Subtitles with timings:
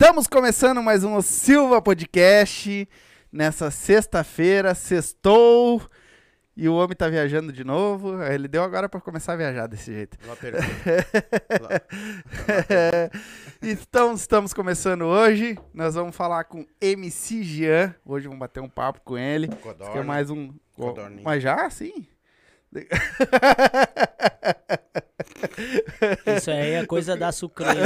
[0.00, 2.88] Estamos começando mais um Silva Podcast
[3.32, 5.82] nessa sexta-feira, sextou
[6.56, 8.16] e o homem tá viajando de novo.
[8.18, 10.16] Aí Ele deu agora pra começar a viajar desse jeito.
[10.24, 10.64] Lá pergunta.
[13.60, 15.58] então, estamos começando hoje.
[15.74, 17.92] Nós vamos falar com MC Jean.
[18.06, 19.46] Hoje vamos bater um papo com ele.
[19.46, 20.04] É Codorna.
[20.04, 20.54] mais um.
[20.76, 21.24] Codorninho.
[21.24, 22.06] Mas já, sim.
[26.36, 27.80] Isso aí é coisa da Sucrede.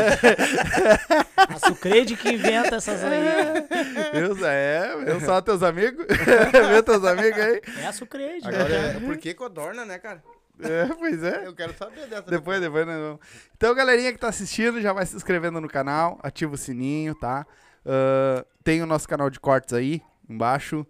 [1.36, 4.34] A Sucrede que inventa essas aí.
[4.34, 4.92] Zé?
[4.92, 6.04] É, viu só teus amigos?
[6.70, 7.60] viu teus amigos aí?
[7.78, 8.46] É a Sucrede.
[8.46, 10.22] Agora, é, por que codorna, né, cara?
[10.60, 11.46] É, pois é.
[11.46, 12.30] Eu quero saber dessa.
[12.30, 13.20] Depois, depois nós vamos.
[13.56, 17.46] Então, galerinha que tá assistindo, já vai se inscrevendo no canal, ativa o sininho, tá?
[17.84, 20.86] Ah, tem o nosso canal de cortes aí, embaixo.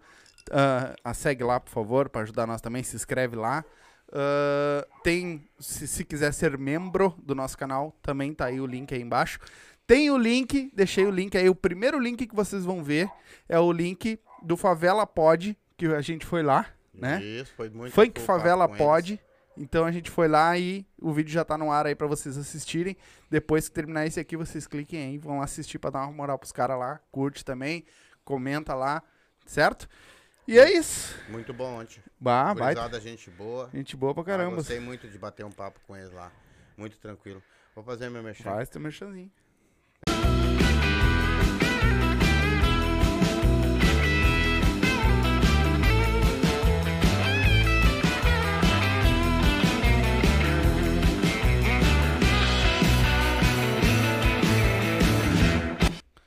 [0.51, 3.65] Ah, a segue lá, por favor, para ajudar nós também, se inscreve lá.
[4.13, 8.93] Ah, tem, se, se quiser ser membro do nosso canal, também tá aí o link
[8.95, 9.41] aí embaixo.
[9.87, 13.11] Tem o link, deixei o link aí, o primeiro link que vocês vão ver
[13.49, 17.23] é o link do Favela Pod, que a gente foi lá, né?
[17.23, 19.19] Isso, foi muito Funk Favela Pod.
[19.55, 22.39] Então a gente foi lá e o vídeo já tá no ar aí pra vocês
[22.39, 22.97] assistirem.
[23.31, 26.53] Depois que terminar esse aqui, vocês cliquem aí, vão assistir pra dar uma moral pros
[26.53, 27.01] caras lá.
[27.11, 27.85] Curte também,
[28.25, 29.03] comenta lá,
[29.45, 29.89] certo?
[30.47, 31.15] E é isso.
[31.29, 32.03] Muito bom ontem.
[32.19, 32.75] Bah, vai.
[33.01, 33.71] Gente boa.
[33.73, 34.57] Gente boa pra Ah, caramba.
[34.57, 36.33] gostei muito de bater um papo com eles lá.
[36.77, 37.43] Muito tranquilo.
[37.75, 38.43] Vou fazer meu mexer.
[38.43, 39.31] Faz teu merchanzinho.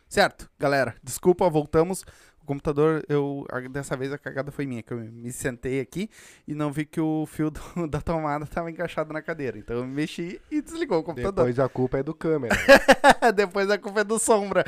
[0.08, 2.06] Certo, galera, desculpa, voltamos.
[2.46, 6.08] O computador, eu dessa vez a cagada foi minha, que eu me sentei aqui
[6.48, 9.58] e não vi que o fio do- da tomada estava encaixado na cadeira.
[9.58, 11.34] Então eu mexi e desligou o computador.
[11.46, 12.56] Depois a culpa é do câmera.
[13.36, 14.64] Depois a culpa é do Sombra.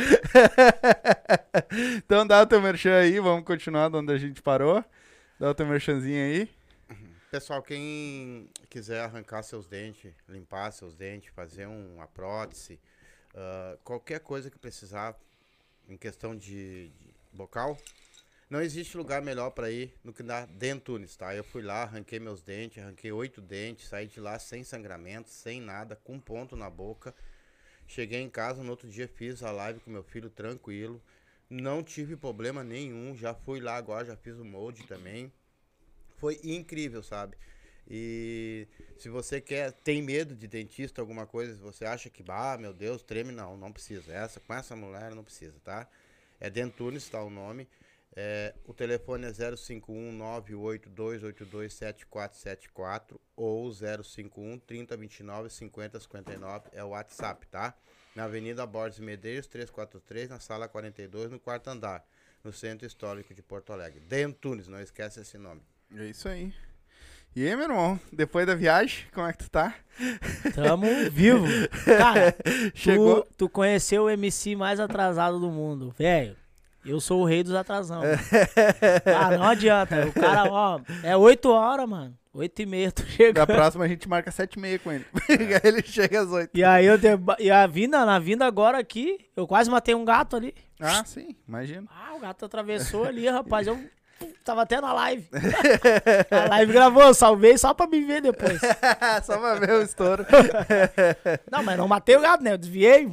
[1.97, 4.83] então dá o teu merchan aí, vamos continuar de onde a gente parou.
[5.39, 6.49] Dá o teu merchanzinho aí.
[7.29, 12.79] Pessoal, quem quiser arrancar seus dentes, limpar seus dentes, fazer um- uma prótese,
[13.35, 15.15] ah, qualquer coisa que precisar
[15.87, 17.77] em questão de, de bocal,
[18.49, 21.35] não existe lugar melhor para ir no que na Dentunes, tá?
[21.35, 25.59] Eu fui lá, arranquei meus dentes, arranquei oito dentes, saí de lá sem sangramento, sem
[25.61, 27.13] nada, com um ponto na boca.
[27.85, 31.01] Cheguei em casa, no outro dia fiz a live com meu filho tranquilo.
[31.49, 35.31] Não tive problema nenhum, já fui lá agora, já fiz o molde também.
[36.17, 37.37] Foi incrível, sabe?
[37.89, 38.67] E
[38.97, 42.73] se você quer, tem medo de dentista, alguma coisa, se você acha que, ah, meu
[42.73, 44.13] Deus, treme, não, não precisa.
[44.13, 45.87] Essa, com essa mulher não precisa, tá?
[46.39, 47.67] É Dentunes, tá o nome.
[48.19, 57.75] É, o telefone é 051 98282 7474 ou 051 3029 5059 é o WhatsApp, tá?
[58.15, 62.03] Na Avenida Borges Medeiros 343, na sala 42, no quarto andar,
[62.43, 63.99] no Centro Histórico de Porto Alegre.
[63.99, 65.61] Dentunes, não esquece esse nome.
[65.95, 66.51] É isso aí.
[67.35, 69.75] E aí, meu irmão, depois da viagem, como é que tu tá?
[70.55, 71.45] Tamo vivo.
[71.85, 72.35] Cara,
[72.73, 73.21] Chegou.
[73.21, 75.93] tu, tu conheceu o MC mais atrasado do mundo.
[75.99, 76.35] Velho,
[76.83, 78.01] eu sou o rei dos atrasão.
[78.01, 78.17] mano.
[79.15, 80.07] Ah, não adianta.
[80.07, 82.17] O cara, ó, é 8 horas, mano.
[82.33, 83.45] 8 e meia, tu chega.
[83.45, 85.05] Da próxima a gente marca 7 e meia com ele.
[85.29, 86.51] Aí ele chega às 8.
[86.55, 87.07] E aí eu te...
[87.39, 90.53] e a vinda, na vinda agora aqui, eu quase matei um gato ali.
[90.79, 91.87] Ah, sim, imagino.
[91.91, 93.65] Ah, o gato atravessou ali, rapaz.
[93.67, 93.79] Eu
[94.43, 95.27] tava até na live.
[96.31, 98.59] A live gravou, salvei só pra me ver depois.
[99.23, 100.25] Só pra ver o estouro.
[101.51, 102.53] Não, mas não matei o gato, né?
[102.53, 103.09] Eu desviei.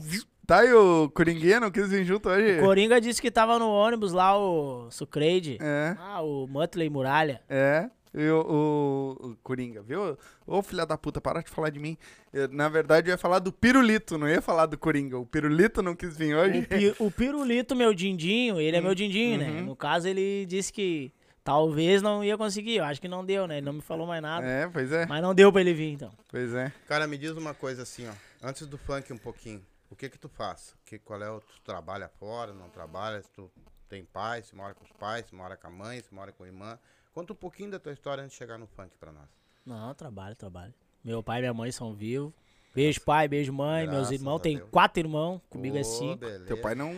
[0.47, 2.61] Tá aí o Coringuinha, não quis vir junto hoje?
[2.61, 5.56] Coringa disse que tava no ônibus lá, o Sucreide.
[5.61, 7.41] É, Ah, o Muttley Muralha.
[7.49, 7.89] é.
[8.14, 10.16] E o, o, Coringa, viu?
[10.46, 11.99] Ô, filha da puta, para de falar de mim.
[12.32, 15.19] Eu, na verdade, eu ia falar do Pirulito, não ia falar do Coringa.
[15.19, 16.61] O Pirulito não quis vir hoje.
[16.61, 19.50] O, pi- o Pirulito, meu dindinho, ele é Hum, meu dindinho, né?
[19.50, 19.64] uhum.
[19.66, 21.12] No caso, ele disse que
[21.43, 22.76] talvez não ia conseguir.
[22.76, 23.56] Eu acho que não deu, né?
[23.58, 24.46] Ele não me falou mais nada.
[24.46, 26.12] É, pois é, Mas não deu pra ele vir, então.
[26.28, 26.72] pois é.
[26.87, 28.12] Cara, me diz uma coisa assim, ó.
[28.46, 29.60] Antes do funk um pouquinho,
[29.90, 30.75] o que que tu faz?
[30.87, 31.40] Que, qual é o...
[31.40, 33.20] Tu trabalha fora, não trabalha?
[33.22, 33.50] Se tu
[33.88, 36.44] tem pai, se mora com os pais, se mora com a mãe, se mora com
[36.44, 36.78] a irmã?
[37.14, 39.28] Conta um pouquinho da tua história antes de chegar no funk pra nós.
[39.64, 40.75] Não, trabalho, trabalho.
[41.05, 42.32] Meu pai e minha mãe são vivos.
[42.75, 43.82] Beijo, pai, beijo, mãe.
[43.87, 46.16] Meus Graças irmãos, a tem quatro irmãos, comigo é Ô, cinco.
[46.16, 46.46] beleza.
[46.46, 46.93] Teu pai não.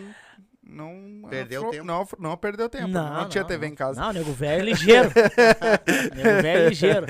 [0.62, 1.28] Não.
[1.28, 1.84] Perdeu afro- tempo.
[1.84, 2.88] Não, não perdeu tempo.
[2.88, 4.00] Não, tinha TV em casa.
[4.00, 5.10] Não, nego velho é ligeiro.
[6.16, 7.06] nego velho é ligeiro.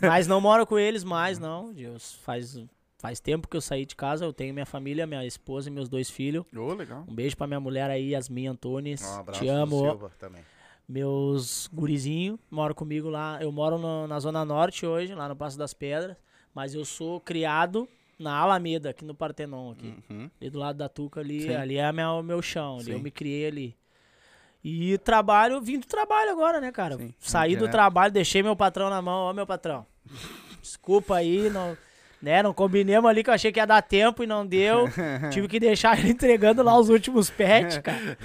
[0.00, 1.72] Mas não moro com eles mais, não.
[1.74, 2.58] Deus, faz,
[2.98, 4.24] faz tempo que eu saí de casa.
[4.24, 6.44] Eu tenho minha família, minha esposa e meus dois filhos.
[6.56, 7.04] Ô, legal.
[7.08, 9.02] Um beijo pra minha mulher aí, Yasmin Antunes.
[9.02, 9.80] Um abraço Te amo.
[9.80, 10.42] Silva também.
[10.88, 13.38] Meus gurizinhos moram comigo lá.
[13.40, 16.16] Eu moro no- na Zona Norte hoje, lá no Passo das Pedras.
[16.54, 17.88] Mas eu sou criado
[18.18, 19.94] na Alameda, aqui no Partenon, aqui.
[20.08, 20.30] Uhum.
[20.40, 21.54] Ali do lado da Tuca, ali, Sim.
[21.54, 23.76] ali é meu, meu chão, ali eu me criei ali.
[24.64, 26.96] E trabalho, vim do trabalho agora, né, cara?
[26.96, 29.86] Sim, Saí do trabalho, deixei meu patrão na mão, ó, meu patrão.
[30.62, 31.76] Desculpa aí, não,
[32.20, 34.88] né, não combinemos ali que eu achei que ia dar tempo e não deu.
[35.30, 38.18] Tive que deixar ele entregando lá os últimos pets, cara.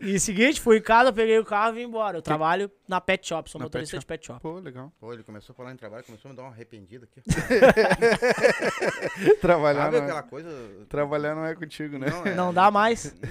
[0.00, 2.18] E seguinte, fui em casa, peguei o carro e vim embora.
[2.18, 4.40] Eu trabalho na pet shop, sou Na motorista pet de pet shop.
[4.40, 4.92] Pô, legal.
[5.00, 7.20] Pô, ele começou a falar em trabalho, começou a me dar uma arrependida aqui.
[9.40, 10.50] Trabalhar Sabe não, aquela é, coisa...
[10.88, 12.06] trabalhar não é contigo, né?
[12.10, 13.14] Não, é- Não dá mais.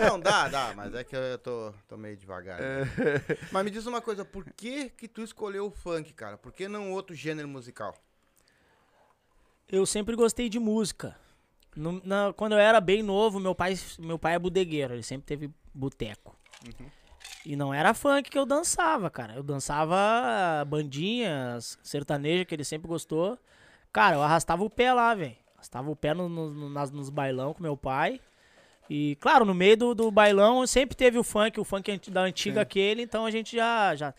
[0.00, 2.60] Não, dá, dá, mas é que eu tô, tô meio devagar.
[2.60, 2.88] né?
[3.50, 6.36] Mas me diz uma coisa, por que que tu escolheu o funk, cara?
[6.36, 7.94] Por que não outro gênero musical?
[9.72, 11.16] Eu sempre gostei de música.
[11.74, 15.24] No- na- quando eu era bem novo, meu pai, meu pai é bodegueiro, ele sempre
[15.26, 16.36] teve boteco.
[17.44, 19.34] E não era funk que eu dançava, cara.
[19.34, 19.96] Eu dançava
[20.66, 23.38] bandinhas, sertaneja, que ele sempre gostou.
[23.92, 25.36] Cara, eu arrastava o pé lá, velho.
[25.54, 28.20] Arrastava o pé no, no- nas, nos bailão com meu pai.
[28.90, 32.56] E, claro, no meio do, do bailão sempre teve o funk, o funk da antiga
[32.56, 32.60] Sim.
[32.60, 34.14] aquele, então a gente já, já.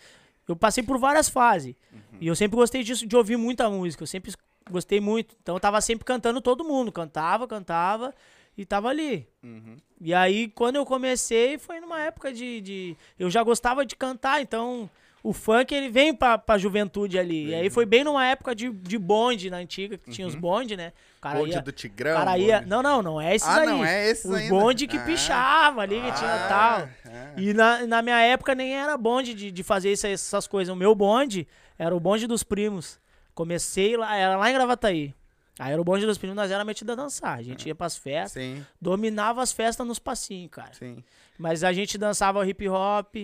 [0.47, 1.75] Eu passei por várias fases.
[2.19, 4.03] E eu sempre gostei disso, de ouvir muita música.
[4.03, 4.33] Eu sempre
[4.69, 5.35] gostei muito.
[5.41, 6.91] Então eu tava sempre cantando todo mundo.
[6.91, 8.13] Cantava, cantava
[8.57, 9.27] e tava ali.
[9.43, 9.77] Uhum.
[10.01, 12.61] E aí, quando eu comecei, foi numa época de.
[12.61, 14.89] de- eu já gostava de cantar, então
[15.23, 17.47] o funk ele vem pra, pra juventude ali.
[17.47, 20.75] E aí foi bem numa época de, de bonde na antiga, que tinha os bonde,
[20.75, 20.91] né?
[21.21, 22.17] Cara Bonde ia, do Tigrão.
[22.17, 23.65] cara ia, bonde- não, não, não é esses Ah, aí.
[23.65, 24.49] não é esses Os ainda?
[24.53, 25.03] bonde que Ah.
[25.05, 26.89] pichava ali, que tinha Ah, tal.
[27.09, 27.33] é.
[27.37, 30.73] E na, na minha época nem era bonde de, de fazer isso- essas coisas.
[30.73, 31.47] O meu bonde
[31.79, 32.99] era o bonde dos primos.
[33.33, 35.13] Comecei lá, era lá em Gravataí.
[35.59, 37.37] Aí era o bonde dos Pinto, nós era metido a dançar.
[37.37, 37.67] A gente é.
[37.69, 38.65] ia pras festas, Sim.
[38.81, 40.73] dominava as festas nos passinhos, cara.
[40.73, 41.03] Sim.
[41.37, 43.15] Mas a gente dançava hip hop,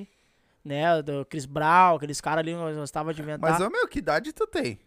[0.63, 1.01] né?
[1.01, 3.51] Do Chris Brown, aqueles caras ali, nós gostava de inventar.
[3.51, 4.79] Mas, ô meu, que idade tu tem?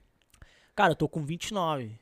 [0.75, 1.99] Cara, eu tô com 29.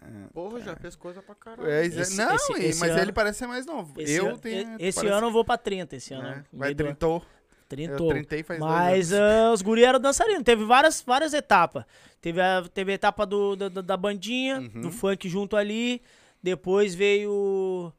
[0.00, 0.76] É, Porra, já é.
[0.76, 1.68] fez coisa pra caralho.
[1.68, 4.00] É, é- esse, não, esse, esse mas ano, ele parece ser mais novo.
[4.00, 4.76] eu tenho.
[4.78, 5.14] Esse parece...
[5.14, 6.28] ano eu vou pra 30, esse ano.
[6.28, 7.22] É, vai 32.
[7.68, 8.16] Trentou.
[8.16, 9.12] Eu faz Mas.
[9.12, 10.42] Uh, os guri eram dançarinos.
[10.42, 11.84] Teve várias, várias etapas.
[12.20, 14.80] Teve a, teve a etapa do, da, da bandinha, uhum.
[14.80, 16.00] do funk junto ali.
[16.42, 17.92] Depois veio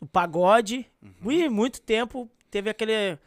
[0.00, 0.86] o pagode.
[1.02, 1.32] Uhum.
[1.32, 3.18] E muito tempo teve aquele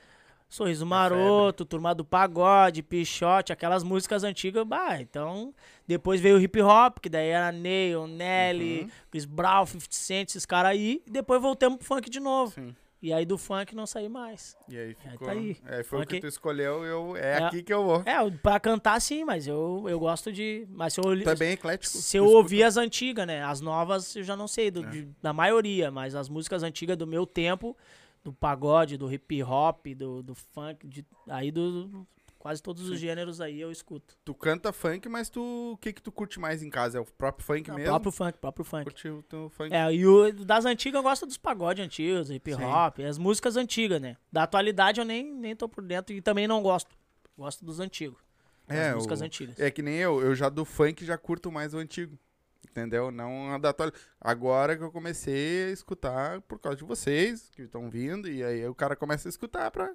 [0.53, 4.63] Sorriso Maroto, Turma do Pagode, Pichote, aquelas músicas antigas.
[4.63, 5.51] Bah, então,
[5.87, 8.89] depois veio o hip hop, que daí era Neil, Nelly, uhum.
[9.09, 11.01] Chris Brown, 50 Cent, esses caras aí.
[11.07, 12.51] E depois voltamos pro funk de novo.
[12.51, 12.75] Sim.
[13.03, 14.55] E aí do funk não saí mais.
[14.69, 15.27] E aí ficou.
[15.27, 15.57] tá aí.
[15.65, 17.43] É, foi o Funk- que tu escolheu, eu, é, É.
[17.43, 18.01] aqui que eu vou.
[18.05, 20.65] É, pra cantar sim, mas eu, eu gosto de.
[20.69, 21.97] Mas se eu, é bem eclético.
[21.97, 23.43] se eu ouvir as antigas, né?
[23.43, 24.89] As novas eu já não sei, do, É.
[24.89, 27.75] de- da maioria, mas as músicas antigas do meu tempo,
[28.23, 32.07] do pagode, do hip hop, do, do funk, de, aí do.
[32.43, 34.17] Quase todos os gêneros aí eu escuto.
[34.25, 35.71] Tu canta funk, mas tu.
[35.71, 36.97] O que que tu curte mais em casa?
[36.97, 37.89] É o próprio funk Não, mesmo?
[37.91, 38.83] próprio funk, próprio funk.
[38.83, 39.73] Curte o teu funk.
[39.73, 42.61] É, e o, das antigas eu gosto dos pagodes antigos, hip Sim.
[42.61, 44.17] hop, as músicas antigas, né?
[44.29, 46.93] Da atualidade eu nem, nem tô por dentro e também não gosto.
[47.37, 48.19] Gosto dos antigos.
[48.67, 49.57] É, músicas o- antigas.
[49.57, 52.19] É que nem eu, eu já do funk já curto mais o antigo.
[52.69, 53.11] Entendeu?
[53.11, 53.91] Não a da atual.
[54.19, 58.67] Agora que eu comecei a escutar por causa de vocês que estão vindo, e aí
[58.67, 59.91] o cara começa a escutar pra.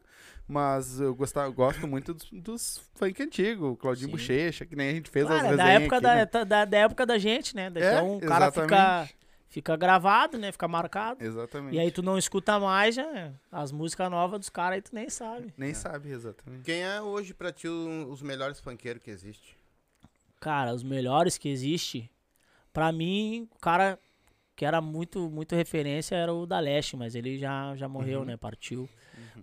[0.47, 4.13] Mas eu, gostar, eu gosto muito dos, dos funk antigos, Claudinho Sim.
[4.13, 6.27] Bochecha, que nem a gente fez Claro, as é da época aqui, da, né?
[6.45, 7.65] da, da época da gente, né?
[7.75, 9.17] É, Então o cara fica, exatamente.
[9.49, 10.53] fica gravado, né?
[10.53, 11.25] Fica marcado.
[11.25, 11.75] Exatamente.
[11.75, 15.09] E aí tu não escuta mais, já, as músicas novas dos caras aí tu nem
[15.11, 15.53] sabe.
[15.57, 16.63] Nem sabe exatamente.
[16.63, 19.57] Quem é hoje pra ti os melhores funkeiros que existe?
[20.41, 22.09] Cara, os melhores que existe,
[22.79, 23.99] pra mim, o cara
[24.55, 28.25] que era muito, muito referência era o da Leste, mas ele já, já morreu, Uhum.
[28.27, 28.37] né?
[28.37, 28.89] Partiu.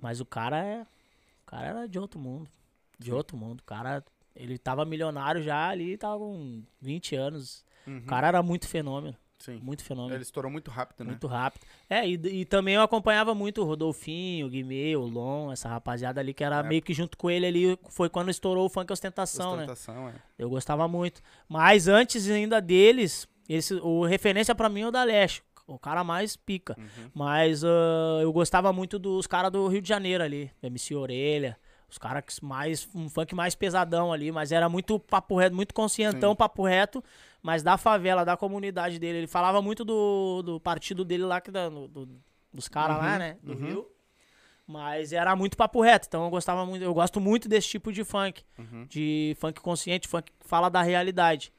[0.01, 0.81] Mas o cara é.
[0.81, 2.49] O cara era de outro mundo.
[2.97, 3.59] De outro mundo.
[3.59, 4.03] O cara.
[4.33, 7.65] Ele tava milionário já ali, tava com 20 anos.
[7.87, 7.97] Uhum.
[7.99, 9.15] O cara era muito fenômeno.
[9.45, 9.59] Sim.
[9.61, 10.15] Muito fenômeno.
[10.15, 11.11] Ele estourou muito rápido, né?
[11.11, 11.61] Muito rápido.
[11.87, 16.19] É, e, e também eu acompanhava muito o Rodolfinho, o Guimê, o Lon, essa rapaziada
[16.19, 16.63] ali que era É.
[16.63, 17.79] meio que junto com ele ali.
[17.89, 19.63] Foi quando estourou o funk ostentação, né?
[19.63, 20.13] Ostentação, é.
[20.39, 21.21] Eu gostava muito.
[21.47, 25.43] Mas antes ainda deles, esse, o referência pra mim é o da Leste.
[25.67, 26.75] O cara mais pica.
[26.77, 27.09] Uhum.
[27.13, 30.51] Mas ah, eu gostava muito dos caras do Rio de Janeiro ali.
[30.63, 31.57] MC Orelha.
[31.89, 32.89] Os caras mais.
[32.93, 34.31] Um funk mais pesadão ali.
[34.31, 36.35] Mas era muito papo reto, muito conscientão, Sim.
[36.35, 37.03] papo reto.
[37.45, 39.19] Mas da favela, da comunidade dele.
[39.19, 42.09] Ele falava muito do, do partido dele lá, que da, do- do-
[42.51, 43.37] dos caras lá, Uhum, né?
[43.43, 43.59] Do uhum.
[43.59, 43.91] Rio.
[44.65, 46.07] Mas era muito papo reto.
[46.07, 46.81] Então eu gostava muito.
[46.83, 48.87] Eu gosto muito desse tipo de funk Uhum.
[48.89, 51.53] de funk consciente, funk que fala da realidade.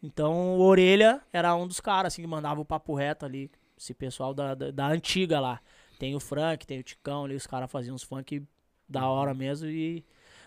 [0.00, 3.50] Então, o Orelha era um dos caras, assim, que mandava o papo reto ali.
[3.76, 5.60] Esse pessoal da, da, da antiga lá.
[5.98, 8.40] Tem o Frank, tem o Ticão ali, os caras faziam uns funk
[8.88, 9.66] da hora mesmo.
[9.68, 10.04] E...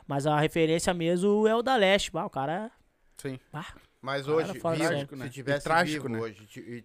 [0.08, 2.10] Mas a referência mesmo é o da Leste.
[2.10, 2.72] Bah, o cara
[3.18, 3.38] Sim.
[3.52, 5.26] bah, Mas hoje, vivo, trágico, né?
[5.26, 6.22] se E tivesse trágico, vivo né?
[6.22, 6.84] hoje e,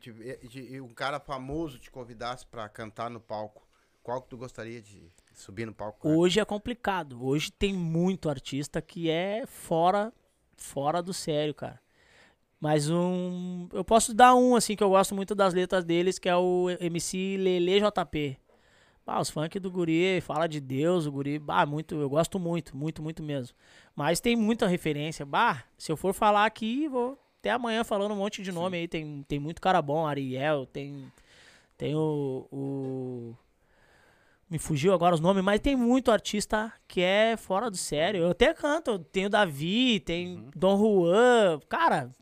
[0.56, 3.66] e- e um cara famoso te convidasse pra cantar no palco,
[4.02, 6.00] qual que tu gostaria de subir no palco?
[6.00, 6.14] cara?
[6.14, 7.24] Hoje é complicado.
[7.24, 10.12] Hoje tem muito artista que é fora
[10.56, 11.80] fora do sério, cara.
[12.60, 13.68] Mas um.
[13.72, 16.68] Eu posso dar um, assim, que eu gosto muito das letras deles, que é o
[16.80, 18.38] MC Lele JP.
[19.06, 22.76] Ah, os funk do Guri, fala de Deus, o Guri, bah, muito, eu gosto muito,
[22.76, 23.56] muito, muito mesmo.
[23.96, 25.26] Mas tem muita referência.
[25.26, 28.88] Bah, se eu for falar aqui, vou até amanhã falando um monte de nome aí.
[28.88, 31.12] Tem, tem muito cara bom, Ariel, tem.
[31.76, 33.34] Tem o- o
[34.48, 38.22] me fugiu agora os nomes, mas tem muito artista que é fora do sério.
[38.24, 42.14] Eu até canto, tem o Davi, tem Dom Juan, cara,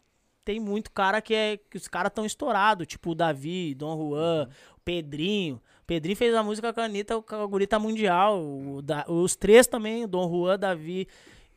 [0.44, 4.48] tem muito cara que é que os caras estão estourados, tipo o Davi, Dom Juan,
[4.76, 5.60] o Pedrinho.
[5.90, 8.40] O Pedrinho fez a música com a Anitta, o ca- o Guri tá mundial.
[8.40, 11.08] O da- os três também, o Dom Juan, Davi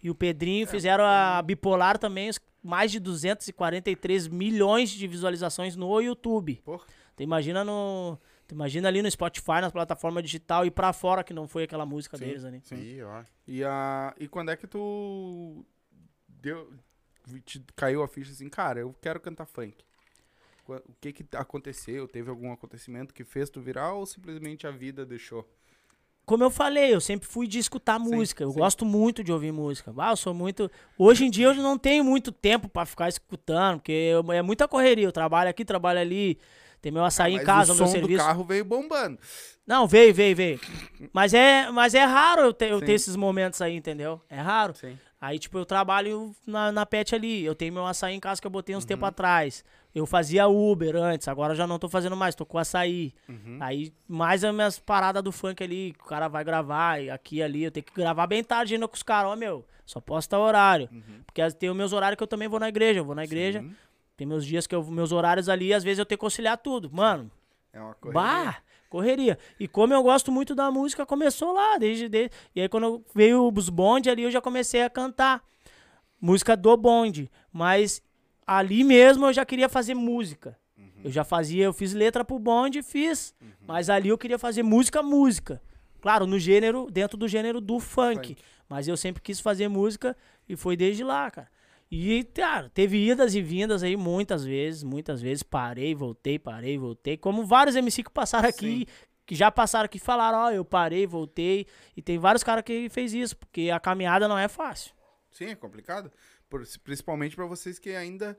[0.01, 2.31] e o Pedrinho, fizeram a Bipolar também,
[2.63, 6.59] mais de 243 milhões de visualizações no YouTube.
[6.65, 6.83] Porra.
[7.15, 8.17] Tu imagina no.
[8.47, 11.85] Tu imagina ali no Spotify, nas plataformas digital e pra fora que não foi aquela
[11.85, 12.25] música Sim.
[12.25, 12.59] deles ali.
[12.63, 13.03] Sim.
[13.03, 13.21] Ó.
[13.47, 15.63] E, a, e quando é que tu
[16.27, 16.73] deu,
[17.45, 19.77] te caiu a ficha assim, cara, eu quero cantar funk?
[20.67, 22.07] O que que aconteceu?
[22.07, 25.47] Teve algum acontecimento que fez tu virar ou simplesmente a vida deixou?
[26.25, 28.43] Como eu falei, eu sempre fui de escutar Sim, música.
[28.45, 28.59] Eu sim.
[28.59, 29.93] gosto muito de ouvir música.
[29.97, 30.71] Ah, eu sou muito.
[30.97, 34.65] Hoje em dia eu não tenho muito tempo pra ficar escutando, porque eu- é muita
[34.67, 35.05] correria.
[35.05, 36.39] Eu trabalho aqui, trabalho ali.
[36.81, 38.25] Tem meu açaí em Mas casa, o meu som do serviço.
[38.25, 39.17] carro veio bombando.
[39.67, 40.59] Não, veio, veio, veio.
[41.13, 44.21] Mas é, mas é raro eu ter, eu ter esses momentos aí, entendeu?
[44.29, 44.73] É raro.
[44.75, 44.97] Sim.
[45.19, 47.43] Aí, tipo, eu trabalho na, na pet ali.
[47.45, 48.87] Eu tenho meu açaí em casa que eu botei uns Uhum.
[48.89, 49.63] tempo atrás.
[49.93, 53.13] Eu fazia Uber antes, agora já não tô fazendo mais, tô com açaí.
[53.29, 53.57] Uhum.
[53.59, 57.43] Aí, mais as minhas paradas do funk ali, o cara vai gravar, e aqui e
[57.43, 60.25] ali, eu tenho que gravar bem tarde ainda com os caras, ó, meu, só posso
[60.25, 60.89] estar horário.
[61.25, 63.23] Porque as- tem os meus horários que eu também vou na igreja, eu vou na
[63.23, 63.69] igreja, Uhum.
[63.69, 63.75] Sim.
[64.17, 66.89] tem meus dias que eu, meus horários ali, às vezes eu tenho que conciliar tudo.
[66.91, 67.29] Mano,
[67.71, 68.21] É uma correria.
[68.21, 68.57] Bah,
[68.89, 69.37] correria.
[69.59, 73.51] E como eu gosto muito da música, começou lá, desde, desde e aí quando veio
[73.55, 75.43] os bonde ali, eu já comecei a cantar
[76.21, 78.01] música do bonde, mas
[78.45, 80.57] ali mesmo eu já queria fazer música.
[81.03, 83.35] Eu já fazia, eu fiz letra pro bonde, fiz,
[83.67, 85.61] mas ali eu queria fazer música, música.
[86.01, 88.37] Claro, no gênero, dentro do gênero do funk, Funk.
[88.69, 90.15] mas eu sempre quis fazer música
[90.47, 91.49] e foi desde lá, cara.
[91.91, 95.43] E, cara, teve idas e vindas aí muitas vezes, muitas vezes.
[95.43, 97.15] Parei, voltei, parei, voltei.
[97.17, 98.87] Como vários MC que passaram aqui,
[99.25, 101.67] que já passaram aqui e falaram, ó, eu parei, voltei.
[101.95, 104.91] E tem vários caras que fez isso, porque a caminhada não é fácil.
[105.31, 106.11] Sim, é complicado.
[106.53, 108.37] Por- principalmente pra vocês que ainda.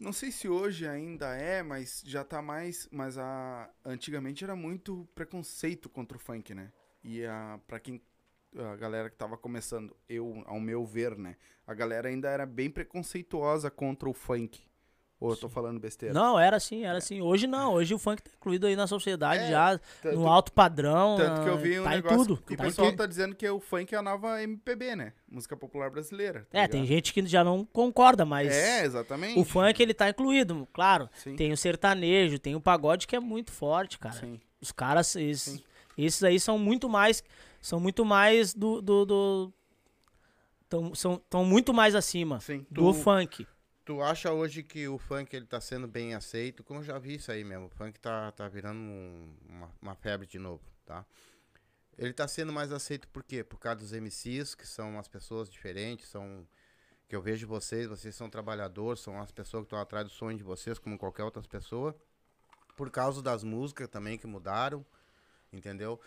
[0.00, 2.88] Não sei se hoje ainda é, mas já tá mais.
[2.90, 6.72] Mas a, antigamente era muito preconceito contra o funk, né?
[7.04, 8.00] E a, pra quem.
[8.56, 11.36] A galera que tava começando, eu, ao meu ver, né?
[11.66, 14.62] A galera ainda era bem preconceituosa contra o funk.
[15.22, 16.12] Ou eu tô falando besteira?
[16.12, 17.20] Não, era assim, era assim.
[17.20, 20.52] Hoje não, hoje o funk tá incluído aí na sociedade É, já, tanto- no alto
[20.52, 21.16] padrão.
[21.16, 22.14] Tanto que eu ah, vi um tá negócio.
[22.14, 22.36] em tudo.
[22.38, 22.98] que o tá em pessoal tudo.
[22.98, 25.12] tá dizendo que o funk é a nova MPB, né?
[25.30, 26.46] Música popular brasileira.
[26.50, 26.94] tá É, tem ligado?
[26.96, 29.38] gente que já não concorda, mas É, exatamente.
[29.38, 31.08] o funk ele tá incluído, claro.
[31.14, 31.36] Sim.
[31.36, 34.16] Tem o sertanejo, tem o pagode que é muito forte, cara.
[34.16, 34.40] Sim.
[34.60, 35.62] Os caras, esses, Sim.
[35.96, 37.22] esses aí são muito mais,
[37.60, 39.52] são muito mais do, do, do
[40.68, 42.66] tão, são, tão muito mais acima Sim.
[42.70, 43.46] do Tu- funk.
[43.84, 46.62] Tu acha hoje que o funk ele tá sendo bem aceito?
[46.62, 49.94] Como eu já vi isso aí mesmo, o funk tá, tá virando um- uma, uma
[49.96, 51.04] febre de novo, tá?
[51.98, 53.42] Ele tá sendo mais aceito por quê?
[53.42, 56.46] Por causa dos MCs, que são as pessoas diferentes, são
[57.08, 60.38] que eu vejo vocês, vocês são trabalhadores, são as pessoas que estão atrás do sonho
[60.38, 61.94] de vocês, como qualquer outra pessoa.
[62.76, 64.86] Por causa das músicas também que mudaram,
[65.52, 66.00] entendeu?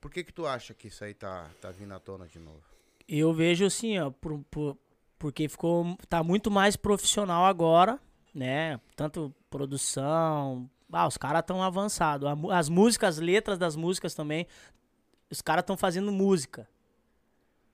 [0.00, 2.62] Por que que tu acha que isso aí tá, tá vindo à tona de novo?
[3.08, 4.78] Eu vejo assim, ó, por, por-
[5.18, 7.98] porque ficou tá muito mais profissional agora,
[8.34, 8.80] né?
[8.96, 12.28] Tanto produção, ah, os caras estão avançados.
[12.52, 14.46] As músicas, as letras das músicas também,
[15.30, 16.68] os caras estão fazendo música.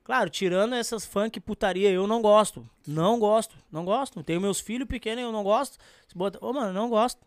[0.03, 2.69] Claro, tirando essas funk putaria, eu não gosto.
[2.87, 4.23] Não gosto, não gosto.
[4.25, 5.79] Tenho meus filhos pequenos, eu não gosto.
[6.09, 7.21] Se bota- Ô, mano, não gosto.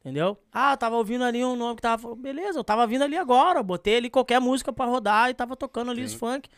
[0.00, 0.36] Entendeu?
[0.52, 2.14] Ah, tava ouvindo ali um nome que tava.
[2.14, 3.62] Beleza, eu tava vindo ali agora.
[3.62, 6.18] Botei ali qualquer música pra rodar e tava tocando ali os Sim.
[6.18, 6.50] funk.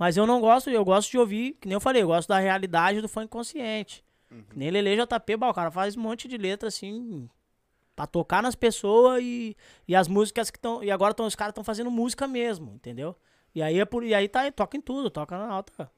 [0.00, 2.38] Mas eu não gosto, eu gosto de ouvir, que nem eu falei, eu gosto da
[2.38, 4.02] realidade do funk consciente.
[4.48, 7.28] Que nem Lele JP, o cara faz um monte de letra assim.
[7.94, 9.54] Pra tocar nas pessoas e,
[9.86, 10.82] e as músicas que estão.
[10.82, 13.14] E agora tão, os caras estão fazendo música mesmo, entendeu?
[13.54, 14.02] E aí é por.
[14.02, 15.90] E aí tá, toca em tudo, toca na alta.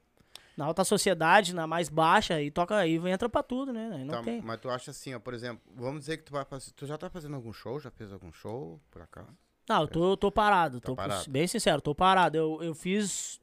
[0.57, 4.03] Na alta sociedade, na mais baixa, e toca aí, entra pra tudo, né?
[4.05, 4.41] Não Tá, tem.
[4.41, 6.71] Mas tu acha assim, ó, por exemplo, vamos dizer que tu vai fazer.
[6.73, 7.79] Tu já tá fazendo algum show?
[7.79, 9.29] Já fez algum show, por acaso?
[9.69, 10.81] Não, eu tô, eu tô parado.
[10.81, 11.31] Tá tô, parado.
[11.31, 12.37] Bem sincero, tô parado.
[12.37, 13.39] Eu, eu fiz.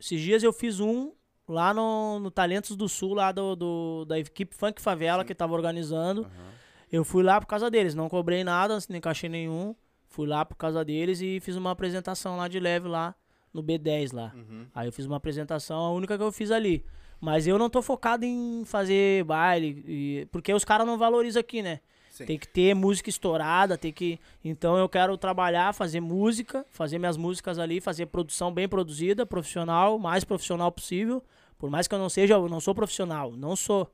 [0.00, 1.12] Esses dias eu fiz um
[1.48, 5.54] lá no, no Talentos do Sul, lá do, do- da equipe Funk Favela que tava
[5.54, 6.22] organizando.
[6.22, 6.48] Aham.
[6.90, 9.74] Eu fui lá por causa deles, não cobrei nada, nem cachê nenhum.
[10.06, 13.14] Fui lá por causa deles e fiz uma apresentação lá de leve lá
[13.52, 14.32] no B10 lá.
[14.34, 14.66] Uhum.
[14.74, 16.84] Aí eu fiz uma apresentação, a única que eu fiz ali.
[17.20, 21.60] Mas eu não tô focado em fazer baile, e- porque os caras não valorizam aqui,
[21.62, 21.80] né?
[22.18, 22.26] Sim.
[22.26, 24.18] Tem que ter música estourada, tem que.
[24.44, 30.00] Então eu quero trabalhar, fazer música, fazer minhas músicas ali, fazer produção bem produzida, profissional,
[30.00, 31.22] mais profissional possível.
[31.56, 33.88] Por mais que eu não seja, eu não sou profissional, não sou.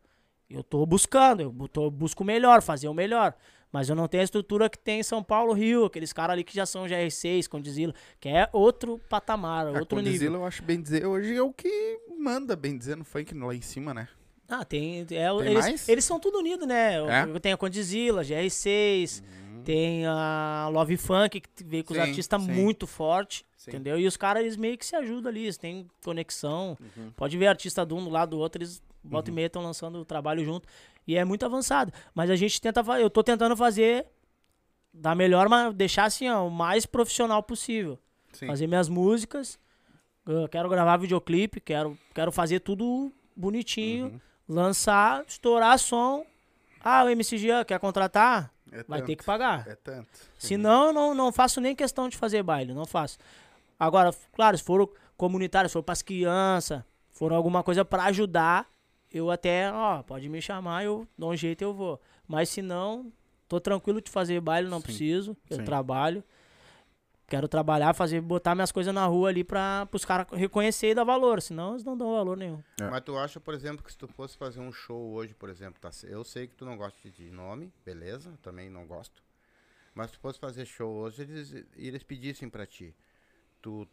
[0.48, 3.34] Eu tô buscando, eu tô, busco o melhor, fazer o melhor.
[3.70, 6.44] Mas eu não tenho a estrutura que tem em São Paulo, Rio, aqueles caras ali
[6.44, 10.12] que já são GR6, Condizila, que é outro patamar, A outro nível.
[10.12, 13.54] Condizila, eu acho bem dizer, hoje é o que manda bem dizer no funk lá
[13.54, 14.08] em cima, né?
[14.48, 15.00] Ah, tem.
[15.00, 15.88] é, Tem eles, mais?
[15.88, 16.96] eles são tudo unidos, né?
[17.34, 17.38] É?
[17.40, 19.22] Tem a Condizila, GR6,
[19.64, 22.52] tem a Love Funk, que veio com os Sim, artistas sim.
[22.52, 23.70] muito forte, Sim.
[23.70, 23.98] entendeu?
[23.98, 26.76] E os caras, eles meio que se ajudam ali, eles têm conexão.
[26.80, 27.10] Uhum.
[27.16, 29.98] Pode ver artista de um do lado do outro, eles volta e meia estão lançando
[29.98, 30.68] o trabalho junto.
[31.06, 31.92] E é muito avançado.
[32.14, 34.06] Mas a gente tenta fazer, eu tô tentando fazer
[34.92, 37.98] da melhor, mas deixar assim, ó, o mais profissional possível
[38.32, 38.46] Sim.
[38.46, 39.58] fazer minhas músicas.
[40.26, 44.20] Eu quero gravar videoclipe, quero, quero fazer tudo bonitinho, Uhum.
[44.48, 46.24] Lançar, estourar som.
[46.82, 48.52] Ah, o MC Jean quer contratar?
[48.70, 49.06] É Vai tanto.
[49.06, 49.66] ter que pagar.
[49.68, 50.08] É tanto.
[50.38, 53.18] Se não, não, faço nem questão de fazer baile, não faço.
[53.78, 58.66] Agora, claro, se for comunitário, se for pras crianças, for alguma coisa pra ajudar,
[59.12, 62.00] eu até, ó, pode me chamar, eu dou um jeito eu vou.
[62.26, 63.12] Mas se não,
[63.48, 65.64] tô tranquilo de fazer baile, não Sim, preciso, eu sim.
[65.64, 66.22] trabalho.
[67.26, 71.04] Quero trabalhar, fazer, botar minhas coisas na rua ali pra os caras reconhecer e dar
[71.04, 72.62] valor, senão eles não dão valor nenhum.
[72.78, 72.84] É.
[72.88, 75.80] Mas tu acha, por exemplo, que se tu fosse fazer um show hoje, por exemplo,
[75.80, 78.32] tá, eu sei que tu não gosta de nome, beleza?
[78.42, 79.22] Também não gosto.
[79.94, 82.94] Mas se tu fosse fazer show hoje, eles, eles pedissem pra ti.
[83.62, 83.88] Tu,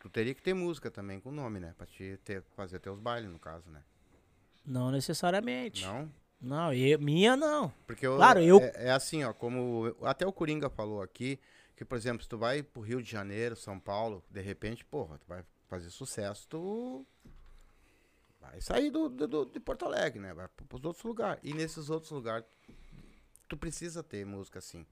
[0.00, 1.74] tu teria que ter música também com nome, né?
[1.76, 3.82] Pra te ter, fazer teus bailes, no caso, né?
[4.64, 5.84] Não necessariamente.
[5.84, 6.10] Não?
[6.40, 7.70] Não, eu- minha não.
[7.86, 11.38] Porque eu, Claro, eu- É, é assim, ó, como até o Coringa falou aqui,
[11.76, 15.18] que, por exemplo, se tu vai pro Rio de Janeiro, São Paulo, de repente, porra,
[15.18, 17.04] tu vai fazer sucesso, tu
[18.40, 20.32] vai sair do, do- do- de Porto Alegre, né?
[20.34, 21.40] Vai pro- pros outros lugares.
[21.42, 22.46] E nesses outros lugares,
[23.48, 24.86] tu precisa ter música assim.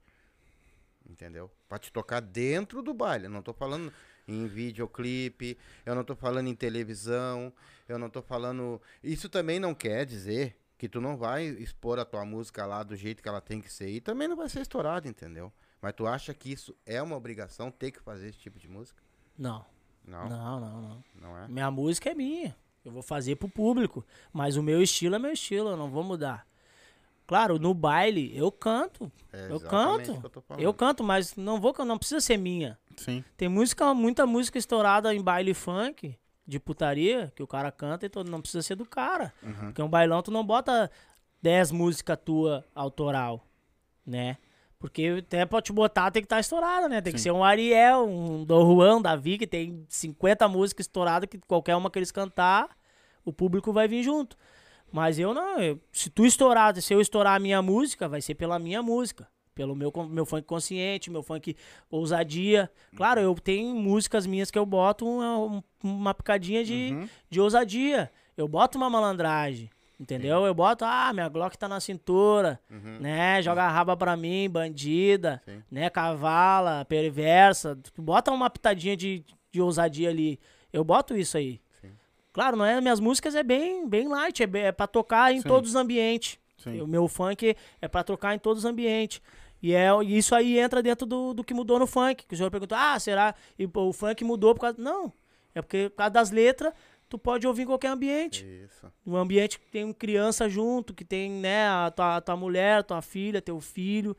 [1.09, 1.51] Entendeu?
[1.67, 3.25] Pra te tocar dentro do baile.
[3.25, 3.91] Eu não tô falando
[4.27, 7.51] em videoclipe, eu não tô falando em televisão,
[7.87, 8.81] eu não tô falando.
[9.03, 12.95] Isso também não quer dizer que tu não vai expor a tua música lá do
[12.95, 13.89] jeito que ela tem que ser.
[13.89, 15.51] E também não vai ser estourada, entendeu?
[15.83, 19.03] Mas tu acha que isso é uma obrigação ter que fazer esse tipo de música?
[19.37, 19.65] Não,
[20.07, 21.03] Não, não, não, não.
[21.13, 21.45] não é?
[21.49, 22.55] Minha música é minha.
[22.85, 24.05] Eu vou fazer pro público.
[24.31, 26.47] Mas o meu estilo é meu estilo, eu não vou mudar.
[27.27, 29.11] Claro, no baile eu canto.
[29.33, 30.23] É eu canto.
[30.51, 30.59] eu.
[30.59, 32.79] Eu canto, mas não vou, não precisa ser minha.
[32.95, 33.21] Sim.
[33.35, 36.17] Tem música, muita música estourada em baile funk,
[36.47, 39.33] de putaria, que o cara canta e todo, não precisa ser do cara.
[39.43, 39.53] Uhum.
[39.65, 40.89] Porque um bailão tu não bota
[41.41, 43.45] 10 músicas tua autoral,
[44.05, 44.37] né?
[44.83, 46.99] Porque até pra te botar tem que estar estourada, né?
[46.99, 47.23] Tem que Sim.
[47.23, 51.89] ser um Ariel, um Dom Juan, Davi, que tem 50 músicas estouradas que qualquer uma
[51.89, 52.67] que eles cantar,
[53.23, 54.35] o público vai vir junto.
[54.91, 58.35] Mas eu não, eu- se tu estourar, se eu estourar a minha música, vai ser
[58.35, 59.25] pela minha música.
[59.55, 61.55] Pelo meu, meu funk consciente, meu funk
[61.89, 62.69] ousadia.
[62.93, 67.07] Claro, eu tenho músicas minhas que eu boto uma, um- uma picadinha de, Uhum.
[67.29, 68.11] de ousadia.
[68.35, 69.69] Eu boto uma malandragem.
[69.99, 70.45] Entendeu?
[70.45, 72.97] Eu boto, ah, minha Glock tá na cintura, Uhum.
[72.99, 73.41] né?
[73.41, 75.63] Joga raba pra mim, bandida, Sim.
[75.71, 75.89] né?
[75.89, 77.77] Cavala, perversa.
[77.93, 80.39] Tu bota uma pitadinha de, de ousadia ali.
[80.73, 81.61] Eu boto isso aí.
[81.79, 81.91] Sim.
[82.33, 82.81] Claro, não é?
[82.81, 85.47] Minhas músicas é bem, bem light, é, é pra tocar em Sim.
[85.47, 86.39] todos os ambientes.
[86.81, 89.21] O meu funk é pra tocar em todos os ambientes.
[89.61, 92.25] E é, e isso aí entra dentro do, do que mudou no funk.
[92.25, 93.35] Que o senhor perguntou, ah, será?
[93.59, 94.75] E pô, o funk mudou por causa.
[94.81, 95.11] Não.
[95.53, 96.73] É porque por causa das letras,
[97.13, 98.43] tu pode ouvir em qualquer ambiente.
[98.65, 98.91] Isso.
[99.05, 103.39] Um ambiente que tem criança junto, que tem, né, a tua, tua mulher, tua filha,
[103.39, 104.17] teu filho.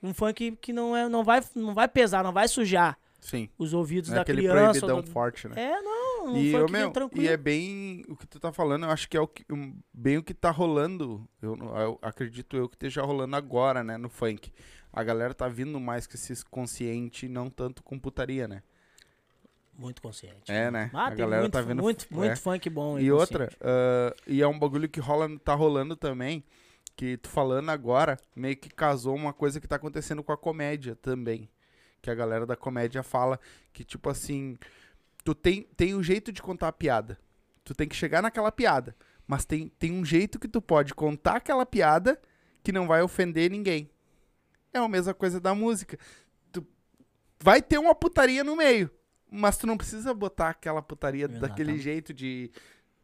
[0.00, 3.48] Um funk que não, é, não, vai, não vai pesar, não vai sujar Sim.
[3.58, 4.78] os ouvidos Não é da aquele criança.
[4.78, 5.54] proibidão do- forte, né?
[5.60, 7.24] É, não, um E, funk ô, meu, tranquilo.
[7.24, 9.44] e é bem o que tu tá falando, eu acho que é o que,
[9.92, 11.28] bem o que tá rolando.
[11.42, 14.52] Eu, eu acredito eu que esteja rolando agora, né, no funk.
[14.92, 18.62] A galera tá vindo mais com esse consciente não tanto com putaria, né?
[19.78, 20.50] Muito consciente.
[20.50, 20.90] É, né?
[20.92, 21.80] Ah, a tem galera muito, tá vendo.
[21.80, 22.14] muito, é.
[22.14, 22.98] muito funk bom.
[22.98, 23.62] E outra, consciente.
[23.62, 26.42] ah, e é um bagulho que rola, tá rolando também,
[26.96, 30.96] que tu falando agora, meio que casou uma coisa que tá acontecendo com a comédia
[30.96, 31.48] também.
[32.02, 33.38] Que a galera da comédia fala
[33.72, 34.58] que, tipo assim,
[35.24, 37.16] tu tem, tem um jeito de contar a piada.
[37.62, 38.96] Tu tem que chegar naquela piada.
[39.28, 42.20] Mas tem, tem um jeito que tu pode contar aquela piada
[42.64, 43.88] que não vai ofender ninguém.
[44.72, 45.96] É a mesma coisa da música.
[46.50, 46.66] Tu
[47.38, 48.90] vai ter uma putaria no meio.
[49.30, 52.50] Mas tu não precisa botar aquela putaria daquele jeito de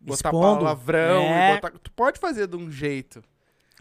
[0.00, 0.58] botar Expondo.
[0.60, 1.54] palavrão, e É.
[1.54, 3.22] botar- tu pode fazer de um jeito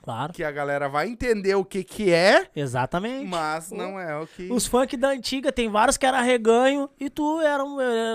[0.01, 0.33] Claro.
[0.33, 3.25] que a galera vai entender o que que é, Exatamente.
[3.27, 4.51] mas não é o que...
[4.51, 7.63] Os funk da antiga, tem vários que era reganho e tu era,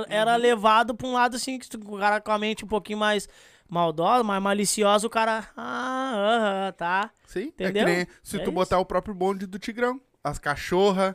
[0.09, 0.39] era Uhum.
[0.39, 3.29] levado pra um lado assim, que o cara com a mente um pouquinho mais
[3.69, 5.47] maldosa, mais maliciosa, o cara.
[5.57, 7.11] Ah, aham, tá.
[7.27, 7.83] Sim, Entendeu?
[7.83, 8.53] é nem se É tu isso.
[8.53, 10.01] botar o próprio bonde do Tigrão.
[10.25, 11.15] As cachorra,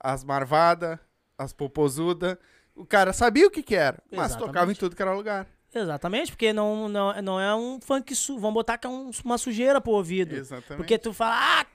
[0.00, 1.00] as marvada,
[1.38, 2.38] as popozuda.
[2.74, 4.46] O cara sabia o que que era, mas Exatamente.
[4.46, 5.46] tocava em tudo que era lugar.
[5.74, 9.38] Exatamente, porque não, não, não é um funk su Vamos botar que é um- uma
[9.38, 10.34] sujeira pro ouvido.
[10.34, 10.76] Exatamente.
[10.76, 11.66] Porque tu fala, ah,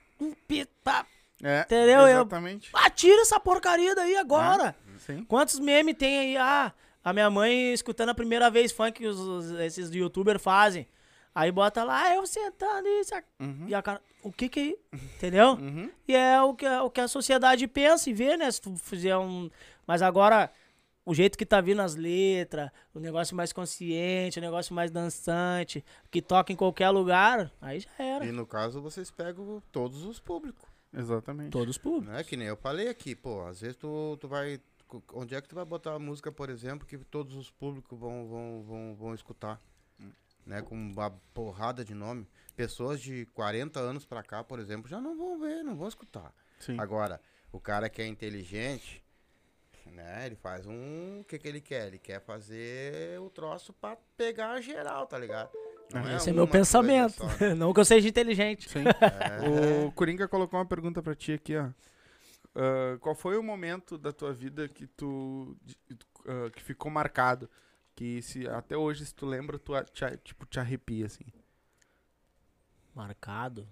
[0.48, 1.06] pita,
[1.44, 2.00] é, entendeu?
[2.02, 2.70] Eu- Exatamente.
[2.74, 4.76] ah, tira essa porcaria daí agora.
[5.06, 5.24] Sim.
[5.26, 6.38] Quantos memes tem aí?
[6.38, 10.88] Ah, a minha mãe escutando a primeira vez funk que os, os- esses youtubers fazem.
[11.34, 13.14] Aí bota lá, ah, eu sentando isso.
[13.16, 13.66] aqui." Uhum.
[13.68, 14.96] E a cara, o que que é?
[14.96, 15.52] Entendeu?
[15.54, 15.90] Uhum.
[16.08, 18.50] E é o que, a- o que a sociedade pensa e vê, né?
[18.52, 19.50] Se tu fizer um.
[19.88, 20.52] Mas agora,
[21.06, 25.84] o jeito que tá vindo as letras, o negócio mais consciente, o negócio mais dançante,
[26.12, 28.26] que toca em qualquer lugar, aí já era.
[28.26, 30.68] E no caso, vocês pegam todos os públicos.
[30.94, 31.52] Exatamente.
[31.52, 32.14] Todos públicos.
[32.16, 32.24] Né?
[32.24, 34.60] Que nem eu falei aqui, pô, às vezes tu, tu vai.
[35.14, 38.28] Onde é que tu vai botar a música, por exemplo, que todos os públicos vão,
[38.28, 39.62] vão, vão, vão escutar?
[40.50, 40.64] Né?
[40.64, 42.28] Com uma porrada de nome.
[42.56, 46.34] Pessoas de 40 anos pra cá, por exemplo, já não vão ver, não vão escutar.
[46.60, 46.80] Sim.
[46.80, 49.04] Agora, o cara que é inteligente,
[49.86, 50.26] né?
[50.26, 51.20] Ele faz um.
[51.20, 51.86] O que, que ele quer?
[51.88, 55.52] Ele quer fazer o troço pra pegar a geral, tá ligado?
[55.94, 57.14] Não Esse é meu pensamento.
[57.14, 57.54] só, né?
[57.54, 58.70] Não que eu seja inteligente.
[58.70, 58.84] Sim.
[58.86, 59.86] É.
[59.86, 61.70] O Coringa colocou uma pergunta pra ti aqui, ó.
[62.56, 65.56] Ah, qual foi o momento da tua vida que tu
[66.28, 67.50] ah, que ficou marcado?
[68.00, 71.26] Que se até hoje, se tu lembra, tu te, tipo, te arrepia, assim.
[72.96, 73.68] Marcado.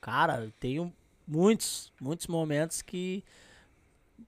[0.00, 0.92] Cara, eu tenho
[1.24, 3.22] muitos, muitos momentos que.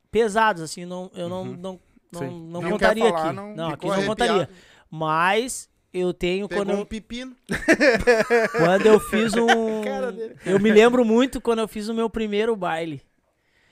[0.09, 1.57] pesados, assim, não, eu não, Uhum.
[1.57, 1.81] não,
[2.13, 2.49] não, Sim.
[2.49, 3.35] não Não contaria falar, aqui.
[3.35, 4.49] não- Não, aqui não contaria.
[4.89, 7.37] Mas eu tenho Pegou quando um eu, pepino.
[8.57, 9.83] quando eu fiz um.
[10.47, 13.03] Eu me lembro muito quando eu fiz o meu primeiro baile.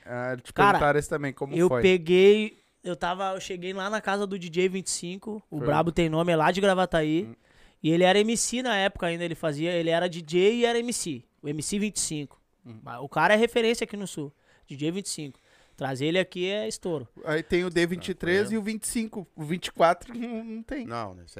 [0.05, 1.83] Ah, te Cara, perguntaram isso também, como eu foi?
[1.83, 2.58] peguei.
[2.83, 3.33] Eu tava.
[3.35, 5.43] Eu cheguei lá na casa do DJ 25.
[5.51, 5.67] O Foi.
[5.67, 7.25] Brabo tem nome, é lá de Gravataí.
[7.25, 7.35] Hum.
[7.83, 9.73] E ele era MC na época ainda, ele fazia.
[9.73, 11.25] Ele era DJ e era MC.
[11.43, 12.41] O MC 25.
[12.67, 12.81] Hum.
[13.01, 14.33] O cara é referência aqui no sul.
[14.67, 15.39] DJ 25.
[15.77, 17.07] Trazer ele aqui é estouro.
[17.25, 19.29] Aí tem o D23 Não, e o 25.
[19.37, 20.85] O 24 não, não tem.
[20.85, 21.23] Não, né?
[21.25, 21.39] Isso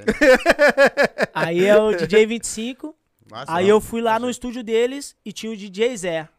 [1.33, 2.95] aí é o DJ 25.
[3.29, 3.71] Mas Aí não.
[3.71, 6.29] eu fui lá no estúdio deles e tinha o DJ Zé.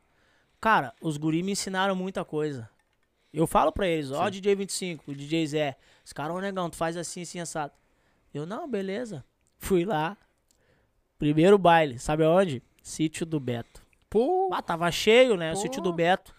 [0.61, 2.69] Cara, os guri me ensinaram muita coisa.
[3.33, 5.77] Eu falo pra eles, ó, DJ 25, o DJ Zé.
[6.05, 7.73] Os caras, ô negão, tu faz assim, assim, assado.
[8.35, 9.25] Eu, não, beleza.
[9.59, 10.17] Fui lá.
[11.19, 12.63] Primeiro baile, sabe aonde?
[12.83, 13.83] Sítio do Beto.
[14.09, 15.53] Pô, Ah, tava cheio, né?
[15.53, 15.61] O Pô.
[15.61, 16.35] sítio do Beto.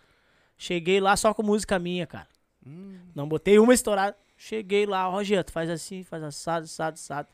[0.58, 2.28] Cheguei lá só com música minha, cara.
[2.66, 3.00] Hum.
[3.16, 4.18] Não botei uma estourada.
[4.36, 7.30] Cheguei lá, ó, Rogério, tu faz assim, faz assado, assado, assado.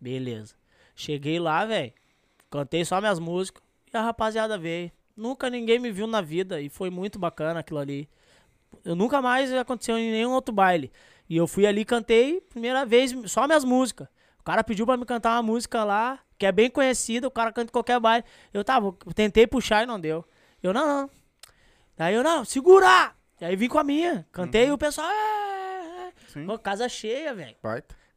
[0.00, 0.54] Beleza.
[0.94, 1.92] Cheguei lá, velho.
[2.50, 3.62] Cantei só minhas músicas.
[3.92, 4.92] E a rapaziada veio.
[5.16, 6.60] Nunca ninguém me viu na vida.
[6.60, 8.08] E foi muito bacana aquilo ali.
[8.84, 10.90] Eu nunca mais aconteceu em nenhum outro baile.
[11.28, 14.08] E eu fui ali, cantei, primeira vez, só minhas músicas.
[14.40, 17.52] O cara pediu pra me cantar uma música lá, que é bem conhecida, o cara
[17.52, 18.24] canta em qualquer baile.
[18.52, 20.24] Eu tava, eu tentei puxar e não deu.
[20.62, 21.10] Eu, não, não.
[21.96, 23.12] Daí eu, não, segura!
[23.40, 24.26] E aí vim com a minha.
[24.32, 25.08] Cantei e o pessoal.
[25.10, 27.56] "É, é, é." Pô, casa cheia, velho.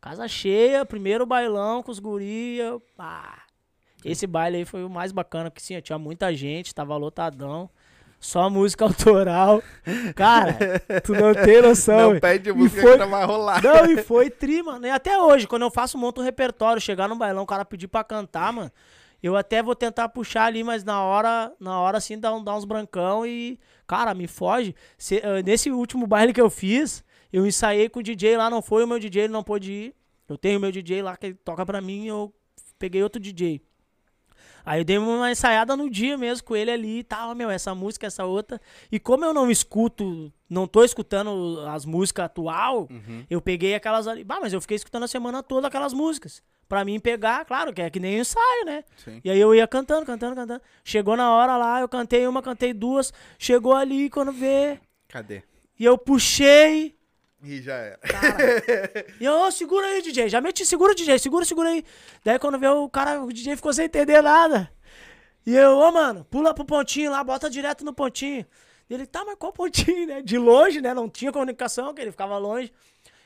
[0.01, 2.77] Casa cheia, primeiro bailão com os guria.
[2.95, 3.43] Pá.
[4.03, 7.69] Esse baile aí foi o mais bacana, porque sim, tinha muita gente, tava lotadão.
[8.23, 9.61] Só música autoral.
[10.15, 10.57] Cara,
[11.03, 12.13] tu não tem noção.
[12.13, 13.61] Não pede E música foi- que não vai rolar.
[13.61, 14.85] Não, e foi tri, mano.
[14.85, 17.87] E até hoje, quando eu faço, monto um repertório, chegar no bailão, o cara pedir
[17.87, 18.71] pra cantar, mano.
[19.21, 22.55] Eu até vou tentar puxar ali, mas na hora, na hora assim, dá, um- dá
[22.55, 23.59] uns brancão e.
[23.85, 24.73] Cara, me foge.
[24.97, 28.61] Se- eh, nesse último baile que eu fiz, eu ensaiei com o DJ lá, não
[28.61, 29.95] foi o meu DJ, ele não pôde ir.
[30.29, 32.33] Eu tenho o meu DJ lá que ele toca pra mim, eu
[32.79, 33.61] peguei outro DJ.
[34.65, 37.75] Aí eu dei uma ensaiada no dia mesmo com ele ali e tal, meu, essa
[37.75, 38.59] música, essa outra.
[38.91, 42.87] E como eu não escuto, não tô escutando as músicas atual,
[43.29, 44.23] eu peguei aquelas ali.
[44.23, 46.41] Bah, mas eu fiquei escutando a semana toda aquelas músicas.
[46.67, 48.83] Pra mim pegar, claro, que é que nem ensaio, né?
[48.95, 49.19] Sim.
[49.23, 50.61] E aí eu ia cantando, cantando, cantando.
[50.83, 53.13] Chegou na hora lá, eu cantei uma, cantei duas.
[53.37, 54.79] Chegou ali, quando vê.
[55.09, 55.43] Cadê?
[55.77, 56.95] E eu puxei.
[57.43, 57.99] E já era.
[59.19, 60.29] E eu, segura aí, DJ.
[60.29, 61.83] Já meti, segura, DJ, segura, segura aí.
[62.23, 64.71] Daí quando veio o cara, o DJ ficou sem entender nada.
[65.45, 68.45] E eu, ô, mano, pula pro pontinho lá, bota direto no pontinho.
[68.89, 70.21] Ele, tá, mas qual pontinho, né?
[70.21, 70.93] De longe, né?
[70.93, 72.71] Não tinha comunicação, que ele ficava longe.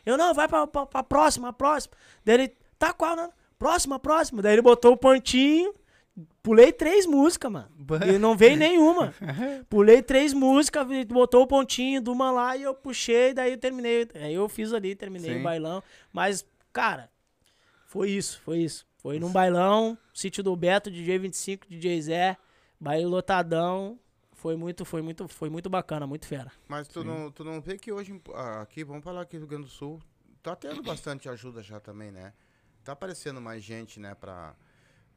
[0.05, 1.93] Eu, não, vai pra, pra, pra próxima, próxima.
[2.25, 3.29] Daí ele, tá qual, né?
[3.59, 4.41] Próxima, próxima.
[4.41, 5.73] Daí ele botou o pontinho.
[6.47, 7.69] Pulei três músicas, mano.
[8.07, 9.13] E não veio nenhuma.
[9.69, 14.07] Pulei três músicas, botou o pontinho de uma lá e eu puxei, daí eu terminei.
[14.15, 15.39] Aí eu fiz ali, terminei Sim.
[15.41, 15.83] o bailão.
[16.09, 17.11] Mas, cara,
[17.85, 18.87] Foi isso, foi isso.
[18.95, 22.37] Foi num bailão, sítio do Beto, DJ 25, DJ Zé,
[22.79, 23.99] baile lotadão.
[24.31, 26.49] Foi muito, foi muito, foi muito bacana, muito fera.
[26.65, 28.21] Mas tu não, tu não vê que hoje
[28.61, 30.01] aqui, vamos falar aqui no Rio Grande do Sul,
[30.41, 32.31] tá tendo bastante ajuda já também, né?
[32.85, 34.55] Tá aparecendo mais gente, né, pra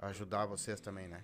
[0.01, 1.23] ajudar vocês também, né?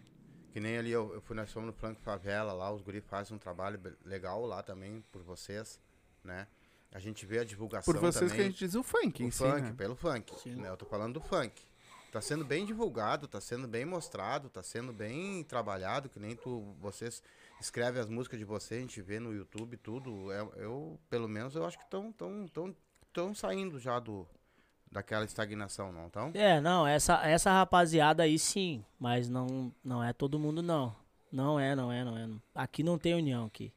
[0.52, 3.36] Que nem ali eu, eu fui, nós fomos no Flanco Favela lá, os guri fazem
[3.36, 5.80] um trabalho legal lá também por vocês,
[6.24, 6.46] né?
[6.92, 8.36] A gente vê a divulgação Por vocês também.
[8.36, 9.74] que a gente diz o funk o em si, funk, né?
[9.76, 10.32] pelo funk.
[10.40, 10.54] Sim.
[10.54, 10.68] Né?
[10.68, 11.62] Eu tô falando do funk.
[12.10, 16.74] Tá sendo bem divulgado, tá sendo bem mostrado, tá sendo bem trabalhado, que nem tu,
[16.80, 17.22] vocês
[17.60, 20.32] escrevem as músicas de vocês, a gente vê no YouTube tudo.
[20.32, 22.74] Eu, eu, pelo menos, eu acho que estão tão, tão,
[23.12, 24.26] tão saindo já do,
[24.96, 26.30] daquela estagnação, não estão?
[26.34, 30.94] É, não, essa, essa rapaziada aí sim, mas não, não é todo mundo não.
[31.30, 32.28] Não é, não é, não é.
[32.54, 33.72] Aqui não tem união aqui.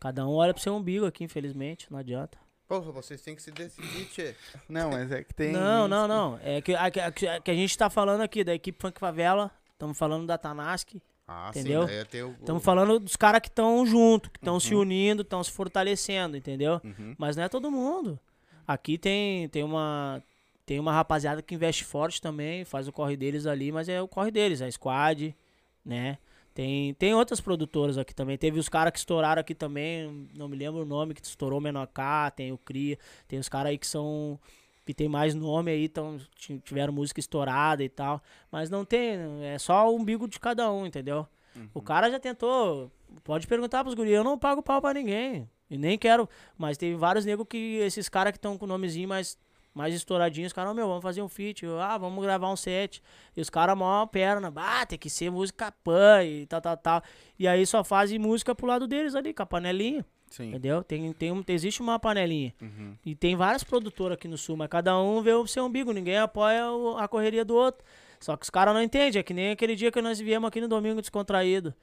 [0.00, 2.36] Cada um olha pro seu umbigo aqui, infelizmente, não adianta.
[2.66, 4.34] Porra, vocês têm que se decidir, tchê.
[4.68, 5.52] Não, mas é que tem.
[5.52, 6.38] Não, não, não.
[6.42, 8.76] É que a, que a- que a- que a gente tá falando aqui da equipe
[8.80, 10.94] Funk Favela, estamos falando da Tanask,
[11.28, 11.82] Ah, Entendeu?
[11.82, 14.74] sim, daí é ter o, estamos falando dos caras que estão junto, que estão se
[14.74, 14.80] Uhum.
[14.80, 16.80] unindo, estão se fortalecendo, entendeu?
[16.84, 17.14] Uhum.
[17.18, 18.18] Mas não é todo mundo.
[18.66, 20.20] Aqui tem, tem uma
[20.66, 24.08] tem uma rapaziada que investe forte também, faz o corre deles ali, mas é o
[24.08, 25.34] corre deles, a Squad,
[25.84, 26.18] né?
[26.52, 28.36] Tem, tem outras produtoras aqui também.
[28.36, 31.86] Teve os caras que estouraram aqui também, não me lembro o nome, que estourou Menor
[31.86, 32.98] K, tem o Cria,
[33.28, 34.38] tem os caras aí que são
[34.86, 38.22] que tem mais nome aí, tão, ti- tiveram música estourada e tal.
[38.52, 41.26] Mas não tem, é só o umbigo de cada um, entendeu?
[41.74, 42.90] O cara já tentou.
[43.24, 45.48] Pode perguntar pros guri, eu não pago pau pra ninguém.
[45.68, 46.28] E nem quero.
[46.56, 47.78] Mas teve vários negros que.
[47.78, 49.36] Esses caras que estão com nomezinho mais,
[49.76, 51.64] mais estouradinhos, os caras, meu, vamos fazer um feat.
[51.64, 53.02] eu, ah, vamos gravar um set.
[53.36, 54.50] E os caras, mó perna.
[54.56, 57.02] Ah, tem que ser música pan e tal, tal, tal.
[57.38, 60.02] E aí só fazem música pro lado deles ali, com a panelinha.
[60.30, 60.48] Sim.
[60.48, 60.82] Entendeu?
[60.82, 62.54] Tem, tem um, existe uma panelinha.
[62.60, 62.96] Uhum.
[63.04, 66.16] E tem várias produtoras aqui no sul, mas cada um vê o seu umbigo, ninguém
[66.16, 67.84] apoia o- a correria do outro.
[68.18, 70.58] Só que os caras não entendem, é que nem aquele dia que nós viemos aqui
[70.60, 71.74] no domingo descontraído.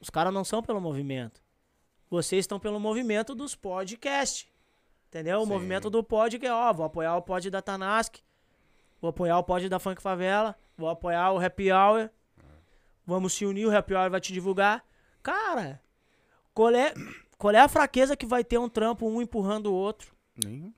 [0.00, 1.40] Os caras não são pelo movimento.
[2.10, 4.49] Vocês estão pelo movimento dos podcasts.
[5.10, 5.40] Entendeu?
[5.40, 5.48] O Sim.
[5.48, 8.16] movimento do pod que é, ó, vou apoiar o pod da Tanask,
[9.00, 12.08] vou apoiar o pod da Funk Favela, vou apoiar o Happy Hour.
[13.04, 14.84] Vamos se unir, o Happy Hour vai te divulgar.
[15.20, 15.82] Cara,
[16.54, 16.94] qual é,
[17.36, 20.14] qual é a fraqueza que vai ter um trampo um empurrando o outro?
[20.44, 20.72] Nem-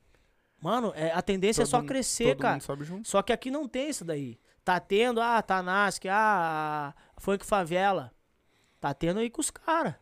[0.59, 2.53] Mano, é, a tendência é todo só mundo- crescer, todo cara.
[2.53, 3.07] mundo sobe junto.
[3.07, 4.39] Só que aqui não tem isso daí.
[4.63, 8.11] Tá tendo, ah, Tanask, ah, Funk Favela.
[8.79, 9.93] Tá tendo aí com os caras.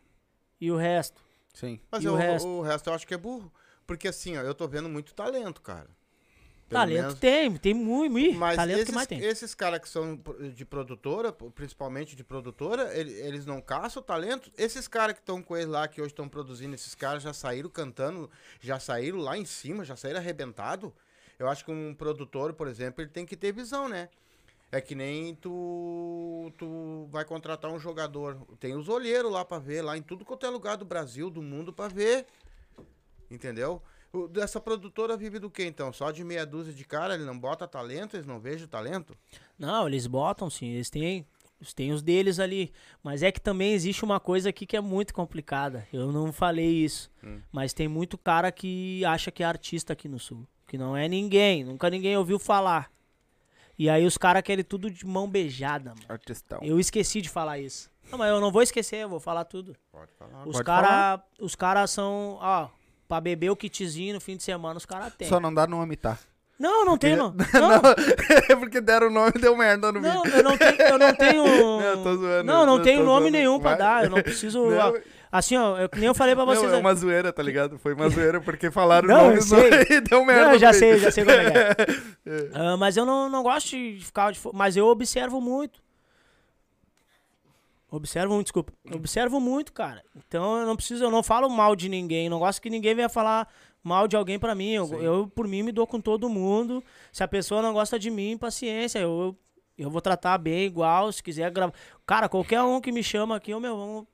[0.60, 1.20] E o resto?
[1.54, 1.82] Sim.
[1.92, 2.62] Mas E eu- o o, resto?
[2.62, 2.90] resto?
[2.90, 3.52] eu acho que é burro.
[3.92, 5.90] Porque assim, ó, eu tô vendo muito talento, cara.
[6.70, 9.20] Pelo talento menos- tem, tem muito, muito Mas talento esses, que mais tem.
[9.20, 10.18] esses caras que são
[10.56, 14.50] de produtora, principalmente de produtora, ele- eles não caçam talento.
[14.58, 17.70] Esses caras que estão com eles lá, que hoje estão produzindo, esses caras já saíram
[17.70, 20.94] cantando, já saíram lá em cima, já saíram arrebentado.
[21.38, 24.08] Eu acho que um produtor, por exemplo, ele tem que ter visão, né?
[24.72, 28.38] É que nem tu, tu vai contratar um jogador.
[28.58, 31.42] Tem os olheiros lá pra ver, lá em tudo quanto é lugar do Brasil, do
[31.42, 32.26] mundo pra ver.
[33.32, 33.82] Entendeu?
[34.14, 35.92] O- Dessa produtora vive do que então?
[35.94, 37.14] Só de meia dúzia de cara?
[37.16, 38.16] Ele não bota talento?
[38.16, 39.18] Eles não vejam talento?
[39.58, 41.26] Não, eles botam sim, eles têm,
[41.60, 42.74] eles têm os deles ali.
[43.02, 45.88] Mas é que também existe uma coisa aqui que é muito complicada.
[45.94, 47.10] Eu não falei isso.
[47.24, 47.40] Hum.
[47.52, 50.46] Mas tem muito cara que acha que é artista aqui no sul.
[50.68, 52.92] Que não é ninguém, nunca ninguém ouviu falar.
[53.80, 56.02] E aí os caras querem tudo de mão beijada, mano.
[56.08, 56.60] Artistão.
[56.62, 57.90] Eu esqueci de falar isso.
[58.12, 59.76] Não, mas eu não vou esquecer, eu vou falar tudo.
[59.92, 60.46] Pode falar.
[60.46, 61.22] Os caras
[61.58, 62.68] cara são, ó,
[63.12, 65.28] pra beber o kitzinho no fim de semana, os caras têm.
[65.28, 66.18] Só não dá nome, tá?
[66.58, 67.36] Não, não tem, não.
[68.50, 70.38] É porque deram o nome e deu merda no não, vídeo.
[70.38, 71.44] eu não tenho, eu não tenho.
[71.82, 73.32] Não, tô zoando, Não, não eu tenho nome zoando.
[73.32, 73.80] nenhum pra Vai.
[73.80, 74.04] dar.
[74.06, 74.66] Eu não preciso.
[74.70, 74.94] Não,
[75.30, 76.72] assim, ó, eu, nem eu falei pra vocês.
[76.72, 77.78] Não, é uma zoeira, tá ligado?
[77.78, 80.46] Foi uma zoeira porque falaram Não, o nome eu e deu merda.
[80.46, 82.50] Não, eu já sei, já sei como é que é.
[82.54, 85.82] Ah, mas eu não, não gosto de ficar de Mas eu observo muito.
[87.92, 88.72] Observo muito, desculpa.
[88.94, 90.02] Observo muito, cara.
[90.16, 92.30] Então eu não preciso, eu não falo mal de ninguém.
[92.30, 93.46] Não gosto que ninguém venha falar
[93.84, 94.70] mal de alguém pra mim.
[94.70, 96.82] Eu, eu, por mim, me dou com todo mundo.
[97.12, 99.00] Se a pessoa não gosta de mim, paciência.
[99.00, 99.38] Eu,
[99.78, 101.12] eu vou tratar bem, igual.
[101.12, 101.74] Se quiser gravar.
[102.06, 104.08] Cara, qualquer um que me chama aqui, ô meu, vamos.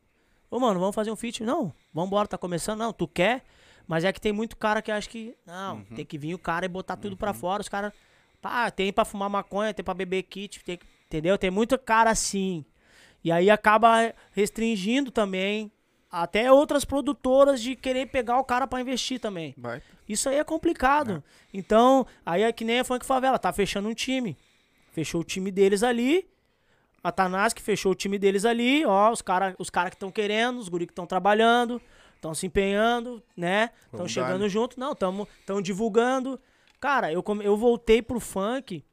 [0.49, 1.43] Ô, mano, vamos fazer um feat.
[1.43, 2.79] Não, vambora, tá começando.
[2.79, 3.43] Não, tu quer?
[3.85, 5.35] Mas é que tem muito cara que acha que.
[5.45, 7.61] Não, tem que vir o cara e botar tudo pra fora.
[7.61, 7.93] Os caras.
[8.41, 11.37] Pá, tem pra fumar maconha, tem pra beber kit, tem, entendeu?
[11.37, 12.65] Tem muito cara assim.
[13.27, 15.69] E aí acaba restringindo também
[16.09, 19.53] até outras produtoras de querer pegar o cara pra investir também.
[19.57, 19.83] Vai.
[20.07, 21.21] Isso aí é complicado.
[21.53, 24.37] Então, aí é que nem a Funk Favela, tá fechando um time.
[24.93, 26.25] Fechou o time deles ali.
[27.03, 30.59] A Tanask fechou o time deles ali, ó, os caras os cara que estão querendo,
[30.59, 31.81] os guri que estão trabalhando,
[32.15, 33.71] estão se empenhando, né?
[33.91, 36.39] Estão chegando junto, não, estão divulgando.
[36.79, 38.85] Cara, eu, eu voltei pro funk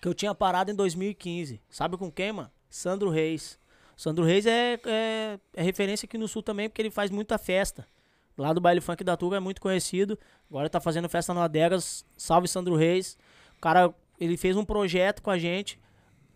[0.00, 1.60] que eu tinha parado em 2015.
[1.68, 2.50] Sabe com quem, mano?
[2.76, 3.58] Sandro Reis.
[3.96, 7.88] Sandro Reis é, é, é referência aqui no Sul também, porque ele faz muita festa.
[8.36, 10.18] Lá do Baile Funk da Tuga é muito conhecido.
[10.50, 12.04] Agora tá fazendo festa no Adegas.
[12.18, 13.16] Salve Sandro Reis.
[13.56, 15.80] O cara, ele fez um projeto com a gente,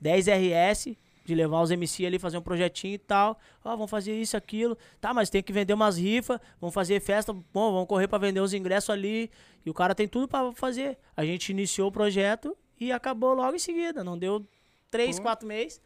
[0.03, 3.39] 10RS, de levar os MC ali, fazer um projetinho e tal.
[3.63, 4.79] Ó, vamos fazer isso, aquilo.
[4.99, 8.41] Tá, mas tem que vender umas rifas, vamos fazer festa, bom, vamos correr para vender
[8.41, 9.31] os ingressos ali.
[9.65, 10.97] E o cara tem tudo para fazer.
[11.15, 14.03] A gente iniciou o projeto e acabou logo em seguida.
[14.03, 14.47] Não deu
[14.91, 15.25] três, Pô.
[15.25, 15.83] quatro meses.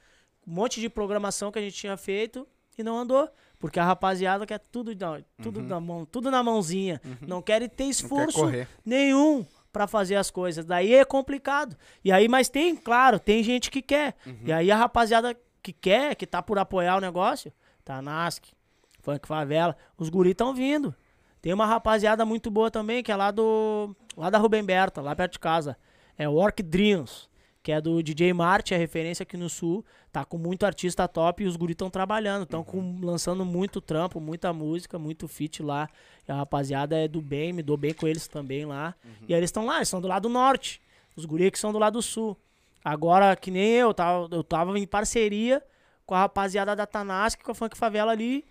[0.47, 3.29] Um monte de programação que a gente tinha feito e não andou.
[3.59, 4.93] Porque a rapaziada quer tudo,
[5.43, 5.67] tudo, uhum.
[5.67, 7.01] na, mão, tudo na mãozinha.
[7.05, 7.17] Uhum.
[7.27, 8.43] Não quer ter esforço
[8.85, 10.65] nenhum para fazer as coisas.
[10.65, 11.77] Daí é complicado.
[12.05, 14.15] E aí, mas tem, claro, tem gente que quer.
[14.27, 14.39] Uhum.
[14.45, 17.53] E aí a rapaziada que quer, que tá por apoiar o negócio,
[17.85, 18.45] tá Nasc,
[19.01, 20.95] Funk Favela, os guri estão vindo.
[21.41, 23.95] Tem uma rapaziada muito boa também, que é lá do.
[24.17, 25.77] lá da Rubem Berta, lá perto de casa.
[26.17, 27.29] É Work Dreams,
[27.65, 29.83] que é do DJ Marte, é referência aqui no sul.
[30.13, 32.43] Tá com muito artista top e os guri estão trabalhando.
[32.43, 32.63] Estão
[33.03, 35.89] lançando muito trampo, muita música, muito feat lá.
[36.29, 38.95] E a rapaziada é do bem, me dou bem com eles também lá.
[39.03, 39.11] Uhum.
[39.27, 40.79] E aí eles estão lá, eles são do lado norte.
[41.17, 42.37] Os guri que são do lado sul.
[42.85, 45.63] Agora, que nem eu, tava, eu tava em parceria
[46.05, 48.45] com a rapaziada da Tanask, com a Funk Favela ali.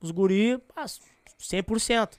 [0.00, 0.60] Os guri,
[1.38, 2.18] 100%.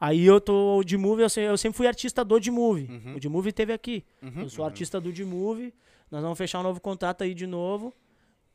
[0.00, 2.88] Aí eu tô o D-Move, eu, eu, sempre fui artista do D-Move.
[2.90, 3.16] Uhum.
[3.16, 4.02] O D-Move teve aqui.
[4.22, 4.42] Uhum.
[4.42, 5.74] Eu sou artista do D-Move.
[6.10, 7.94] Nós vamos fechar um novo contrato aí de novo.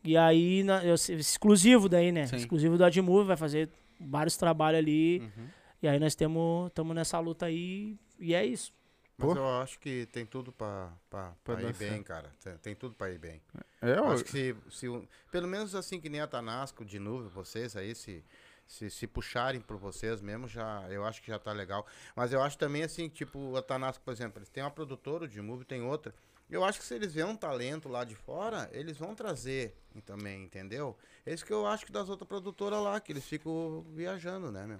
[0.03, 2.25] E aí, na, eu, exclusivo daí, né?
[2.25, 2.37] Sim.
[2.37, 5.19] Exclusivo da D-Move, vai fazer vários trabalhos ali.
[5.19, 5.47] Uhum.
[5.83, 7.95] E aí nós estamos nessa luta aí.
[8.19, 8.73] E é isso.
[9.17, 9.37] Mas Pô.
[9.37, 12.33] eu acho que tem tudo pra, pra, pra ir bem, cara.
[12.43, 13.41] Tem, tem, tudo pra ir bem.
[13.81, 14.87] É, eu acho que se, se,
[15.31, 18.23] pelo menos assim que nem a Tanasco de novo, vocês aí, se,
[18.65, 21.85] se, se puxarem por vocês mesmo, já, eu acho que já tá legal.
[22.15, 25.41] Mas eu acho também assim, tipo, a Tanasco, por exemplo, eles têm uma produtora de
[25.41, 26.13] Move, tem outra.
[26.49, 29.75] Eu acho que se eles verem um talento lá de fora, eles vão trazer
[30.05, 30.95] também, entendeu?
[31.25, 34.65] É isso que eu acho que das outras produtoras lá, que eles ficam viajando, né,
[34.65, 34.79] meu?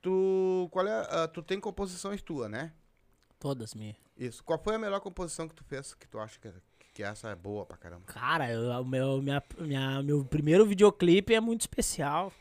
[0.00, 2.72] Tu, qual é, uh, tu tem composições tua, né?
[3.38, 3.96] Todas minhas.
[4.16, 4.42] Isso.
[4.42, 6.50] Qual foi a melhor composição que tu fez que tu acha que,
[6.94, 8.04] que essa é boa pra caramba?
[8.06, 8.46] Cara,
[8.80, 12.32] o meu, minha, minha, meu primeiro videoclipe é muito especial.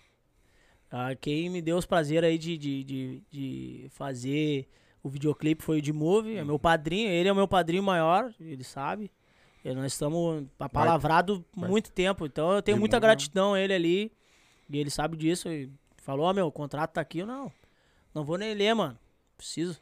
[0.91, 4.67] Ah, quem me deu os prazeres aí de, de, de, de, fazer
[5.04, 8.34] o videoclipe foi o de Move, é meu padrinho, ele é o meu padrinho maior,
[8.39, 9.12] ele sabe.
[9.63, 14.12] E nós estamos palavrados muito tempo, então eu tenho de muita gratidão a ele ali.
[14.69, 15.50] E ele sabe disso.
[15.50, 17.52] E falou, ó, oh, meu, o contrato tá aqui, eu não.
[18.13, 18.98] Não vou nem ler, mano.
[19.38, 19.81] Preciso.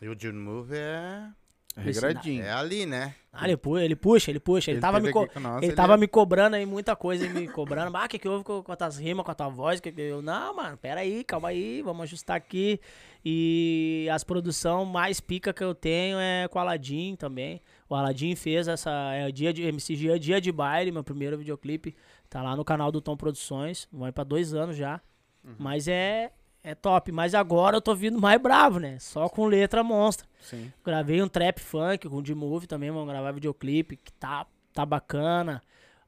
[0.00, 1.30] E o June Move é.
[1.78, 2.44] É regradinho.
[2.44, 3.14] É ali, né?
[3.32, 4.70] Ah, ele puxa, ele puxa, ele puxa.
[4.70, 5.96] Ele, ele tava, me, co nós, ele, ele tava é...
[5.96, 7.96] me cobrando aí muita coisa, me cobrando.
[7.96, 9.80] Ah, o que, que houve com, com as tuas rimas, com a tua voz?
[9.80, 12.80] Que, que eu, não, mano, pera aí, calma aí, vamos ajustar aqui.
[13.24, 17.60] E as produção mais pica que eu tenho é com o Aladdin também.
[17.88, 18.90] O Aladdin fez essa.
[19.14, 21.94] É o dia de MCG, é dia de baile, meu primeiro videoclipe.
[22.28, 23.88] Tá lá no canal do Tom Produções.
[23.92, 25.00] Vai pra dois anos já.
[25.44, 25.54] Uhum.
[25.58, 26.32] Mas é,
[26.70, 27.10] é top.
[27.12, 28.98] Mas agora eu tô vindo mais bravo, né?
[28.98, 30.26] Só com letra monstra.
[30.40, 30.72] Sim.
[30.84, 35.62] Gravei um trap funk com o D-Move também, vamos gravar videoclipe, que tá, tá bacana.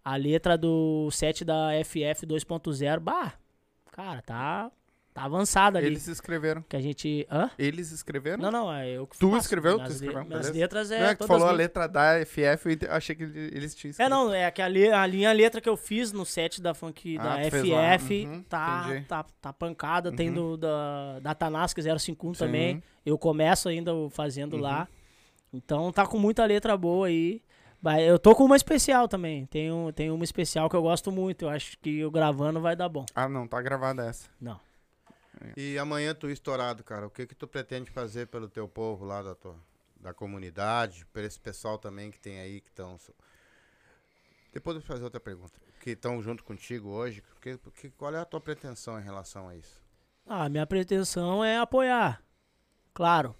[0.05, 3.35] A letra do set da FF 2.0, bah,
[3.93, 4.71] cara, tá
[5.13, 5.89] Tá avançada ali.
[5.89, 6.63] Eles escreveram.
[6.69, 7.27] Que a gente.
[7.29, 7.51] Hã?
[7.59, 8.43] Eles escreveram?
[8.43, 9.43] Não, não, é eu que Tu faço.
[9.43, 9.75] escreveu?
[9.75, 10.25] Minhas, tu escreveu?
[10.25, 11.01] Minhas letras é.
[11.01, 14.07] Não é que tu falou a letra da FF, eu achei que eles tinham escrito.
[14.07, 16.63] É, não, é que a, li, a linha a letra que eu fiz no set
[16.63, 20.11] da funk ah, da FF uhum, tá, tá, tá pancada.
[20.11, 20.17] Uhum.
[20.17, 22.39] Tem do, da, da Tanasca 051 Sim.
[22.39, 22.83] também.
[23.05, 24.61] Eu começo ainda fazendo uhum.
[24.61, 24.87] lá.
[25.53, 27.43] Então tá com muita letra boa aí.
[28.07, 29.47] Eu tô com uma especial também.
[29.47, 31.47] Tem, um, tem uma especial que eu gosto muito.
[31.47, 33.07] Eu acho que eu gravando vai dar bom.
[33.13, 34.29] Ah, não, tá gravada essa.
[34.41, 34.61] Não.
[35.57, 39.23] E amanhã tu estourado, cara, o que que tu pretende fazer pelo teu povo lá
[39.23, 39.57] da tua
[40.01, 42.99] da comunidade, por esse pessoal também que tem aí que estão
[44.53, 45.61] Depois eu vou fazer outra pergunta.
[45.81, 49.57] Que estão junto contigo hoje, que, que, qual é a tua pretensão em relação a
[49.57, 49.83] isso?
[50.27, 52.23] Ah, minha pretensão é apoiar.
[52.93, 53.35] Claro.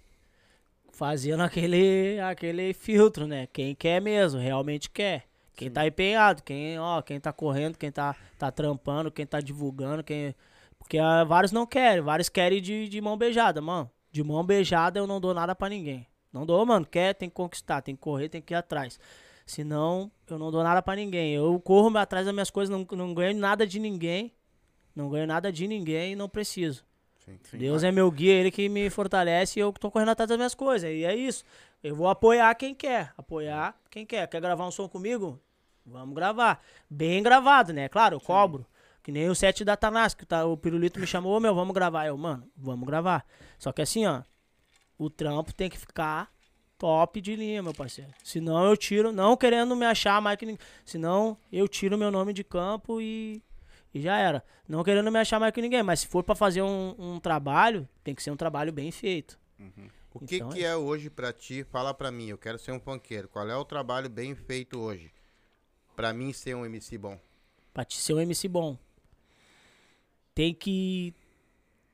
[0.91, 3.47] Fazendo aquele aquele filtro, né?
[3.47, 5.27] Quem quer mesmo, realmente quer.
[5.55, 5.73] Quem Sim.
[5.73, 10.35] tá empenhado, quem, ó, quem tá correndo, quem tá, tá trampando, quem tá divulgando, quem
[10.81, 13.89] porque uh, vários não querem, vários querem de, de mão beijada, mano.
[14.11, 16.07] De mão beijada eu não dou nada para ninguém.
[16.33, 16.85] Não dou, mano.
[16.85, 18.99] Quer, tem que conquistar, tem que correr, tem que ir atrás.
[19.45, 21.33] Senão, eu não dou nada para ninguém.
[21.33, 24.33] Eu corro atrás das minhas coisas, não, não ganho nada de ninguém.
[24.95, 26.83] Não ganho nada de ninguém e não preciso.
[27.19, 30.27] Sim, sim, Deus é meu guia, ele que me fortalece e eu tô correndo atrás
[30.27, 30.89] das minhas coisas.
[30.89, 31.45] E é isso.
[31.83, 33.13] Eu vou apoiar quem quer.
[33.15, 34.27] Apoiar quem quer.
[34.27, 35.39] Quer gravar um som comigo?
[35.85, 36.61] Vamos gravar.
[36.89, 37.87] Bem gravado, né?
[37.87, 38.65] Claro, eu cobro.
[39.03, 42.05] Que nem o set da Tanás, que tá, o Pirulito me chamou, meu, vamos gravar.
[42.05, 43.25] Eu, mano, vamos gravar.
[43.57, 44.21] Só que assim, ó,
[44.97, 46.31] o trampo tem que ficar
[46.77, 48.11] top de linha, meu parceiro.
[48.23, 50.65] Senão eu tiro, não querendo me achar mais que ninguém.
[50.85, 53.41] Senão eu tiro meu nome de campo e,
[53.93, 54.43] e já era.
[54.67, 55.83] Não querendo me achar mais que ninguém.
[55.83, 59.39] Mas se for pra fazer um, um trabalho, tem que ser um trabalho bem feito.
[60.13, 61.63] O que, Então que é hoje pra ti?
[61.63, 63.27] Fala pra mim, eu quero ser um funkeiro.
[63.27, 65.11] Qual é o trabalho bem feito hoje?
[65.95, 67.19] Pra mim ser um MC bom.
[67.73, 68.77] Pra te ser um MC bom.
[70.33, 71.13] Tem que.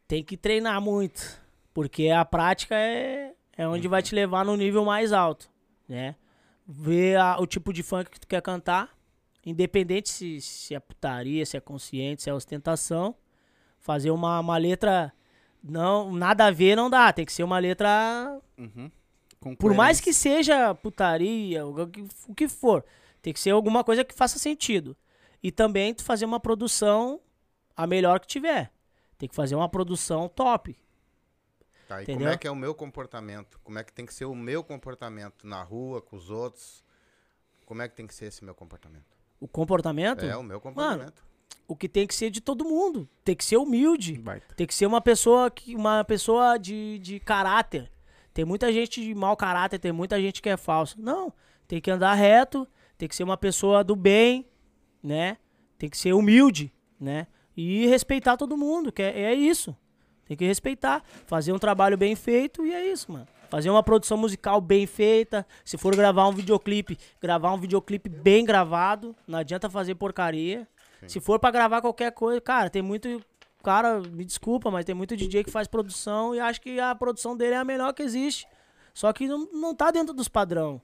[0.08, 1.42] Tem que treinar muito.
[1.74, 5.50] Porque a prática é, é onde vai te levar no nível mais alto.
[5.88, 6.16] Né?
[6.66, 8.96] Ver a- o tipo de funk que tu quer cantar.
[9.46, 13.16] Independente se, se é putaria, se é consciente, se é ostentação.
[13.80, 15.14] Fazer uma, uma letra.
[15.64, 17.12] Não, nada a ver não dá.
[17.14, 18.90] Tem que ser uma letra Uhum.
[19.60, 22.84] Por mais que seja putaria, o que- o que for,
[23.22, 24.98] tem que ser alguma coisa que faça sentido.
[25.44, 27.20] E também tu fazer uma produção
[27.78, 28.72] a melhor que tiver.
[29.18, 30.78] Tem que fazer uma produção top.
[31.88, 32.22] Tá, e Entendeu?
[32.24, 33.60] como é que é o meu comportamento?
[33.64, 36.84] Como é que tem que ser o meu comportamento na rua, com os outros?
[37.66, 39.06] Como é que tem que ser esse meu comportamento?
[39.40, 41.24] O comportamento, É, o meu comportamento.
[41.68, 43.08] o que tem que ser de todo mundo.
[43.24, 44.18] Tem que ser humilde.
[44.18, 44.56] Baita.
[44.56, 47.92] Tem que ser uma pessoa que uma pessoa de, de caráter.
[48.34, 50.96] Tem muita gente de mau caráter, tem muita gente que é falsa.
[51.00, 51.34] Não,
[51.68, 52.68] tem que andar reto,
[52.98, 54.46] tem que ser uma pessoa do bem,
[55.02, 55.38] né?
[55.78, 57.28] Tem que ser humilde, né?
[57.58, 59.76] E respeitar todo mundo, que é, é isso.
[60.28, 63.28] Tem que respeitar, fazer um trabalho bem feito e é isso, mano.
[63.50, 65.48] Fazer uma produção musical bem feita.
[65.66, 69.16] Se for gravar um videoclipe, gravar um videoclipe bem gravado.
[69.26, 70.68] Não adianta fazer porcaria.
[71.08, 73.22] Se for pra gravar qualquer coisa, cara, tem muito
[73.64, 77.36] cara, me desculpa, mas tem muito DJ que faz produção e acha que a produção
[77.36, 78.48] dele é a melhor que existe.
[78.94, 80.82] Só que não, não tá dentro dos padrão.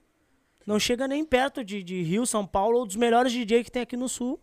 [0.66, 3.82] Não chega nem perto de, de Rio, São Paulo ou dos melhores DJ que tem
[3.82, 4.40] aqui no Sul.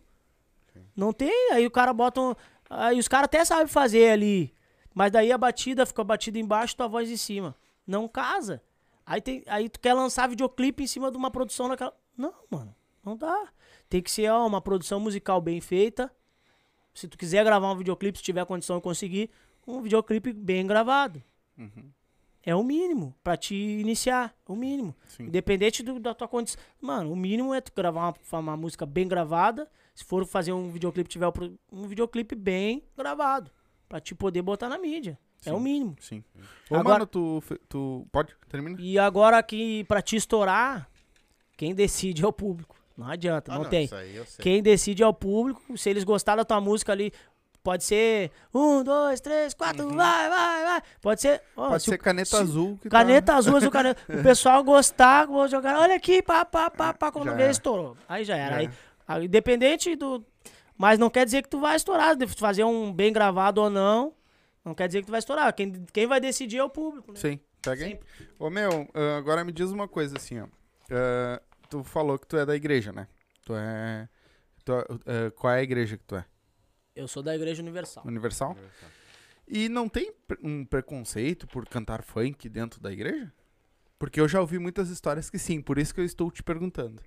[0.96, 2.34] Não tem, aí o cara bota um,
[2.70, 4.54] Aí os caras até sabem fazer ali.
[4.94, 7.54] Mas daí a batida fica batida embaixo tua voz em cima.
[7.86, 8.62] Não casa.
[9.04, 11.94] Aí, tem, aí tu quer lançar videoclipe em cima de uma produção naquela.
[12.16, 12.74] Não, mano.
[13.04, 13.48] Não dá.
[13.88, 16.10] Tem que ser ó, uma produção musical bem feita.
[16.94, 19.30] Se tu quiser gravar um videoclipe, se tiver condição de conseguir,
[19.66, 21.22] um videoclipe bem gravado.
[22.44, 24.34] É o mínimo pra te iniciar.
[24.48, 24.94] O mínimo.
[25.08, 25.24] Sim.
[25.24, 26.60] Independente do- da tua condição.
[26.80, 29.70] Mano, o mínimo é tu gravar uma, uma música bem gravada.
[29.94, 31.32] Se for fazer um videoclipe, tiver o
[31.70, 33.50] um videoclipe bem gravado.
[33.88, 35.18] Pra te poder botar na mídia.
[35.44, 35.56] É Sim.
[35.56, 35.96] o mínimo.
[36.00, 36.24] Sim.
[36.70, 38.06] Ô, Agora- mano, tu, tu.
[38.12, 38.34] Pode?
[38.48, 38.76] Termina?
[38.80, 40.88] E agora aqui, pra te estourar,
[41.56, 42.76] quem decide é o público.
[42.96, 43.84] Não adianta, Ah, não, tem.
[43.86, 44.42] Isso aí eu sei.
[44.42, 45.76] Quem decide é o público.
[45.76, 47.12] Se eles gostaram da tua música ali,
[47.62, 50.82] pode ser um, dois, três, quatro, vai, vai, vai.
[51.00, 51.42] Pode ser.
[51.56, 51.68] Uhum.
[51.68, 52.78] Pode se o- ser caneta se- azul.
[52.80, 54.00] Que tá- Caneta azul, azul, caneta.
[54.08, 55.78] O pessoal gostar, vou jogar.
[55.80, 57.10] Olha aqui, pá, pá, pá, pá.
[57.10, 57.96] Quando vê, estourou.
[58.08, 58.54] Aí já era.
[58.54, 58.70] Já aí,
[59.20, 60.24] independente do.
[60.76, 62.16] Mas não quer dizer que tu vai estourar.
[62.16, 64.14] De fazer um bem gravado ou não.
[64.64, 65.52] Não quer dizer que tu vai estourar.
[65.54, 67.18] Quem, quem vai decidir é o público, né?
[67.18, 67.98] Sim, pega aí.
[68.38, 70.46] Ô, meu, ah, agora me diz uma coisa assim, ó.
[70.90, 73.08] Ah, tu falou que tu é da igreja, né?
[73.44, 74.08] Tu é.
[74.64, 76.24] tu é- ah, qual é a igreja que tu é?
[76.94, 78.04] Eu sou da Igreja Universal.
[78.06, 78.56] Universal?
[79.48, 83.32] E não tem um preconceito por cantar funk dentro da igreja?
[83.98, 87.02] Porque eu já ouvi muitas histórias que sim, por isso que eu estou te perguntando.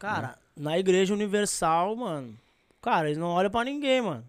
[0.00, 2.34] Cara, na Igreja Universal, mano.
[2.80, 4.24] Cara, eles não olham pra ninguém, mano.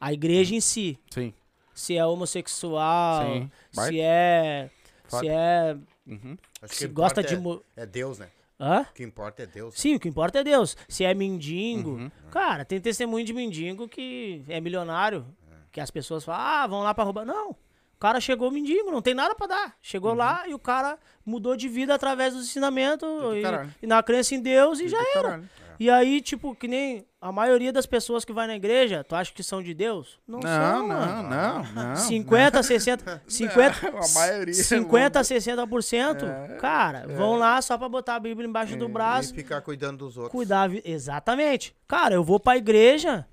[0.00, 0.98] A igreja em si.
[1.10, 1.32] Sim.
[1.72, 3.50] Se é homossexual, Sim.
[3.70, 4.68] Se é.
[5.04, 5.22] Fala.
[5.22, 5.76] Se é.
[6.06, 6.36] Uhum.
[6.66, 7.36] Se gosta de.
[7.36, 8.28] É, é Deus, né?
[8.58, 8.82] Hã?
[8.82, 9.74] O que importa é Deus.
[9.76, 10.76] Sim, o que importa é Deus.
[10.88, 11.90] Se é mendigo.
[11.90, 12.10] Uhum.
[12.32, 15.24] Cara, tem testemunho de mendigo que é milionário.
[15.70, 17.24] Que as pessoas falam, ah, vão lá pra roubar.
[17.24, 17.56] Não.
[18.04, 19.74] O cara chegou mendigo, não tem nada pra dar.
[19.80, 20.16] Chegou Uhum.
[20.18, 23.42] lá e o cara mudou de vida através dos ensinamentos do e,
[23.82, 25.22] e na crença em Deus e E já do era.
[25.22, 25.48] caralho.
[25.80, 29.32] E aí, tipo, que nem a maioria das pessoas que vai na igreja, tu acha
[29.32, 30.20] que são de Deus?
[30.28, 31.30] Não, Não, são, não, mano.
[31.30, 31.96] não, não.
[31.96, 34.52] 50, 60, 50, Não, a maioria.
[34.52, 38.88] 50 a 60%, É, cara, vão lá só pra botar a Bíblia embaixo do E
[38.88, 40.30] braço, ficar cuidando dos outros.
[40.30, 40.68] cuidar.
[40.84, 41.74] Exatamente.
[41.88, 43.26] Cara, eu vou pra igreja,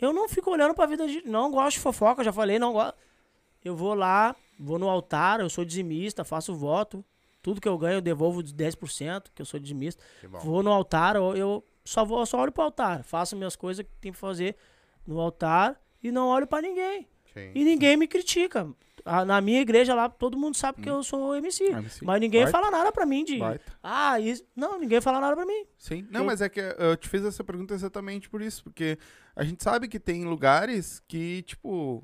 [0.00, 1.22] eu não fico olhando pra vida de.
[1.24, 2.94] Não gosto de fofoca, já falei, não gosto.
[3.66, 7.04] Eu vou lá, vou no altar, eu sou dizimista, faço voto.
[7.42, 10.02] Tudo que eu ganho eu devolvo de 10%, que eu sou dizimista.
[10.42, 13.02] Vou no altar, eu, eu só vou, só olho pro altar.
[13.02, 14.56] Faço minhas coisas que tem que fazer
[15.06, 17.08] no altar e não olho pra ninguém.
[17.34, 17.50] Sim.
[17.54, 18.68] E ninguém me critica.
[19.04, 21.64] Na minha igreja lá, todo mundo sabe que eu sou MC.
[21.64, 22.04] MC.
[22.04, 22.58] Mas ninguém Baita.
[22.58, 23.38] fala nada pra mim de.
[23.38, 23.72] Baita.
[23.82, 24.44] Ah, isso.
[24.54, 25.64] Não, ninguém fala nada pra mim.
[25.78, 26.06] Sim.
[26.10, 28.98] Não, Eu- mas é que eu te fiz essa pergunta exatamente por isso, porque
[29.36, 32.02] a gente sabe que tem lugares que, tipo.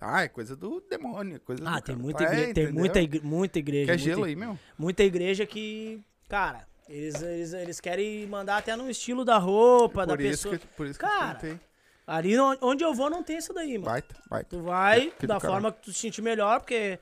[0.00, 2.54] Ah, é coisa do demônio, é coisa Ah, do tem cara- muita É, igreja.
[2.54, 3.86] Tem muita, igre- muita igreja.
[3.86, 4.58] Quer muita, gelo aí, meu?
[4.78, 6.00] muita igreja que.
[6.28, 10.58] Cara, eles, eles, eles querem mandar até no estilo da roupa, da Por isso, pessoa.
[10.58, 11.60] que, por isso que eu Cara, te.
[12.06, 13.84] Ali onde eu vou não tem isso daí, mano.
[13.90, 14.48] Baita, baita.
[14.50, 16.98] Tu vai Que da forma que tu se sentir melhor, porque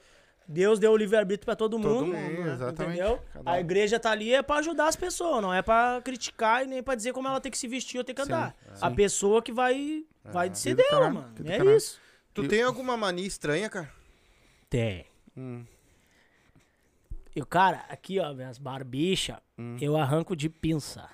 [0.49, 1.89] Deus deu o livre-arbítrio pra todo mundo.
[1.89, 2.13] Todo mundo,
[2.45, 2.53] né?
[2.55, 2.99] exatamente.
[2.99, 3.21] Entendeu?
[3.33, 3.59] Cada A um.
[3.59, 6.97] igreja tá ali é pra ajudar as pessoas, não é pra criticar e nem pra
[6.97, 8.57] dizer como ela tem que se vestir ou tem que Sim, andar.
[8.67, 8.73] é.
[8.81, 11.35] A pessoa que vai, vai Que ser do dela, mano.
[11.45, 12.01] É isso.
[12.37, 13.91] Tu E- tem alguma mania estranha, cara?
[14.71, 15.07] Tem.
[15.37, 15.65] Hum.
[17.35, 19.77] E o cara, aqui, ó, minhas barbichas, Hum.
[19.81, 21.09] eu arranco de pinça.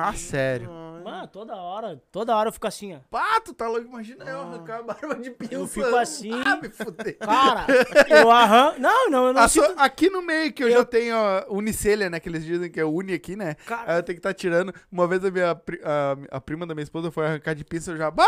[0.00, 0.70] Ah, sério.
[1.04, 2.98] Mano, toda hora, toda hora eu fico assim, ó.
[3.10, 3.86] Pá, tu tá louco?
[3.86, 5.54] Imagina eu arrancar a barba de pinça.
[5.54, 6.30] Eu fico assim.
[6.44, 7.16] Ah, me fuder.
[7.18, 7.64] Cara,
[8.10, 8.78] eu arranco.
[8.78, 9.72] Não, não, eu não Ah, sinto.
[9.78, 12.20] aqui no meio que eu, já tenho a unicelha, né?
[12.20, 13.54] Que eles dizem que é uni aqui, né?
[13.66, 14.72] Cara- Aí eu tenho que estar tirando.
[14.92, 17.92] Uma vez a minha pri- a, a prima da minha esposa foi arrancar de pinça,
[17.92, 18.10] eu já.
[18.10, 18.26] Bah!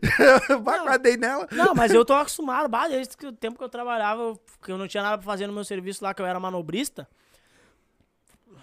[0.62, 1.48] bah, nela.
[1.50, 4.70] Não, mas eu tô acostumado, bah, desde que o tempo que eu trabalhava, eu- que
[4.70, 7.08] eu não tinha nada pra fazer no meu serviço lá, que eu era manobrista.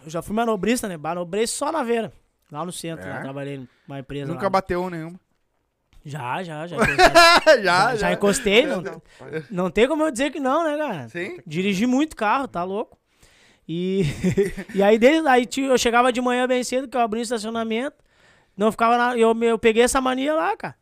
[0.05, 0.95] Eu já fui manobrista, né?
[0.95, 2.13] Manobrista só na Veira.
[2.51, 3.13] Lá no centro, É?
[3.13, 4.49] lá, trabalhei numa empresa Nunca lá.
[4.49, 5.19] bateu nenhuma.
[6.03, 6.77] Já, já, já.
[7.45, 7.95] já, já.
[7.95, 8.83] já encostei, não,
[9.51, 11.09] não tem como eu dizer que não, né, cara?
[11.09, 11.39] Sim?
[11.45, 12.97] Dirigi muito carro, tá louco?
[13.67, 14.01] E,
[14.73, 17.97] e aí, desde, aí eu chegava de manhã bem cedo, que eu abri o estacionamento,
[18.57, 20.75] não ficava na, eu, eu peguei essa mania lá, cara.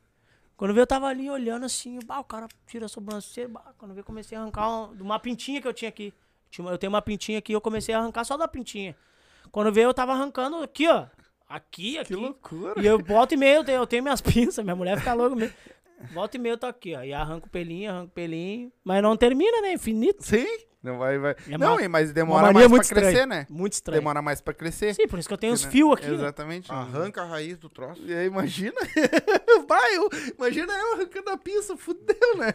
[0.55, 3.91] Quando veio, eu tava ali olhando assim, bah, o cara tira a sobrancelha, bah, quando
[3.91, 6.13] veio, eu comecei a arrancar uma, uma pintinha que eu tinha aqui.
[6.57, 8.95] Eu tenho uma pintinha aqui, eu comecei a arrancar só da pintinha.
[9.51, 11.05] Quando veio, eu tava arrancando aqui, ó.
[11.47, 12.07] Aqui, aqui.
[12.13, 12.73] Que loucura.
[12.81, 15.35] E eu volta e meia, eu tenho, eu tenho minhas pinças, minha mulher fica louca
[15.35, 15.53] mesmo.
[16.13, 17.03] Volta e meia eu tô aqui, ó.
[17.03, 18.71] E arranco o pelinho, arranco o pelinho.
[18.83, 19.73] Mas não termina, né?
[19.73, 20.23] Infinito.
[20.23, 20.45] Sim?
[20.83, 21.35] Não vai, vai.
[21.49, 23.25] É não, uma- e- mas demora mais muito pra crescer, estranha.
[23.25, 23.47] né?
[23.49, 23.99] Muito estranho.
[23.99, 24.93] Demora mais pra crescer.
[24.93, 25.57] Sim, por isso que eu tenho né?
[25.57, 26.07] fios aqui.
[26.07, 26.13] né?
[26.13, 26.71] Exatamente.
[26.71, 28.01] Arranca a raiz do troço.
[28.05, 28.75] E aí, imagina.
[29.67, 32.53] Vai, eu, imagina eu arrancando a pinça, fudeu, né?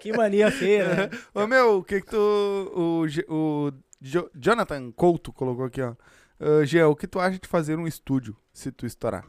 [0.00, 1.10] Que mania feia, né?
[1.34, 2.16] Ô meu, o que que tu.
[2.16, 3.04] O,
[3.34, 5.94] o Jo- Jonathan Couto colocou aqui, ó.
[6.40, 9.24] Uh, o que tu acha de fazer um estúdio se tu estourar?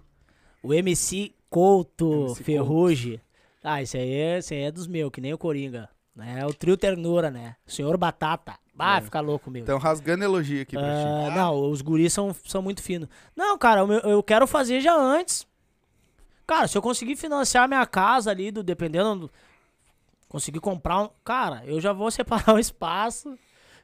[0.62, 3.22] O MC Couto MC Ferrugem.
[3.64, 5.89] Ah, esse aí, é, esse aí é dos meus, que nem o Coringa.
[6.16, 6.39] Né?
[6.41, 7.55] É o trio ternura, né?
[7.66, 8.53] Senhor Batata.
[8.78, 9.62] Ah, fica louco, meu.
[9.62, 11.05] Então, rasgando elogio aqui pra ti.
[11.32, 13.10] Ah, não, os guris são, são muito finos.
[13.36, 15.45] Não, cara, o meu- eu quero fazer já antes.
[16.47, 19.32] Cara, se eu conseguir financiar minha casa ali, do, dependendo do.
[20.30, 21.10] Conseguir comprar um.
[21.26, 23.38] Cara, eu já vou separar um espaço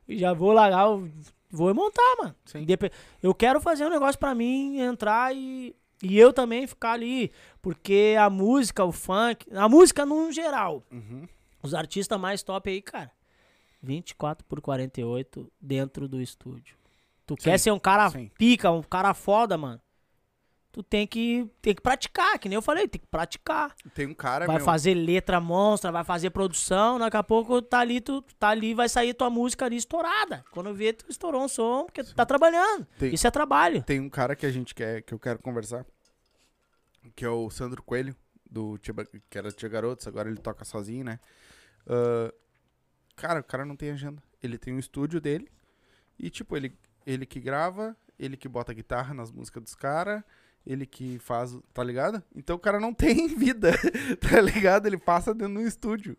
[0.07, 0.89] e já vou largar.
[0.91, 1.09] o-
[1.55, 2.35] Vou montar, mano.
[2.45, 2.65] Sim.
[3.21, 5.75] Eu quero fazer um negócio pra mim entrar e.
[6.03, 7.31] E eu também ficar ali.
[7.61, 9.47] Porque a música, o funk.
[9.53, 10.83] A música no geral.
[10.91, 11.27] Uhum.
[11.63, 13.11] Os artistas mais top aí, cara.
[13.81, 16.75] 24 por 48 dentro do estúdio.
[17.25, 18.29] Tu quer ser um cara sim.
[18.37, 19.81] pica, um cara foda, mano.
[20.75, 23.73] Tu tem que, tem que praticar, que nem eu falei, tem que praticar.
[23.93, 24.65] Tem um cara, vai meu.
[24.65, 28.89] fazer letra monstra, vai fazer produção, daqui a pouco tá ali, tu tá ali, vai
[28.89, 30.43] sair tua música ali estourada.
[30.51, 32.85] Quando vê, tu estourou um som, porque tu tá trabalhando.
[32.99, 33.81] Tem- Isso é trabalho.
[33.83, 35.85] Tem um cara que a gente quer, que eu quero conversar,
[37.15, 38.13] que é o Sandro Coelho,
[38.51, 38.93] do Tia,
[39.29, 41.21] que era Tia Garotos, agora ele toca sozinho, né?
[41.87, 42.33] Ah,
[43.15, 44.21] cara, o cara não tem agenda.
[44.43, 45.49] Ele tem um estúdio dele
[46.19, 50.21] e, tipo, ele, ele que grava, ele que bota guitarra nas músicas dos caras,
[50.65, 52.23] ele que faz, tá ligado?
[52.35, 53.71] Então o cara não tem vida,
[54.19, 54.87] tá ligado?
[54.87, 56.17] Ele passa dentro do estúdio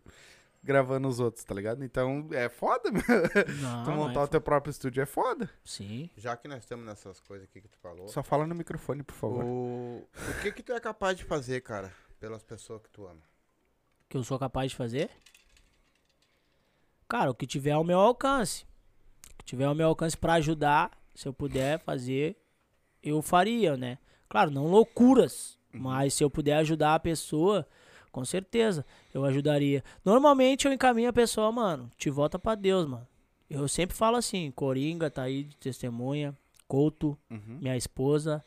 [0.63, 1.83] gravando os outros, tá ligado?
[1.83, 3.01] Então é foda, meu.
[3.61, 5.49] Não, tu não montar é o teu próprio estúdio é foda.
[5.63, 6.09] Sim.
[6.17, 9.15] Já que nós estamos nessas coisas aqui que tu falou, Só fala no microfone, por
[9.15, 9.43] favor.
[9.45, 13.21] o, o que que tu é capaz de fazer, cara, pelas pessoas que tu ama?
[14.09, 15.09] que eu sou capaz de fazer?
[17.09, 18.65] Cara, o que tiver ao meu alcance.
[19.33, 22.37] O que tiver ao meu alcance pra ajudar, se eu puder fazer,
[23.01, 23.97] eu faria, né?
[24.29, 27.67] Claro, não loucuras, mas se eu puder ajudar a pessoa,
[28.11, 29.83] com certeza, eu ajudaria.
[30.03, 33.07] Normalmente eu encaminho a pessoa, mano, te volta pra Deus, mano.
[33.49, 36.35] Eu sempre falo assim, Coringa tá aí de testemunha,
[36.67, 37.59] Couto, Uhum.
[37.61, 38.43] minha esposa,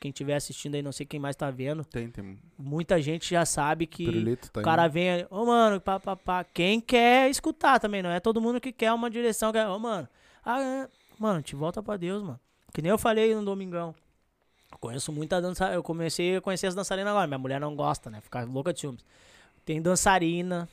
[0.00, 2.36] quem estiver assistindo aí, não sei quem mais tá vendo, Tem, tem.
[2.58, 4.92] muita gente já sabe que tá o cara indo.
[4.92, 6.42] vem aí, ô mano, pá, pá, pá.
[6.42, 9.52] Quem quer escutar também, não é todo mundo que quer uma direção.
[9.72, 10.08] Ô mano,
[10.44, 12.40] ah, é, mano, te volta pra Deus, mano.
[12.74, 13.94] Que nem eu falei no domingão.
[14.72, 15.72] Eu conheço muita dança.
[15.72, 17.26] Eu comecei a conhecer as dançarinas agora.
[17.26, 18.20] Minha mulher não gosta, né?
[18.20, 19.04] Ficar louca de ciúmes.
[19.64, 20.68] Tem dançarina,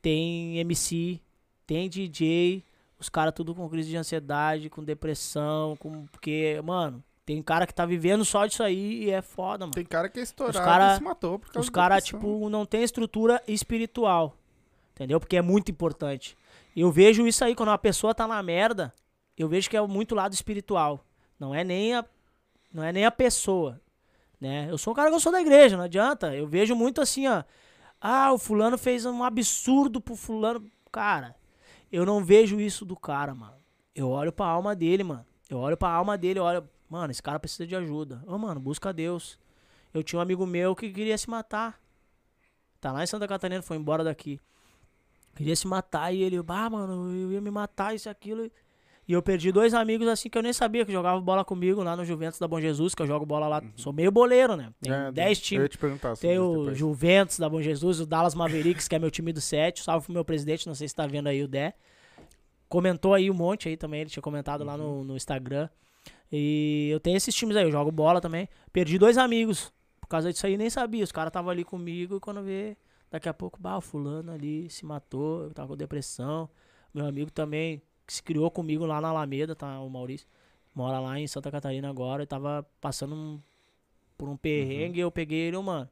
[0.00, 1.20] tem MC,
[1.66, 2.64] tem DJ.
[2.98, 6.06] Os caras tudo com crise de ansiedade, com depressão, com.
[6.06, 9.72] Porque, mano, tem cara que tá vivendo só disso aí e é foda, mano.
[9.74, 12.64] Tem cara que é estourado cara- e se matou por causa Os caras, tipo, não
[12.64, 14.36] tem estrutura espiritual.
[14.94, 15.18] Entendeu?
[15.18, 16.36] Porque é muito importante.
[16.76, 18.92] Eu vejo isso aí, quando uma pessoa tá na merda,
[19.36, 21.04] eu vejo que é muito lado espiritual.
[21.40, 22.04] Não é nem a,
[22.72, 23.80] não é nem a pessoa.
[24.40, 24.68] Né?
[24.70, 26.34] Eu sou um cara que eu sou da igreja, não adianta.
[26.34, 27.44] Eu vejo muito assim, ó.
[28.00, 30.68] Ah, o fulano fez um absurdo pro fulano.
[30.90, 31.36] Cara,
[31.90, 33.54] eu não vejo isso do cara, mano.
[33.94, 35.24] Eu olho pra alma dele, mano.
[35.48, 36.68] Eu olho pra alma dele, olho.
[36.88, 38.22] Mano, esse cara precisa de ajuda.
[38.26, 39.38] Ô, mano, busca Deus.
[39.94, 41.80] Eu tinha um amigo meu que queria se matar.
[42.80, 44.40] Tá lá em Santa Catarina, foi embora daqui.
[45.36, 48.50] Queria se matar e ele, ah, mano, eu ia me matar, isso e aquilo.
[49.06, 51.96] E eu perdi dois amigos assim que eu nem sabia que jogavam bola comigo lá
[51.96, 53.62] no Juventus da Bom Jesus, que eu jogo bola lá.
[53.74, 54.72] Sou meio boleiro, né?
[54.80, 55.68] Tem É, 10 Eu ia times.
[55.70, 56.72] te perguntar Tem o.
[56.72, 59.82] Juventus da Bom Jesus, o Dallas Mavericks, que é meu time do 7.
[59.82, 61.74] Salve pro meu presidente, não sei se tá vendo aí o Dé.
[62.68, 64.98] Comentou aí um monte aí também, ele tinha comentado lá Uhum.
[65.00, 65.68] no, no Instagram.
[66.30, 68.48] E eu tenho esses times aí, eu jogo bola também.
[68.72, 69.72] Perdi dois amigos.
[70.00, 71.04] Por causa disso aí, nem sabia.
[71.04, 72.76] Os caras estavam ali comigo e quando vê,
[73.10, 76.48] daqui a pouco, bah, o fulano ali se matou, eu tava com depressão.
[76.94, 79.80] Meu amigo também, que se criou comigo lá na Alameda, tá?
[79.80, 80.26] O Maurício.
[80.74, 82.22] Mora lá em Santa Catarina agora.
[82.22, 83.40] E tava passando um-
[84.16, 85.88] por um perrengue e eu peguei ele, mano.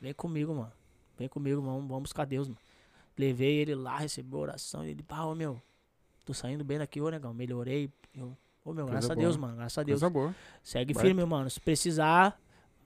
[0.00, 0.72] Vem comigo, mano.
[1.18, 2.58] Vem comigo, vamos, vamos buscar Deus, mano.
[3.18, 4.84] Levei ele lá, recebeu oração.
[4.84, 5.60] E ele, pá, ô meu,
[6.24, 7.32] tô saindo bem daqui, ô negão.
[7.32, 7.90] Melhorei.
[8.14, 9.24] Eu, ô meu, Coisa graças a boa.
[9.24, 9.56] Deus, mano.
[9.56, 10.00] Graças a Deus.
[10.00, 10.34] Coisa boa.
[10.62, 11.06] Segue Baita.
[11.08, 11.48] firme, mano.
[11.48, 12.38] Se precisar,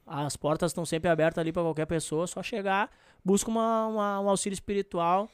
[0.06, 2.26] as portas estão sempre abertas ali pra qualquer pessoa.
[2.28, 2.90] Só chegar,
[3.24, 5.28] busca uma, uma- um auxílio espiritual.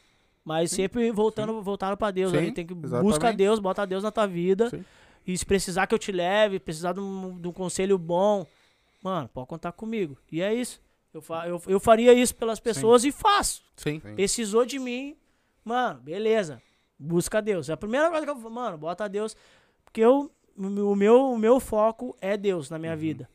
[0.46, 2.30] Mas sempre voltando, voltando pra Deus.
[2.30, 2.52] Sim, ali.
[2.52, 3.36] Tem que busca exatamente.
[3.36, 4.70] Deus, bota Deus na tua vida.
[4.70, 4.84] Sim.
[5.26, 8.46] E se precisar que eu te leve, precisar de um, de um conselho bom,
[9.02, 10.16] mano, pode contar comigo.
[10.30, 10.80] E é isso.
[11.12, 13.62] Eu, fa eu, eu faria isso pelas pessoas e faço.
[13.76, 13.98] Sim.
[14.00, 14.14] Sim.
[14.14, 15.16] Precisou de mim,
[15.64, 16.62] mano, beleza.
[16.96, 17.68] Busca Deus.
[17.68, 19.36] É a primeira coisa que eu mano, bota Deus.
[19.84, 22.98] Porque eu, o, meu, o meu foco é Deus na minha Uhum.
[22.98, 23.28] vida.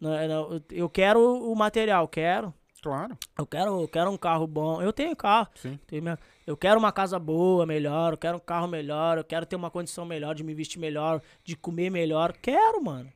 [0.00, 0.26] Não é-
[0.70, 2.54] Eu quero o material, quero.
[2.82, 3.18] Claro.
[3.38, 4.80] Eu quero, eu quero um carro bom.
[4.80, 5.48] Eu tenho carro.
[5.56, 5.78] Sim.
[5.86, 8.12] tenho minha- Eu quero uma casa boa, melhor.
[8.12, 9.18] Eu quero um carro melhor.
[9.18, 12.32] Eu quero ter uma condição melhor de me vestir melhor, de comer melhor.
[12.32, 13.12] Quero, mano.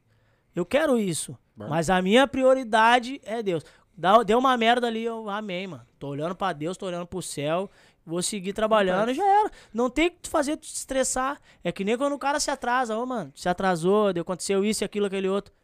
[0.55, 1.39] Eu quero isso.
[1.57, 1.68] Vai.
[1.68, 3.64] Mas a minha prioridade é Deus.
[4.26, 5.87] Deu uma merda ali, eu amém, mano.
[5.99, 7.70] Tô olhando pra Deus, tô olhando pro céu.
[8.05, 9.51] Vou seguir trabalhando e já era.
[9.72, 11.39] Não tem que fazer tu te estressar.
[11.62, 12.97] É que nem quando o cara se atrasa.
[12.99, 15.55] Ô, mano, se atrasou, aconteceu isso, aquilo, aquele outro.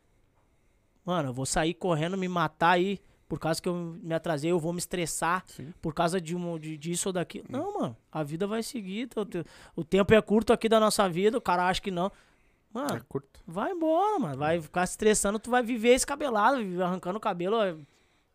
[1.04, 3.00] Mano, eu vou sair correndo, me matar aí.
[3.28, 5.72] Por causa que eu me atrasei, eu vou me estressar Sim.
[5.82, 7.46] por causa de, um, de disso ou daquilo.
[7.48, 7.96] Não, mano.
[8.12, 9.08] A vida vai seguir.
[9.16, 11.36] O, teu- o tempo é curto aqui da nossa vida.
[11.36, 12.10] O cara acha que não.
[12.72, 13.40] Mano, É curto.
[13.46, 14.36] vai embora, mano.
[14.36, 17.60] Vai ficar se estressando, tu vai viver escabelado, arrancando o cabelo.
[17.62, 17.74] é-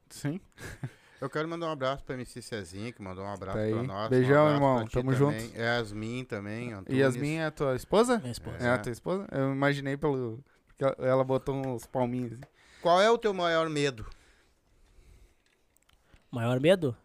[0.10, 0.40] Sim.
[1.22, 4.10] Eu quero mandar um abraço pra MC Cezinha, que mandou um abraço Tá pra nós.
[4.10, 4.88] Beijão, um irmão.
[4.88, 5.16] Tamo também.
[5.16, 5.56] junto.
[5.56, 6.74] Yasmin também.
[6.74, 7.00] Antunes.
[7.00, 8.18] Yasmin é a tua esposa?
[8.18, 8.58] Minha esposa.
[8.58, 9.28] É a tua esposa?
[9.32, 10.44] Eu imaginei pelo.
[10.68, 12.34] Porque ela- ela botou uns palminhos.
[12.34, 12.42] assim.
[12.82, 14.04] Qual é o teu maior medo?
[16.32, 16.96] Maior medo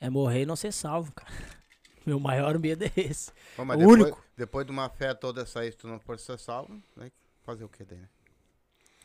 [0.00, 1.30] é morrer e não ser salvo, cara.
[2.06, 3.30] Meu maior medo é esse.
[3.56, 4.24] Pô, mas O depois, único.
[4.36, 7.12] Depois de uma fé toda essa aí, se tu não for ser salvo, vai
[7.44, 8.08] fazer o que daí, né?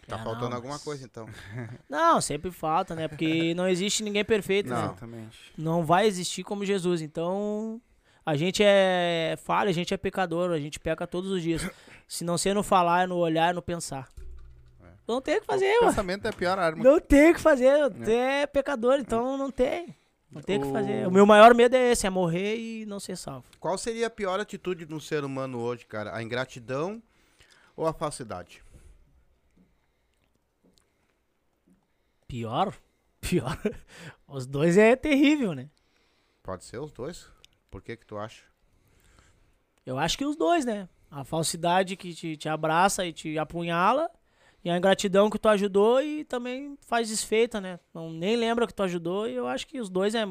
[0.07, 1.27] Tá Ah, faltando não, alguma mas- coisa, então.
[1.89, 3.07] Não, sempre falta, né?
[3.09, 4.75] Porque não existe ninguém perfeito, né?
[4.85, 5.37] Exatamente.
[5.57, 7.01] Não vai existir como Jesus.
[7.01, 7.81] Então,
[8.25, 11.69] a gente é falha, a gente é pecador, a gente peca todos os dias.
[12.07, 14.07] Se não ser no falar, é no olhar, é no pensar.
[15.07, 15.87] Não tem o que fazer, O mano.
[15.91, 16.83] pensamento é a pior arma.
[16.83, 17.89] Não tem o que fazer.
[17.91, 19.95] Tu é pecador, então não tem.
[20.29, 21.07] Não tem o que fazer.
[21.07, 23.45] O meu maior medo é esse, é morrer e não ser salvo.
[23.59, 26.13] Qual seria a pior atitude de um ser humano hoje, cara?
[26.13, 27.01] A ingratidão
[27.75, 28.61] ou a falsidade?
[32.27, 32.73] Pior?
[33.21, 33.57] Pior.
[34.27, 35.69] Os dois é terrível, né?
[36.43, 37.27] Pode ser os dois?
[37.69, 38.43] Por que que tu acha?
[39.85, 40.87] Eu acho que os dois, né?
[41.09, 44.09] A falsidade que te, te abraça e te apunhala.
[44.63, 47.79] E a ingratidão que tu ajudou e também faz desfeita, né?
[47.93, 49.27] Não, nem lembra que tu ajudou.
[49.27, 50.25] E eu acho que os dois é.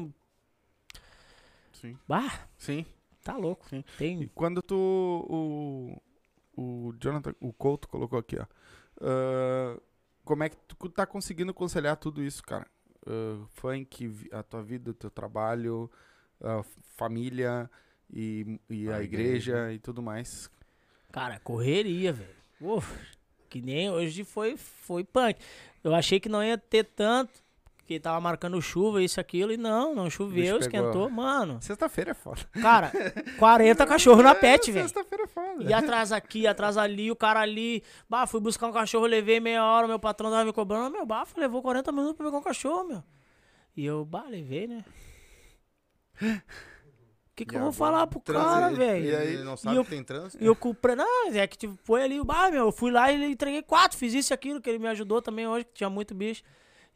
[1.73, 1.97] Sim.
[2.07, 2.85] Bah, Sim.
[3.23, 3.67] tá louco.
[3.69, 3.79] Sim.
[3.79, 4.27] E Tem.
[4.33, 4.75] quando tu.
[5.29, 6.01] O,
[6.55, 8.45] o Jonathan, o Couto colocou aqui, ó.
[9.01, 9.79] ah,
[10.23, 12.67] como é que tu tá conseguindo conciliar tudo isso, cara?
[13.05, 15.89] Ah, funk, a tua vida, o teu trabalho,
[16.41, 16.63] a
[16.95, 17.69] família
[18.11, 19.73] e, e a, A igreja, igreja.
[19.73, 20.49] e tudo mais.
[21.11, 22.35] Cara, correria, velho.
[23.49, 25.39] Que nem hoje foi, foi punk.
[25.83, 27.31] Eu achei que não ia ter tanto,
[27.77, 31.09] porque tava marcando chuva, isso, aquilo, e não, não choveu, esquentou.
[31.09, 32.41] Mano, Sexta-feira é foda.
[32.61, 32.91] cara,
[33.39, 34.85] 40 cachorro na pet, velho.
[34.87, 35.63] Sexta-feira é foda.
[35.63, 37.81] E atrás aqui, atrás ali, o cara ali.
[38.09, 40.91] Bah, fui buscar um cachorro, levei meia hora, meu patrão tava me cobrando.
[40.91, 43.03] Meu bafo levou 40 minutos pra pegar um cachorro, meu.
[43.75, 44.83] E eu, bah, levei, né?
[47.37, 49.05] O que, que eu vou falar pro cara, velho?
[49.05, 50.43] E aí, não sabe eu- que tem trânsito?
[50.43, 50.95] E eu comprei.
[50.95, 54.11] Não, é que tipo, foi ali, bah, meu, eu fui lá e entreguei quatro, fiz
[54.15, 56.41] isso e aquilo, que ele me ajudou também hoje, que tinha muito bicho.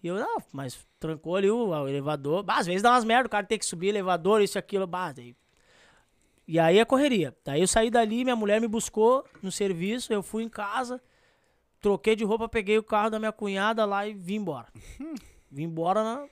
[0.01, 2.41] E eu, não, mas trancou ali o, o elevador.
[2.41, 4.87] Bah, às vezes dá umas merda, o cara tem que subir elevador, isso e aquilo,
[4.87, 5.35] bah, daí.
[6.47, 7.37] E aí a correria.
[7.45, 10.99] Daí eu saí dali, minha mulher me buscou no serviço, eu fui em casa,
[11.79, 14.67] troquei de roupa, peguei o carro da minha cunhada lá e vim embora.
[15.51, 16.25] Vim embora na.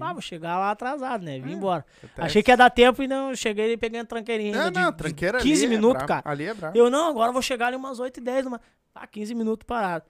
[0.00, 1.38] Ah, vou chegar lá atrasado, né?
[1.40, 1.84] Vim embora.
[2.16, 4.56] Achei que ia dar tempo e não, cheguei e peguei a tranqueirinha.
[4.56, 6.08] Não, não, de, tranqueira de 15 ali é minutos, brabo.
[6.08, 6.22] cara.
[6.30, 6.76] Ali é brabo.
[6.78, 8.60] Eu não, agora vou chegar ali umas 8 e 10, numa...
[8.94, 10.04] ah, 15 minutos parado.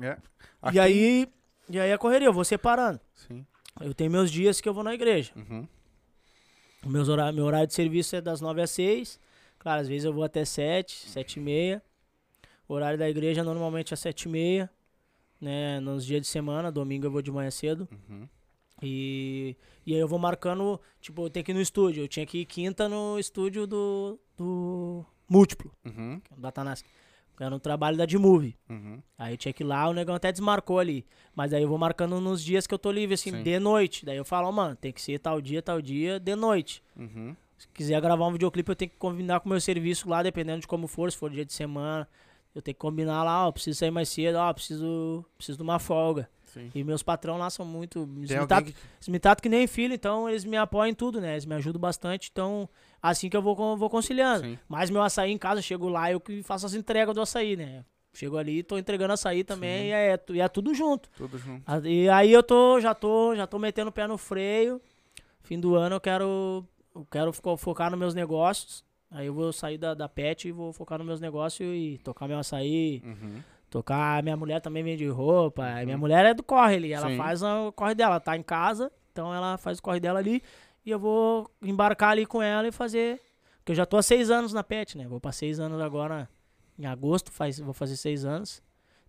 [0.00, 0.12] É.
[0.12, 0.18] E
[0.68, 1.28] Aqui- aí,
[1.68, 3.00] e aí a correria, eu vou separando.
[3.14, 3.44] Sim.
[3.80, 5.32] Eu tenho meus dias que eu vou na igreja.
[5.34, 5.66] Uhum.
[6.84, 9.18] Meus horário, meu horário de serviço é das 9 às 6.
[9.58, 11.82] Claro, às vezes eu vou até 7, 7 e meia.
[12.68, 14.70] O horário da igreja normalmente é 7 e meia.
[15.40, 15.80] Né?
[15.80, 17.88] Nos dias de semana, domingo eu vou de manhã cedo.
[17.90, 18.28] Uhum.
[18.82, 19.56] E,
[19.86, 22.02] e aí eu vou marcando, tipo, eu tenho que ir no estúdio.
[22.04, 26.20] Eu tinha que ir quinta no estúdio do, do Múltiplo, Uhum.
[26.36, 26.84] do Atanask.
[27.36, 28.56] Que era um trabalho da D-Movie.
[28.68, 29.00] Uhum.
[29.16, 31.06] Aí eu tinha que ir lá, o negão até desmarcou ali.
[31.34, 33.42] Mas aí eu vou marcando nos dias que eu tô livre, assim, Sim.
[33.42, 34.04] de noite.
[34.04, 36.82] Daí eu falo, ó, mano, tem que ser tal dia, tal dia, de noite.
[36.94, 37.34] Uhum.
[37.56, 40.60] Se quiser gravar um videoclipe, eu tenho que combinar com o meu serviço lá, dependendo
[40.60, 42.06] de como for, se for dia de semana.
[42.54, 45.78] Eu tenho que combinar lá, ó, preciso sair mais cedo, ó, preciso, preciso de uma
[45.78, 46.28] folga.
[46.52, 46.70] Sim.
[46.74, 48.08] E meus patrão lá são muito.
[48.16, 48.74] Eles me, tratam, que...
[48.96, 51.32] eles me tratam que nem filho, então eles me apoiam em tudo, né?
[51.32, 52.68] Eles me ajudam bastante, então
[53.02, 54.44] assim que eu vou, vou conciliando.
[54.44, 54.58] Sim.
[54.68, 57.56] Mas meu açaí em casa, eu chego lá, eu que faço as entregas do açaí,
[57.56, 57.84] né?
[58.14, 61.08] Chego ali, tô entregando açaí também, e é, e é tudo junto.
[61.16, 61.62] Tudo junto.
[61.66, 64.80] A- E aí eu tô, já tô, já tô metendo o pé no freio.
[65.42, 68.84] Fim do ano eu quero, eu quero fo- focar nos meus negócios.
[69.10, 72.28] Aí eu vou sair da, da pet e vou focar nos meus negócios e tocar
[72.28, 73.42] meu açaí, Uhum.
[73.72, 74.22] Tocar.
[74.22, 75.64] Minha mulher também vende roupa.
[75.64, 77.16] aí Minha mulher é do corre ali, ela Sim.
[77.16, 80.42] faz o corre dela, tá em casa, então ela faz o corre dela ali
[80.84, 83.20] e eu vou embarcar ali com ela e fazer.
[83.58, 85.06] Porque eu já tô há seis anos na pet, né?
[85.08, 86.28] Vou pra seis anos agora
[86.78, 88.62] em agosto, faz, vou fazer seis anos.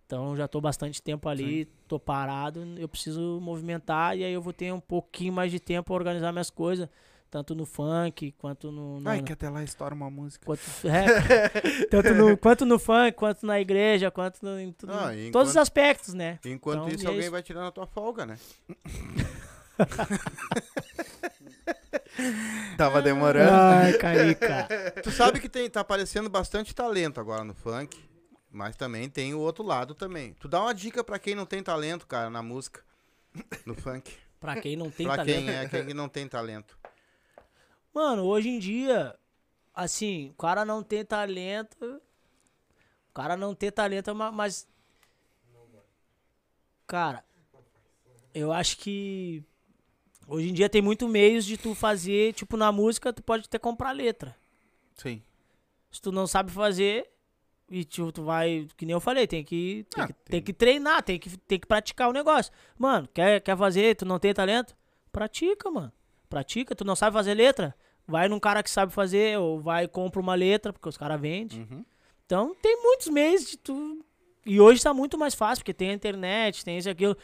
[0.06, 4.52] Então já tô bastante tempo ali, tô parado, eu preciso movimentar e aí eu vou
[4.52, 6.88] ter um pouquinho mais de tempo pra organizar minhas coisas,
[7.34, 9.00] tanto no funk quanto no.
[9.00, 10.46] no Ai, que até lá estoura uma música.
[10.46, 11.48] quanto, é,
[11.90, 15.48] tanto no, quanto no funk, quanto na igreja, quanto no, em tudo, Ah, e todos
[15.48, 16.38] os enquanto- aspectos, né?
[16.44, 17.30] Enquanto Então, isso, é alguém isso.
[17.32, 18.38] vai tirando a tua folga, né?
[22.76, 23.50] Tava demorando.
[23.52, 24.68] Ai, Carica.
[25.02, 27.98] Tu sabe que tem, tá aparecendo bastante talento agora no funk,
[28.50, 30.34] mas também tem o outro lado também.
[30.34, 32.80] Tu dá uma dica pra quem não tem talento, cara, na música,
[33.66, 34.12] no funk.
[34.38, 35.36] Pra quem não tem pra talento.
[35.46, 36.78] quem é, quem não tem talento.
[37.94, 39.16] Mano, hoje em dia,
[39.72, 42.00] assim, o cara não tem talento.
[43.10, 44.66] O cara não tem talento, ma- mas.
[46.86, 47.24] Cara,
[48.34, 49.42] eu acho que.
[50.26, 53.58] Hoje em dia tem muito meios de tu fazer, tipo, na música, tu pode até
[53.58, 54.34] comprar letra.
[54.94, 55.22] Sim.
[55.90, 57.08] Se tu não sabe fazer,
[57.70, 60.42] e tipo, tu vai, que nem eu falei, tem que, tem, Ah, que, tem- tem
[60.42, 62.50] que treinar, tem que, tem que praticar o negócio.
[62.78, 64.74] Mano, quer, quer fazer, tu não tem talento?
[65.12, 65.92] Pratica, mano.
[66.28, 67.76] Pratica, tu não sabe fazer letra?
[68.06, 71.20] Vai num cara que sabe fazer, ou vai e compra uma letra, porque os caras
[71.20, 71.60] vendem.
[71.60, 71.84] Uhum.
[72.26, 74.04] Então tem muitos meios de tu.
[74.44, 77.16] E hoje tá muito mais fácil, porque tem a internet, tem isso e aquilo.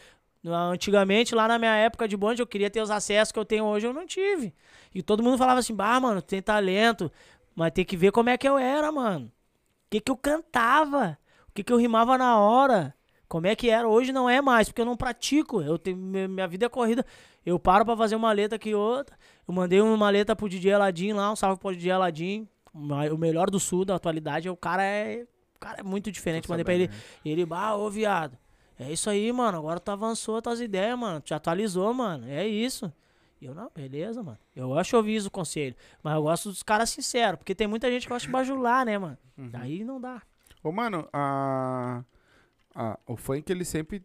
[0.43, 3.65] Antigamente, lá na minha época de bonde, eu queria ter os acessos que eu tenho
[3.65, 4.55] hoje, eu não tive.
[4.95, 7.13] E todo mundo falava assim, bah, mano, tu tem talento,
[7.55, 9.27] mas tem que ver como é que eu era, mano.
[9.27, 12.95] O que que eu cantava, o que que eu rimava na hora,
[13.29, 13.87] como é que era.
[13.87, 17.05] Hoje não é mais, porque eu não pratico, eu tenho, minha minha vida é corrida.
[17.45, 19.17] Eu paro pra fazer uma letra aqui e outra.
[19.49, 22.47] Eu mandei uma letra pro DJ Aladim lá, um salve pro DJ Aladim.
[22.73, 25.27] O melhor do sul da atualidade, o cara é,
[25.57, 26.49] o cara é muito diferente.
[26.49, 26.95] Mandei pra ele, né?
[27.25, 28.39] ele, bah, ô viado,
[28.79, 29.59] é isso aí, mano.
[29.59, 31.21] Agora tu avançou tuas ideias, mano.
[31.21, 32.27] Tu atualizou, mano.
[32.29, 32.93] É isso.
[33.41, 34.39] E eu, não, beleza, mano.
[34.55, 35.75] Eu de ouvir isso, o conselho.
[36.03, 37.39] Mas eu gosto dos caras sinceros.
[37.39, 39.17] Porque tem muita gente que gosta de bajular, né, mano?
[39.37, 39.51] Uhum.
[39.55, 40.21] Aí não dá.
[40.63, 42.05] Ô, mano, a,
[42.75, 44.05] a- o funk, ele sempre.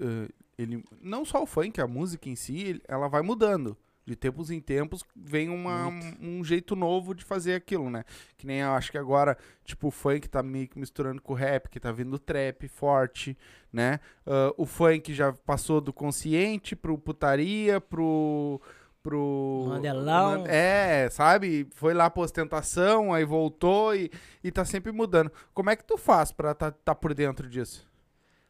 [0.00, 0.28] eh,
[0.58, 3.76] ele, não só o funk, a música em si, ela vai mudando.
[4.06, 8.04] De tempos em tempos vem uma, um, um jeito novo de fazer aquilo, né?
[8.36, 9.34] Que nem eu acho que agora,
[9.64, 13.34] tipo, o funk tá meio que misturando com o rap, que tá vindo trap forte,
[13.72, 13.98] né?
[14.26, 18.60] Ah, o funk já passou do consciente pro putaria, pro.
[19.02, 19.64] pro.
[19.68, 20.42] Mandelão.
[20.42, 21.66] Man- É, sabe?
[21.74, 24.10] Foi lá pra ostentação, aí voltou e,
[24.42, 25.32] e tá sempre mudando.
[25.54, 27.88] Como é que tu faz pra tá, tá por dentro disso?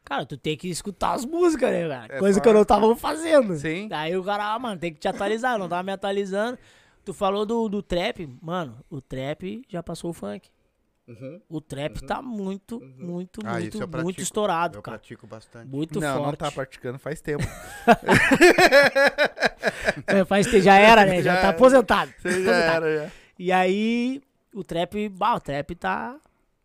[0.05, 2.15] Cara, tu tem que escutar as músicas, né, cara?
[2.15, 3.55] É Coisa só- que eu não tava fazendo.
[3.57, 3.87] Sim.
[3.87, 5.55] Daí o cara, ah, mano, tem que te atualizar.
[5.55, 6.57] Eu não tava me atualizando.
[7.03, 8.27] Tu falou do, do trap.
[8.41, 10.47] Mano, o trap já passou o funk.
[11.07, 11.39] Uhum.
[11.47, 14.97] O trap tá muito, muito, Ah, muito, isso eu muito estourado, Eu cara.
[14.97, 15.67] pratico bastante.
[15.67, 16.25] Muito não, forte.
[16.25, 17.43] não tá praticando faz tempo.
[20.07, 21.17] É, faz, já era, né?
[21.21, 22.13] Já, Já tá aposentado.
[22.19, 22.85] Você já Aposentado.
[22.85, 23.11] era, já.
[23.37, 24.21] E aí,
[24.53, 26.15] o trap, bah, o trap tá.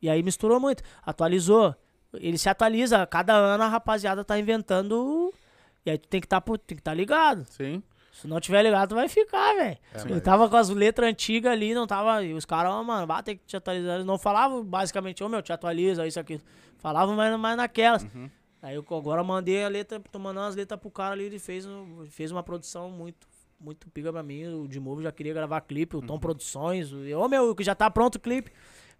[0.01, 0.83] E aí misturou muito.
[1.05, 1.75] Atualizou.
[2.15, 3.07] Ele se atualiza.
[3.07, 5.33] Cada ano a rapaziada tá inventando.
[5.85, 7.45] E aí tu tem que tá, que tá ligado.
[7.51, 7.83] Sim.
[8.13, 9.79] Se não tiver ligado, tu vai ficar, velho.
[9.95, 12.23] É, eu tava com as letras antigas ali, não tava.
[12.23, 13.95] E os caras, ó, mano, bah, tem que te atualizar.
[13.95, 16.41] Eles não falavam basicamente, ô meu, te atualiza, isso aqui.
[16.79, 18.03] Falavam mais, mais naquelas.
[18.03, 18.29] Uhum.
[18.61, 21.67] Aí eu agora mandei a letra, tô mandando as letras pro cara ali, ele fez,
[22.11, 23.27] fez uma produção muito,
[23.59, 24.47] muito pica pra mim.
[24.49, 26.21] O de novo já queria gravar clipe, o Tom Uhum.
[26.21, 26.93] Produções.
[26.93, 28.53] Ô meu, que já tá pronto o clipe.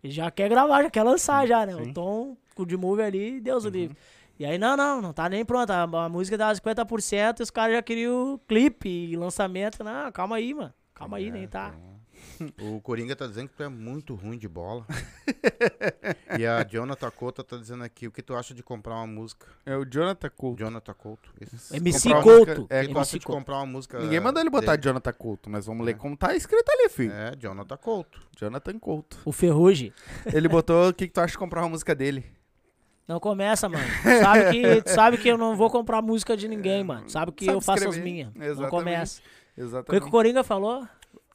[0.03, 1.75] Já quer gravar, já quer lançar já, né?
[1.75, 1.83] Sim.
[1.83, 1.91] Uhum.
[1.91, 3.97] O Tom, com o de move ali, Deus o livre.
[4.39, 5.75] E aí, não, não, não tá nem pronta.
[5.75, 9.85] A, a música dá 50% e os caras já queriam clipe e lançamento.
[9.85, 10.73] Não, calma aí, mano.
[10.95, 11.75] Calma aí, nem tá.
[12.59, 14.87] O Coringa tá dizendo que tu é muito ruim de bola.
[16.39, 19.47] e a Jonathan Couto tá dizendo aqui, o que tu acha de comprar uma música?
[19.67, 20.59] É o Jonathan Couto.
[20.59, 21.31] Jonathan Couto.
[21.41, 21.75] Isso.
[21.77, 22.39] MC Comprar Couto.
[22.57, 23.39] música- é, tu acha MC de Couto.
[23.39, 24.83] comprar uma música Ninguém mandou ele botar dele?
[24.83, 27.13] Jonathan Couto, mas vamos ler como tá escrito ali, filho.
[27.13, 28.21] É, Jonathan Couto.
[28.37, 29.19] Jonathan Couto.
[29.25, 29.93] O Ferrugem.
[30.33, 32.25] Ele botou o que, que tu acha de comprar uma música dele.
[33.07, 33.85] Não começa, mano.
[34.23, 37.11] Sabe que, sabe que eu não vou comprar música de ninguém, mano.
[37.11, 38.05] Sabe que Sabe eu faço as escrever.
[38.13, 38.35] minhas.
[38.35, 38.71] Não Exatamente.
[38.71, 39.21] começa.
[39.21, 40.07] O que, Exatamente.
[40.07, 40.87] o Coringa falou?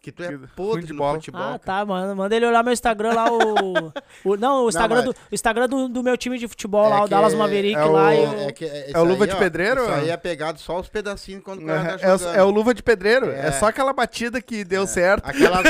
[0.06, 1.16] Que tu é podre de bola.
[1.16, 1.41] futebol.
[1.41, 1.60] Ah, cara.
[1.80, 2.16] tá, mano.
[2.16, 3.91] Manda ele olhar meu Instagram lá, o.
[4.24, 6.97] o- não, o Instagram, mas- do, o Instagram do, do meu time de futebol lá,
[6.97, 8.10] É o que Dallas é- Maverick é lá.
[8.10, 9.82] o- e É, o- é que, é, É o isso Luva aí, de ó, Pedreiro?
[9.82, 12.36] Isso aí é pegado só os pedacinhos quando o cara É, tá é o- jogando.
[12.38, 13.32] é o Luva de Pedreiro.
[13.32, 13.47] É.
[13.47, 13.51] É.
[13.53, 15.24] só aquela batida que deu certo.
[15.28, 15.66] Aquelas,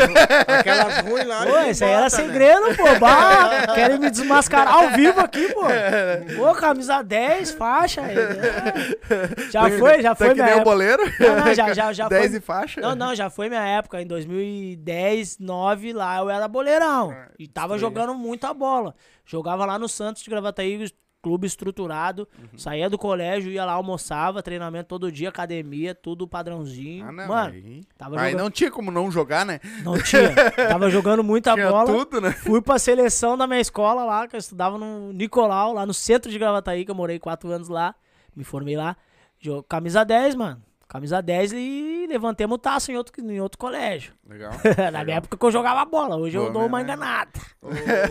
[0.47, 1.45] aquelas ruins lá.
[1.45, 2.09] Pô, esse aí era né?
[2.09, 2.99] segredo, pô.
[2.99, 5.61] Bah, querem me desmascarar ao vivo aqui, pô.
[6.35, 8.01] Pô, camisa 10, faixa.
[8.01, 9.49] é.
[9.51, 10.71] Já foi, já Tá foi que minha nem o época.
[10.71, 11.03] boleiro.
[11.19, 12.37] Não, não, já, já, já 10 foi.
[12.37, 12.81] e faixa.
[12.81, 14.01] Não, não, já foi minha época.
[14.01, 17.11] Em 2010, 9, lá eu era boleirão.
[17.11, 17.79] Ah, E tava estranho.
[17.79, 18.95] jogando muita bola.
[19.25, 20.85] Jogava lá no Santos de Gravataí,
[21.21, 22.27] clube estruturado.
[22.37, 22.57] Uhum.
[22.57, 27.05] Saía do colégio, ia lá, almoçava, treinamento todo dia, academia, tudo padrãozinho.
[27.07, 27.27] Ah, não.
[27.27, 28.43] Mano, aí tava aí jogando.
[28.43, 29.59] não tinha como não jogar, né?
[29.83, 30.29] Não tinha.
[30.69, 31.85] Tava jogando muita Tinha bola.
[31.91, 32.31] tudo, né?
[32.31, 36.29] Fui pra seleção da minha escola lá, que eu estudava no Nicolau, lá no centro
[36.29, 37.95] de Gravataí, que eu morei quatro anos lá.
[38.35, 38.95] Me formei lá.
[39.69, 40.61] Camisa 10, mano.
[40.95, 44.13] Camisa 10 e levantemos taça em outro, em outro colégio.
[44.25, 44.53] Legal.
[44.93, 46.15] Na minha época que eu jogava bola.
[46.15, 46.67] Hoje eu Boa, dou né?
[46.69, 47.31] uma enganada.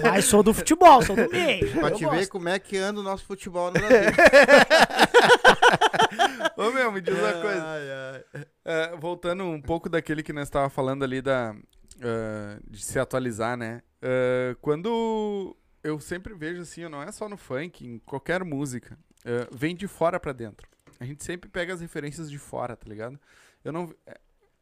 [0.03, 1.70] Mas sou do futebol, sou do meio.
[1.80, 2.30] Pra Eu te ver gosto.
[2.30, 4.12] como é que anda o nosso futebol no Brasil.
[6.59, 7.64] Ô, meu, me diz uma coisa.
[7.64, 8.45] Ai, ai.
[8.66, 11.57] É, voltando um pouco daquele que nós estávamos falando ali da,
[12.03, 13.80] ah, de se atualizar, né?
[14.03, 19.49] Ah, quando eu sempre vejo assim, não é só no funk, em qualquer música, ah,
[19.51, 20.74] vem de fora pra dentro.
[21.01, 23.18] A gente sempre pega as referências de fora, tá ligado?
[23.64, 23.92] Eu não.
[24.07, 24.18] é,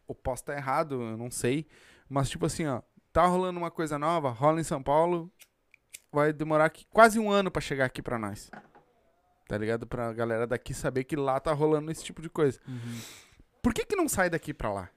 [0.08, 1.66] Eu posso estar errado, eu não sei.
[2.08, 5.30] Mas, tipo assim, ó, tá rolando uma coisa nova, rola em São Paulo,
[6.12, 8.50] vai demorar aqui, quase um ano pra chegar aqui pra nós.
[9.48, 9.86] Tá ligado?
[9.86, 12.58] Pra galera daqui saber que lá tá rolando esse tipo de coisa.
[13.62, 14.88] Por que que não sai daqui pra lá?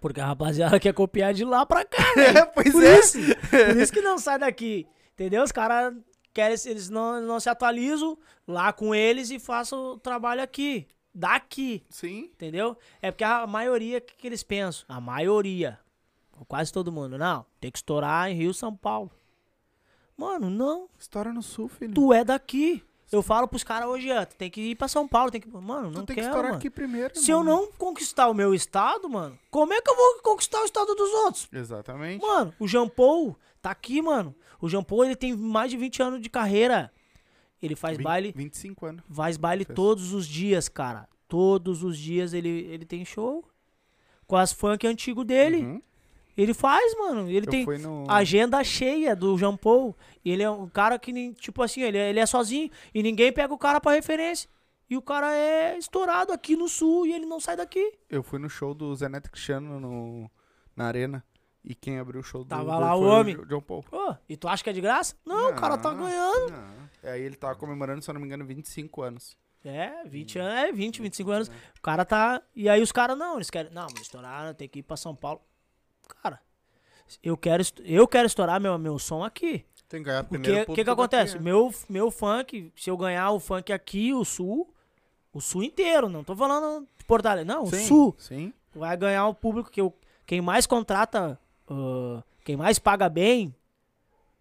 [0.00, 2.02] Porque a rapaziada quer copiar de lá pra cá.
[2.54, 2.98] pois Por é.
[2.98, 3.18] isso,
[3.50, 4.86] por isso que não sai daqui.
[5.12, 5.42] Entendeu?
[5.42, 5.94] Os caras
[6.32, 8.16] querem, eles não, não se atualizam
[8.46, 10.86] lá com eles e façam o trabalho aqui.
[11.14, 11.84] Daqui.
[11.90, 12.30] Sim.
[12.32, 12.76] Entendeu?
[13.02, 14.84] É porque a maioria, o que, que eles pensam?
[14.88, 15.78] A maioria.
[16.48, 17.18] Quase todo mundo.
[17.18, 19.10] Não, tem que estourar em Rio, São Paulo.
[20.16, 20.88] Mano, não.
[20.98, 21.94] História no sul, filho.
[21.94, 22.82] Tu é daqui.
[23.10, 24.08] Eu falo pros caras hoje,
[24.38, 25.48] tem que ir pra São Paulo, tem que.
[25.48, 26.58] Mano, não Tu tem quero, que estourar mano.
[26.58, 27.18] aqui primeiro.
[27.18, 27.50] Se eu mano.
[27.50, 31.10] não conquistar o meu estado, mano, como é que eu vou conquistar o estado dos
[31.24, 31.48] outros?
[31.52, 32.24] Exatamente.
[32.24, 34.32] Mano, o Jean Paul tá aqui, mano.
[34.60, 36.92] O Jean Paul, ele tem mais de 20 anos de carreira.
[37.62, 39.02] Ele faz Vin- baile, 25 anos.
[39.10, 39.74] faz baile Fez.
[39.76, 41.08] todos os dias, cara.
[41.28, 43.44] Todos os dias ele, ele tem show.
[44.26, 45.58] Com as funk antigo dele.
[45.62, 45.82] Uhum.
[46.36, 47.28] Ele faz, mano.
[47.28, 48.06] Ele Eu tem no...
[48.08, 49.94] agenda cheia do Jean Paul.
[50.24, 52.70] Ele é um cara que, tipo assim, ele, é- ele é sozinho.
[52.94, 54.48] E ninguém pega o cara pra referência.
[54.88, 57.92] E o cara é estourado aqui no sul e ele não sai daqui.
[58.08, 60.30] Eu fui no show do Zé Neto Cristiano no...
[60.74, 61.22] na arena.
[61.64, 63.36] E quem abriu o show do Tava do- lá o homem.
[63.36, 63.84] Jo- John Paul.
[64.28, 65.14] E tu acha que é de graça?
[65.26, 66.50] Não, o cara tá Não, ganhando.
[66.52, 67.10] não.
[67.10, 69.36] Aí ele tava comemorando, se eu não me engano, 25 anos.
[69.62, 71.48] É, 20 anos, é 20, 25 anos.
[71.48, 72.40] O cara tá.
[72.56, 73.70] E aí os caras não, eles querem.
[73.72, 75.40] Não, vou estourar, tem que ir pra São Paulo.
[76.22, 76.40] Cara,
[77.22, 79.64] eu quero, eu quero estourar meu, meu som aqui.
[79.86, 81.32] Tem que ganhar primeiro o que, que público acontece?
[81.34, 81.50] daqui, né?
[81.50, 84.72] Meu, meu funk, se eu ganhar o funk aqui, o sul,
[85.32, 88.54] o sul inteiro, não tô falando de Porto Alegre, não, o Sim, sul Sim.
[88.74, 89.92] vai ganhar o público que eu,
[90.24, 91.38] quem mais contrata,
[91.70, 93.54] ah, quem mais paga bem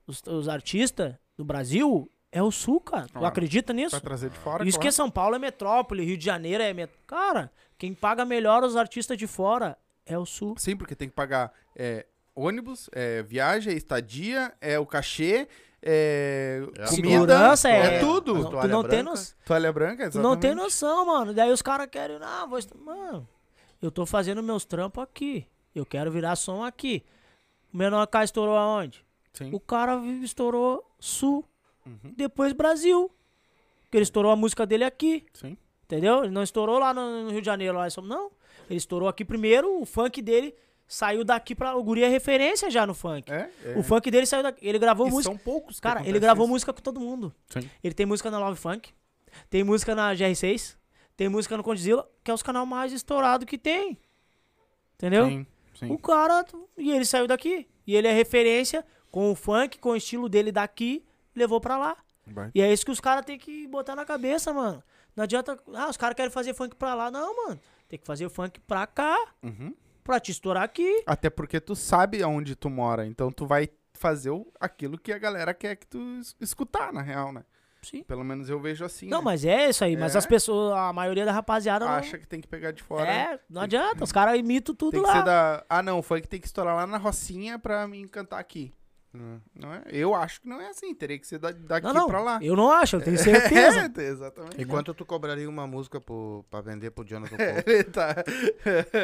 [0.07, 3.07] os, os artistas do Brasil é o sul, cara.
[3.07, 3.27] Tu Claro.
[3.27, 3.91] acredita nisso?
[3.91, 4.95] Pra trazer de fora, Isso que claro.
[4.95, 6.91] São Paulo é metrópole, Rio de Janeiro é met...
[7.07, 10.55] Cara, quem paga melhor os artistas de fora é o sul.
[10.57, 12.05] Sim, porque tem que pagar é,
[12.35, 15.47] ônibus, é, viagem, é estadia, é o cachê,
[15.81, 16.85] é, É.
[16.87, 16.87] comida.
[16.89, 17.95] Segurança é...
[17.95, 18.33] é tudo.
[18.35, 19.09] Não, tu Toalha não tem branca.
[19.11, 19.35] noção.
[19.45, 20.63] Toalha branca, Tu não tem exatamente.
[20.63, 21.33] noção, mano.
[21.33, 22.59] Daí os caras querem, ah, vou...
[22.83, 23.27] Mano,
[23.81, 25.47] eu tô fazendo meus trampos aqui.
[25.73, 27.03] Eu quero virar som aqui.
[27.73, 29.05] O menor K estourou aonde?
[29.33, 29.51] Sim.
[29.53, 31.45] O cara estourou sul,
[31.85, 32.13] Uhum.
[32.15, 33.11] depois Brasil.
[33.83, 35.25] Porque ele estourou a música dele aqui.
[35.33, 35.57] Sim.
[35.83, 36.23] Entendeu?
[36.23, 38.31] Ele não estourou lá no, no Rio de Janeiro, lá em São Não.
[38.69, 40.53] Ele estourou aqui primeiro, o funk dele
[40.87, 41.75] saiu daqui pra.
[41.75, 43.31] O Guri é referência já no funk.
[43.31, 43.73] É, é.
[43.77, 44.67] O funk dele saiu daqui.
[44.67, 45.31] Ele gravou E música.
[45.33, 46.51] são poucos Cara, ele gravou isso.
[46.53, 47.33] música com todo mundo.
[47.47, 47.67] Sim.
[47.83, 48.91] Ele tem música na Love Funk,
[49.49, 50.75] tem música na GR6,
[51.17, 53.97] tem música no Condzilla, que é os canal mais estourados que tem.
[54.95, 55.25] Entendeu?
[55.27, 55.47] Sim,
[55.79, 55.91] sim.
[55.91, 56.45] O cara.
[56.77, 57.67] E ele saiu daqui.
[57.87, 61.03] E ele é referência com o funk, com o estilo dele daqui,
[61.35, 61.97] levou pra lá.
[62.27, 62.51] Vai.
[62.53, 64.83] E é isso que os caras têm que botar na cabeça, mano.
[65.15, 65.57] Não adianta.
[65.73, 67.09] Ah, os caras querem fazer funk pra lá.
[67.09, 67.59] Não, mano.
[67.87, 69.17] Tem que fazer o funk pra cá.
[69.43, 69.73] Uhum.
[70.03, 71.03] pra te estourar aqui.
[71.05, 75.17] Até porque tu sabe aonde tu mora, então tu vai fazer o, aquilo que a
[75.19, 77.43] galera quer que tu es- escutar, na real, né?
[77.81, 78.03] Sim.
[78.03, 79.07] Pelo menos eu vejo assim.
[79.07, 79.23] Não, né?
[79.25, 79.95] mas é isso aí.
[79.95, 80.17] Mas É.
[80.17, 81.93] as pessoas, a maioria da rapaziada não.
[81.93, 83.09] Acha que tem que pegar de fora.
[83.09, 84.03] É, não adianta.
[84.03, 85.13] Os caras imitam tudo Tem que lá.
[85.17, 85.65] ser da.
[85.69, 88.73] Ah, não, foi que tem que estourar lá na Rocinha pra me cantar aqui.
[89.15, 89.39] Hum.
[89.55, 89.81] Não é?
[89.91, 90.93] Eu acho que não é assim.
[90.93, 92.07] Teria que ser da- daqui Não, não.
[92.07, 92.39] pra lá.
[92.43, 93.91] Eu não acho, eu tenho certeza.
[93.97, 94.61] É, exatamente.
[94.61, 97.83] E quanto tu cobraria uma música pro, pra vender pro Jonathan Paul?
[97.91, 98.15] tá.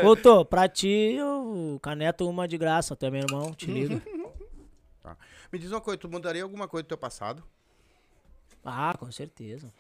[0.01, 2.95] Couto, pra ti, eu caneto uma de graça.
[2.95, 3.99] Tu é meu irmão, te liga.
[5.51, 7.43] Me diz uma coisa, tu mudaria alguma coisa do teu passado?
[8.65, 9.71] Ah, com certeza.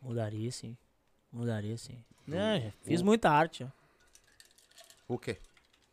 [0.00, 0.76] Mudaria sim.
[1.30, 2.02] Mudaria sim.
[2.26, 3.68] Não, já fiz muita arte, ó.
[5.06, 5.38] O quê?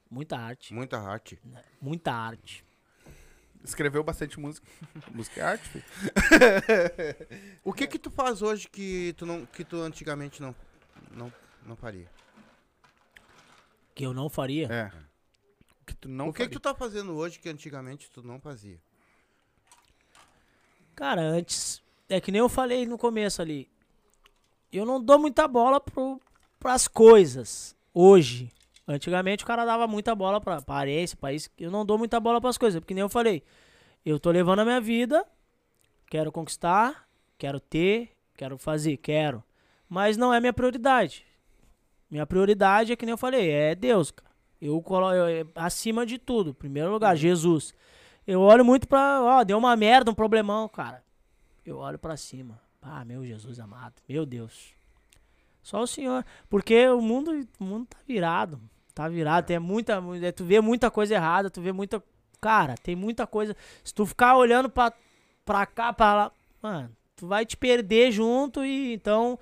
[0.09, 0.73] Muita arte.
[0.73, 1.39] Muita arte.
[1.81, 2.65] Muita arte.
[3.63, 4.65] Escreveu bastante música.
[5.13, 5.85] música é arte, filho.
[7.63, 10.55] O que que tu faz hoje que tu, não, que tu antigamente não,
[11.11, 11.31] não,
[11.65, 12.09] não faria?
[13.93, 14.67] Que eu não faria.
[14.67, 14.91] É.
[15.81, 18.39] O que tu não o que que tu tá fazendo hoje que antigamente tu não
[18.39, 18.79] fazia?
[20.95, 21.83] Cara, antes.
[22.09, 23.69] É que nem eu falei no começo ali.
[24.71, 26.19] Eu não dou muita bola pro,
[26.59, 27.75] pras coisas.
[27.93, 28.51] Hoje.
[28.87, 31.49] Antigamente o cara dava muita bola pra aparência, pra isso.
[31.57, 32.79] Eu não dou muita bola pras coisas.
[32.79, 33.43] Porque nem eu falei.
[34.03, 35.23] Eu tô levando a minha vida.
[36.09, 37.07] Quero conquistar.
[37.37, 38.09] Quero ter.
[38.35, 38.97] Quero fazer.
[38.97, 39.43] Quero.
[39.87, 41.25] Mas não é minha prioridade.
[42.09, 43.51] Minha prioridade é que nem eu falei.
[43.51, 44.31] É Deus, cara.
[44.59, 45.15] Eu coloco.
[45.53, 46.55] Acima de tudo.
[46.55, 47.73] Primeiro lugar, Jesus.
[48.25, 49.21] Eu olho muito pra.
[49.21, 51.03] Ó, deu uma merda, um problemão, cara.
[51.69, 52.59] Eu olho pra cima.
[52.81, 53.93] Ah, meu Jesus amado.
[54.07, 54.73] Meu Deus.
[55.61, 56.25] Só o Senhor.
[56.49, 58.59] Porque o mundo, o mundo tá virado.
[58.93, 59.45] Tá virado.
[59.45, 60.01] Tem muita.
[60.01, 61.49] mu- é, Tu vê muita coisa errada.
[61.49, 62.01] Tu vê muita.
[62.41, 63.55] Cara, tem muita coisa.
[63.83, 64.93] Se tu ficar olhando pra,
[65.45, 66.31] pra cá, pra lá.
[66.61, 69.37] Mano, tu vai te perder junto e então.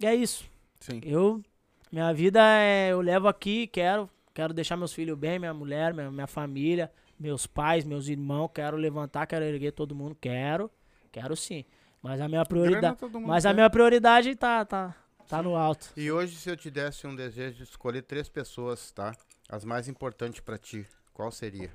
[0.00, 0.48] É isso.
[0.80, 1.00] Sim.
[1.04, 1.42] Eu,
[1.90, 6.10] minha vida é, eu levo aqui, quero, quero deixar meus filhos bem, minha mulher, minha,
[6.10, 10.70] minha família, meus pais, meus irmãos, quero levantar, quero erguer todo mundo, quero,
[11.16, 11.64] quero sim.
[12.02, 13.54] Mas a minha Grana prioridade, mas a quer.
[13.54, 14.94] minha prioridade tá, tá,
[15.26, 15.90] tá no alto.
[15.96, 19.16] E hoje, se eu te desse um desejo de escolher três pessoas, tá?
[19.48, 21.72] As mais importantes pra ti, qual seria?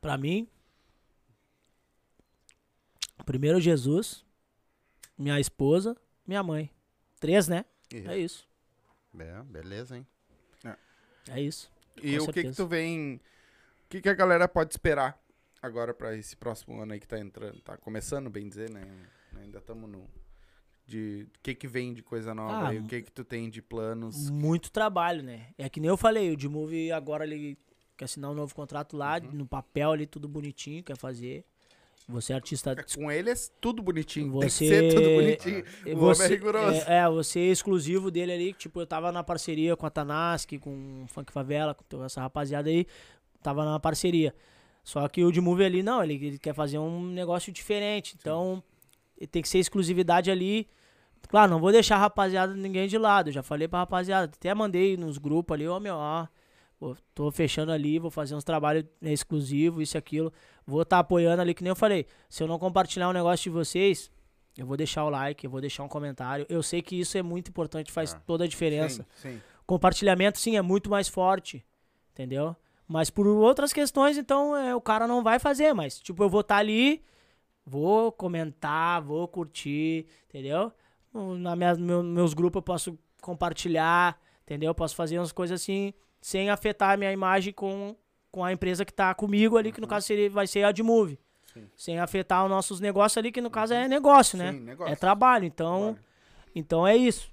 [0.00, 0.48] Pra mim,
[3.26, 4.24] primeiro Jesus,
[5.18, 6.70] minha esposa, minha mãe.
[7.18, 7.64] Três, né?
[7.92, 8.48] É isso.
[9.18, 10.06] É, beleza, hein?
[11.28, 11.70] É isso.
[11.96, 12.56] E Com o que que certeza.
[12.56, 13.16] tu vem...
[13.16, 15.20] O que que a galera pode esperar
[15.62, 17.60] agora pra esse próximo ano aí que tá entrando?
[17.60, 18.82] Tá começando, bem dizer, né?
[19.40, 20.08] Ainda estamos no...
[20.86, 22.78] De o que que vem de coisa nova Ah, aí?
[22.80, 24.28] O que que tu tem de planos?
[24.28, 25.46] Muito trabalho, né?
[25.56, 27.56] É que nem eu falei, o de Move agora ele
[27.96, 29.30] quer assinar um novo contrato lá, Uhum.
[29.32, 31.44] no papel ali, tudo bonitinho, quer fazer.
[32.08, 32.72] Você é artista.
[32.72, 34.32] É, Com ele é tudo bonitinho.
[34.32, 35.64] Você, Tem que ser tudo bonitinho.
[35.86, 36.80] é, O você, homem é rigoroso.
[36.90, 38.52] É, é, você é exclusivo dele ali.
[38.52, 42.68] Tipo, eu tava na parceria com a Tanaski, com o Funk Favela, com essa rapaziada
[42.68, 42.84] aí.
[43.44, 44.34] Tava na parceria.
[44.82, 48.16] Só que o de Move ali, não, ele, ele quer fazer um negócio diferente.
[48.18, 48.62] Então,
[49.30, 50.68] tem que ser exclusividade ali.
[51.28, 53.28] Claro, não vou deixar a rapaziada ninguém de lado.
[53.28, 56.26] Eu já falei pra rapaziada, até mandei nos grupos ali, ó, meu, ó.
[56.78, 60.32] pô, tô fechando ali, vou fazer uns trabalhos exclusivos, isso e aquilo.
[60.66, 62.06] Vou estar apoiando ali, que nem eu falei.
[62.28, 64.10] Se eu não compartilhar um negócio de vocês,
[64.56, 66.46] eu vou deixar o like, eu vou deixar um comentário.
[66.48, 68.20] Eu sei que isso é muito importante, faz Ah.
[68.26, 69.06] toda a diferença.
[69.16, 69.40] Sim, sim.
[69.66, 71.64] Compartilhamento, sim, é muito mais forte,
[72.12, 72.56] entendeu?
[72.92, 76.40] Mas por outras questões, então, é, o cara não vai fazer, mas, tipo, eu vou
[76.40, 77.00] estar ali,
[77.64, 80.72] vou comentar, vou curtir, entendeu?
[81.14, 84.70] Na minha, meu- meus grupos eu posso compartilhar, entendeu?
[84.70, 87.94] Eu posso fazer umas coisas assim, sem afetar a minha imagem com,
[88.28, 91.16] com a empresa que tá comigo ali, que no caso seria, vai ser a Admove.
[91.76, 94.50] Sem afetar os nossos negócios ali, que no caso é negócio, né?
[94.52, 94.92] Sim, negócio.
[94.92, 96.04] É trabalho, então, Trabalho.
[96.56, 97.30] então é isso.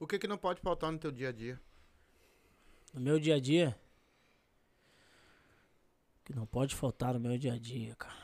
[0.00, 1.60] O que que não pode faltar no teu dia a dia?
[2.92, 3.78] No meu dia a dia.
[6.30, 8.14] Que não pode faltar no meu dia a dia, cara.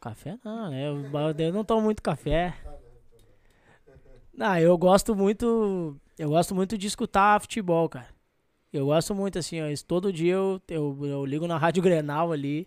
[0.00, 0.88] Café não, né?
[0.88, 2.54] Eu, eu não tomo muito café.
[4.32, 5.94] Não, eu gosto muito.
[6.18, 8.08] Eu gosto muito de escutar futebol, cara.
[8.72, 9.66] Eu gosto muito, assim, ó.
[9.86, 12.66] Todo dia eu, eu, eu ligo na Rádio Grenal ali.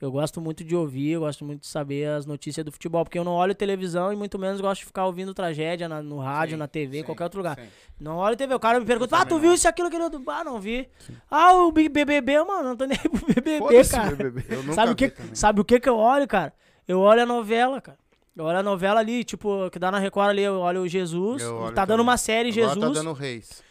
[0.00, 3.18] Eu gosto muito de ouvir, eu gosto muito de saber as notícias do futebol, porque
[3.18, 6.52] eu não olho televisão e muito menos gosto de ficar ouvindo tragédia na- no rádio,
[6.54, 7.56] Sim, na TV, em sim, qualquer outro lugar.
[7.58, 7.66] sim.
[7.98, 8.52] Não olha TV.
[8.54, 10.04] O cara me pergunta, ah, tu viu isso, aquilo, aquilo?
[10.04, 10.86] outro?" Ah, não vi.
[11.30, 14.14] Ah, o BBB, mano, não tô nem aí pro BBB, cara.
[14.16, 14.72] BBB.
[14.74, 15.34] Sabe o, que, também.
[15.34, 16.52] sabe o que que eu olho, cara?
[16.86, 17.98] Eu olho a novela, cara.
[18.36, 21.42] Eu olho a novela ali, tipo, que dá na Record ali, eu olho o Jesus.
[21.42, 22.02] Eu olho tá dando também.
[22.02, 22.84] uma série, Agora Jesus.
[22.94, 23.62] tá dando Reis.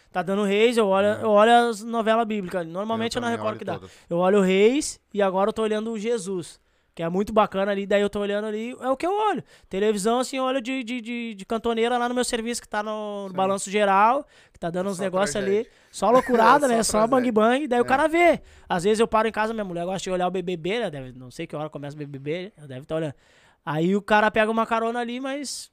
[0.43, 1.24] Reis, eu olho, É.
[1.24, 2.66] eu olho as novelas bíblicas.
[2.68, 3.74] Normalmente Eu é na também Record olho que dá.
[3.76, 3.91] todas.
[4.09, 6.59] Eu olho o Reis e agora eu tô olhando o Jesus.
[6.93, 7.86] que é muito bacana ali.
[7.86, 9.43] Daí eu tô olhando ali, é o que eu olho.
[9.68, 12.82] Televisão, assim, eu olho de, de, de, de cantoneira lá no meu serviço, que tá
[12.82, 13.36] no, Sim.
[13.36, 15.68] balanço geral, que tá dando uns Só negócios ali.
[15.91, 16.82] Só loucurada, né?
[16.84, 17.68] Só bang bang.
[17.68, 17.86] Daí o É.
[17.86, 18.41] cara vê.
[18.70, 20.89] Às vezes eu paro em casa, minha mulher gosta de olhar o BBB, né?
[20.89, 23.13] Deve, não sei que hora começa o BBB, ela deve estar olhando.
[23.66, 25.70] Aí o cara pega uma carona ali, mas.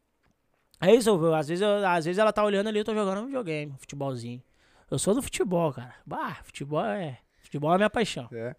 [0.82, 3.20] É isso, eu- às vezes, eu- às vezes ela tá olhando ali, eu tô jogando
[3.22, 4.42] um videogame, um futebolzinho.
[4.90, 5.94] Eu sou do futebol, cara.
[6.04, 7.20] Bah, futebol é.
[7.42, 8.28] Futebol é minha paixão.
[8.32, 8.54] É.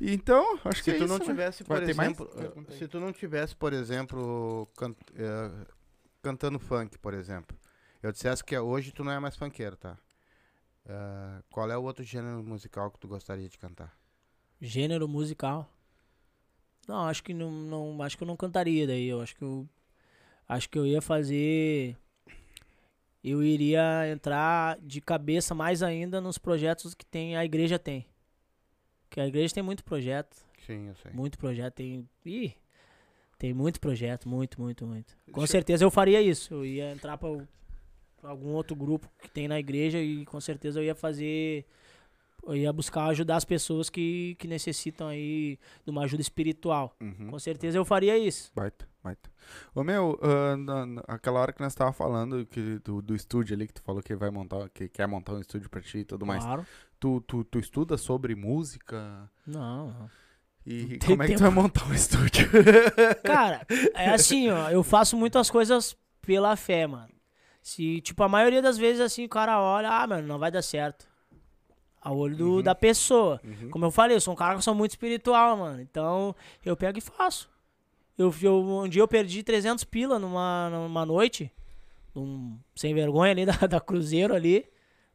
[0.00, 1.24] Então, acho que Se é tu isso, não né?
[1.24, 1.88] tivesse, por mais?
[1.90, 2.30] exemplo,
[2.70, 2.76] aí.
[2.78, 5.66] se tu não tivesse, por exemplo, can- eh,
[6.22, 7.54] cantando funk, por exemplo,
[8.02, 9.98] eu dissesse que hoje tu não é mais funkeiro, tá?
[10.86, 13.94] Eh, qual é o outro gênero musical que tu gostaria de cantar?
[14.60, 15.68] Gênero musical.
[16.88, 18.02] Não, acho que não, não.
[18.02, 19.06] Acho que eu não cantaria daí.
[19.06, 19.68] Eu acho que eu.
[20.50, 21.96] Acho que eu ia fazer.
[23.22, 28.06] Eu iria entrar de cabeça mais ainda nos projetos que tem, a igreja tem.
[29.08, 30.36] Porque a igreja tem muito projeto.
[30.66, 31.12] Sim, eu sei.
[31.12, 31.74] Muito projeto.
[31.74, 32.08] Tem.
[32.24, 32.52] Ih!
[33.38, 35.16] Tem muito projeto, muito, muito, muito.
[35.32, 36.52] Com Deixa- certeza eu faria isso.
[36.54, 37.28] Eu ia entrar pra,
[38.20, 41.64] pra algum outro grupo que tem na igreja e com certeza eu ia fazer.
[42.46, 46.94] Eu ia buscar ajudar as pessoas que, que necessitam aí de uma ajuda espiritual.
[47.00, 47.28] Uhum.
[47.30, 48.50] Com certeza eu faria isso.
[48.54, 49.30] Baita, baita.
[49.74, 50.86] Ô meu, ah, na-
[51.40, 54.30] hora que nós tava falando que, do, do estúdio ali, que tu falou que vai
[54.30, 56.44] montar, que quer montar um estúdio pra ti e tudo mais.
[56.44, 56.66] Claro.
[56.98, 59.30] Tu, tu, tu estuda sobre música?
[59.46, 60.10] Não, não.
[60.66, 62.48] E tem como é que tu vai montar um estúdio?
[63.24, 64.68] Cara, é assim, ó.
[64.70, 67.08] Eu faço muitas coisas pela fé, mano.
[67.62, 70.62] Se, tipo, a maioria das vezes, assim, o cara olha, ah, mano, não vai dar
[70.62, 71.08] certo.
[72.00, 72.62] Ao olho do- Uhum.
[72.62, 73.40] da pessoa.
[73.44, 73.70] Uhum.
[73.70, 75.80] Como eu falei, eu sou um cara que sou muito espiritual, mano.
[75.82, 76.34] Então,
[76.64, 77.50] eu pego e faço.
[78.20, 81.50] Eu, eu, um dia eu perdi 300 pila numa, numa noite.
[82.14, 84.66] Um sem vergonha ali da, da Cruzeiro ali.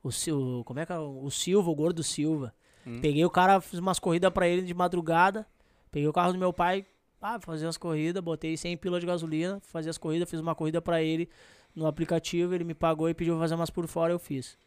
[0.02, 0.98] O, Sil- como é que é?
[0.98, 2.54] O Silva, o gordo Silva.
[2.86, 3.00] Hum.
[3.02, 5.46] Peguei o cara, fiz umas corridas pra ele de madrugada.
[5.92, 6.86] Peguei o carro do meu pai,
[7.22, 10.82] ah, fazer umas corridas, botei 100 pila de gasolina, fazia as corridas, fiz uma corrida
[10.82, 11.30] pra ele
[11.76, 14.58] no aplicativo, ele me pagou e pediu pra fazer umas por fora, eu fiz.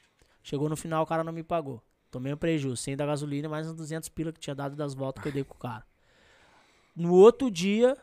[0.43, 1.83] Chegou no final, o cara não me pagou.
[2.11, 5.23] Tomei um prejuízo, 100 da gasolina, mais uns 200 pila que tinha dado das voltas
[5.23, 5.85] que eu dei com o cara.
[6.97, 7.97] No outro dia,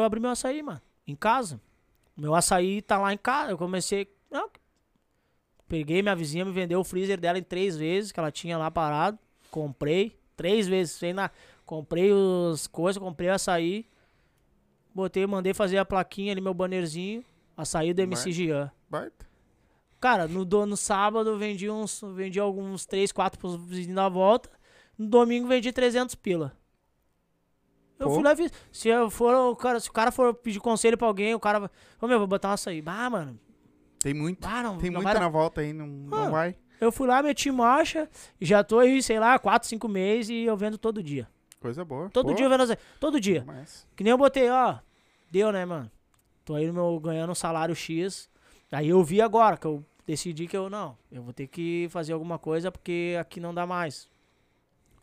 [0.00, 1.60] eu abri meu açaí, mano, em casa.
[2.16, 4.12] Meu açaí tá lá em casa, eu comecei...
[4.30, 4.50] Não,
[5.68, 8.70] peguei minha vizinha, me vendeu o freezer dela em três vezes, que ela tinha lá
[8.70, 9.18] parado.
[9.50, 11.30] Comprei, três vezes, sem na...
[11.64, 12.10] Comprei
[12.52, 13.86] as coisas, comprei açaí.
[14.94, 17.22] Botei, mandei fazer a plaquinha ali, meu bannerzinho.
[17.56, 18.70] Açaí do MC Gian.
[18.88, 19.26] Baita.
[20.00, 24.08] Cara, no, do- no sábado eu vendi uns, vendi alguns 3, 4 pros vizinhos da
[24.08, 24.48] volta.
[24.96, 26.56] No domingo vendi 300 pila.
[27.98, 28.14] Eu Pô.
[28.14, 28.52] fui lá e fiz.
[28.70, 31.58] Se eu for, o cara, se o cara for pedir conselho pra alguém, o cara
[31.60, 31.70] vai.
[32.00, 32.82] Ô meu, vou botar um açaí.
[32.86, 33.38] Ah, mano.
[33.98, 34.44] Tem muito.
[34.46, 36.30] Ah, não, Tem não muita vai na volta aí, não, não Ah.
[36.30, 36.56] vai.
[36.80, 38.08] Eu fui lá, meti marcha.
[38.40, 41.28] e Já tô aí, sei lá, 4, 5 meses e eu vendo todo dia.
[41.60, 42.08] Coisa boa.
[42.10, 42.76] Todo Pô, dia eu vendo açaí.
[43.00, 43.42] Todo dia.
[43.44, 44.76] Mas, Que nem eu botei, ó.
[45.28, 45.90] Deu, né, mano?
[46.44, 48.30] Tô aí no meu, ganhando um salário X.
[48.70, 50.96] Aí eu vi agora que eu decidi que eu não.
[51.10, 54.08] Eu vou ter que fazer alguma coisa porque aqui não dá mais.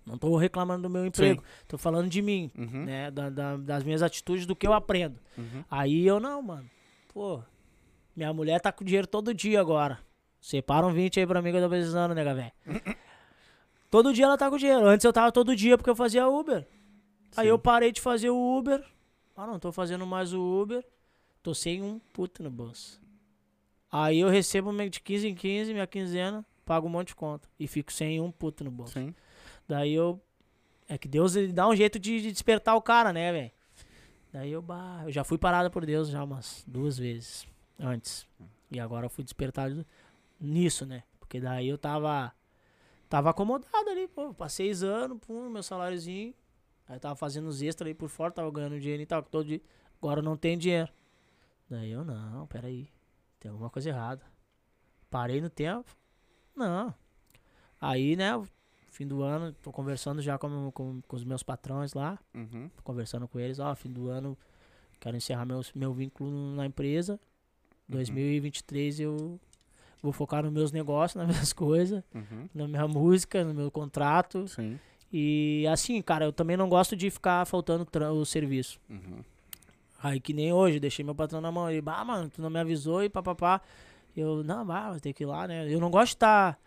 [0.05, 1.43] Não tô reclamando do meu emprego.
[1.67, 3.09] Tô falando de mim, Uhum, né?
[3.09, 5.19] da- da- das minhas atitudes, do que eu aprendo.
[5.37, 5.63] uhum.
[5.69, 6.69] Aí eu não, mano.
[7.13, 7.41] Pô,
[8.15, 9.99] minha mulher tá com dinheiro todo dia agora.
[10.39, 12.51] Separa um 20 aí pra mim que eu tô precisando, nega, velho.
[13.89, 14.85] todo dia ela tá com dinheiro.
[14.85, 16.67] Antes eu tava todo dia porque eu fazia Uber.
[17.35, 17.49] Aí Sim.
[17.49, 18.83] eu parei de fazer o Uber.
[19.35, 20.85] Ah, não tô fazendo mais o Uber.
[21.41, 23.01] Tô sem um puto no bolso.
[23.91, 27.47] Aí eu recebo de 15 em 15, minha quinzena, pago um monte de conta.
[27.59, 28.93] E fico sem um puto no bolso.
[28.93, 29.13] Sim.
[29.67, 30.21] Daí eu.
[30.87, 33.51] É que Deus ele dá um jeito de, de despertar o cara, né, velho?
[34.31, 37.47] Daí eu, bah, eu já fui parada por Deus já umas duas vezes
[37.79, 38.27] antes.
[38.69, 39.85] E agora eu fui despertado
[40.39, 41.03] nisso, né?
[41.19, 42.33] Porque daí eu tava.
[43.09, 44.33] Tava acomodado ali, pô.
[44.33, 46.33] Passei seis anos, pum, meu saláriozinho.
[46.87, 49.45] Aí eu tava fazendo os extras aí por fora, tava ganhando dinheiro e tal, todo
[49.45, 49.61] dia.
[50.01, 50.91] Agora não tem dinheiro.
[51.69, 52.89] Daí eu, não, peraí.
[53.39, 54.23] Tem alguma coisa errada.
[55.09, 55.95] Parei no tempo.
[56.55, 56.93] Não.
[57.79, 58.31] Aí, né,
[58.95, 62.17] fim do ano, tô conversando já com, com, com os meus patrões lá.
[62.33, 62.69] Uhum.
[62.75, 64.37] Tô conversando com eles, ó, fim do ano,
[65.01, 67.19] quero encerrar meus, meu vínculo na empresa.
[67.89, 69.39] 2023 eu
[70.01, 72.47] vou focar nos meus negócios, nas minhas coisas, Uhum.
[72.53, 74.47] na minha música, no meu contrato.
[74.47, 74.79] Sim.
[75.11, 78.79] E assim, cara, eu também não gosto de ficar faltando o serviço.
[78.89, 79.19] Uhum.
[80.01, 81.69] Aí que nem hoje, deixei meu patrão na mão.
[81.69, 83.61] Ele, bah, mano, tu não me avisou e papapá.
[84.15, 85.71] Eu, não, bah, ter que ir lá, né?
[85.71, 86.59] Eu não gosto de estar.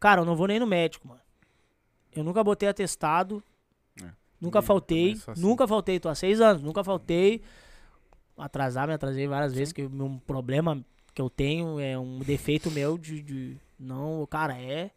[0.00, 1.20] Cara, eu não vou nem no médico, mano.
[2.14, 3.42] Eu nunca botei atestado.
[4.02, 4.06] É.
[4.40, 5.12] Nunca Hum, faltei.
[5.12, 5.40] assim.
[5.40, 6.00] Nunca faltei.
[6.00, 6.62] Tô há seis anos.
[6.62, 7.42] Nunca faltei.
[8.36, 9.72] Atrasar, me atrasei várias vezes.
[9.72, 13.22] Que o meu problema que eu tenho é um defeito meu de.
[13.22, 14.90] de não, cara, é.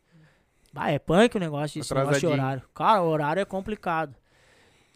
[0.74, 2.64] Bah, é punk o negócio, desse negócio de horário.
[2.74, 4.16] Cara, o horário é complicado.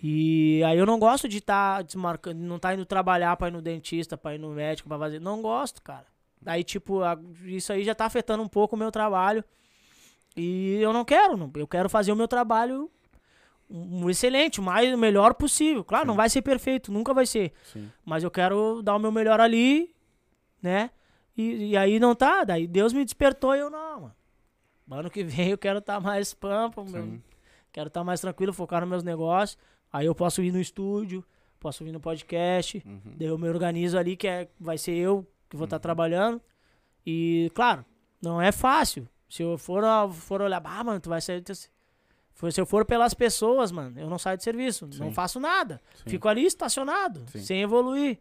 [0.01, 3.51] E aí eu não gosto de estar tá desmarcando, não tá indo trabalhar pra ir
[3.51, 5.19] no dentista, pra ir no médico, pra fazer.
[5.19, 6.05] Não gosto, cara.
[6.41, 9.43] Daí, tipo, a- isso aí já tá afetando um pouco o meu trabalho.
[10.35, 11.49] E eu não quero, não.
[11.55, 12.89] eu quero fazer o meu trabalho
[13.69, 15.83] um, um excelente, o mais o melhor possível.
[15.83, 17.53] Claro, não vai ser perfeito, nunca vai ser.
[17.63, 17.89] Sim.
[18.03, 19.95] Mas eu quero dar o meu melhor ali,
[20.61, 20.89] né?
[21.37, 24.15] E, e aí não tá, daí Deus me despertou e eu não, mano.
[24.91, 27.21] Ano que vem eu quero estar mais pampa, meu- Sim.
[27.73, 29.57] quero estar mais tranquilo, focar nos meus negócios.
[29.91, 31.23] Aí eu posso ir no estúdio,
[31.59, 32.83] posso vir no podcast.
[32.85, 33.01] Uhum.
[33.17, 36.39] Daí eu me organizo ali, que é, vai ser eu que vou estar trabalhando.
[37.05, 37.83] E, claro,
[38.21, 39.07] não é fácil.
[39.35, 39.83] Se eu for,
[40.13, 41.43] for olhar, ah, mano, tu vai sair.
[41.45, 41.69] Se
[42.61, 44.85] eu for pelas pessoas, mano, eu não saio de serviço.
[44.85, 45.13] Não Sim.
[45.13, 45.81] faço nada.
[45.95, 46.09] Sim.
[46.11, 47.41] Fico ali estacionado, Sim.
[47.41, 48.19] sem evoluir.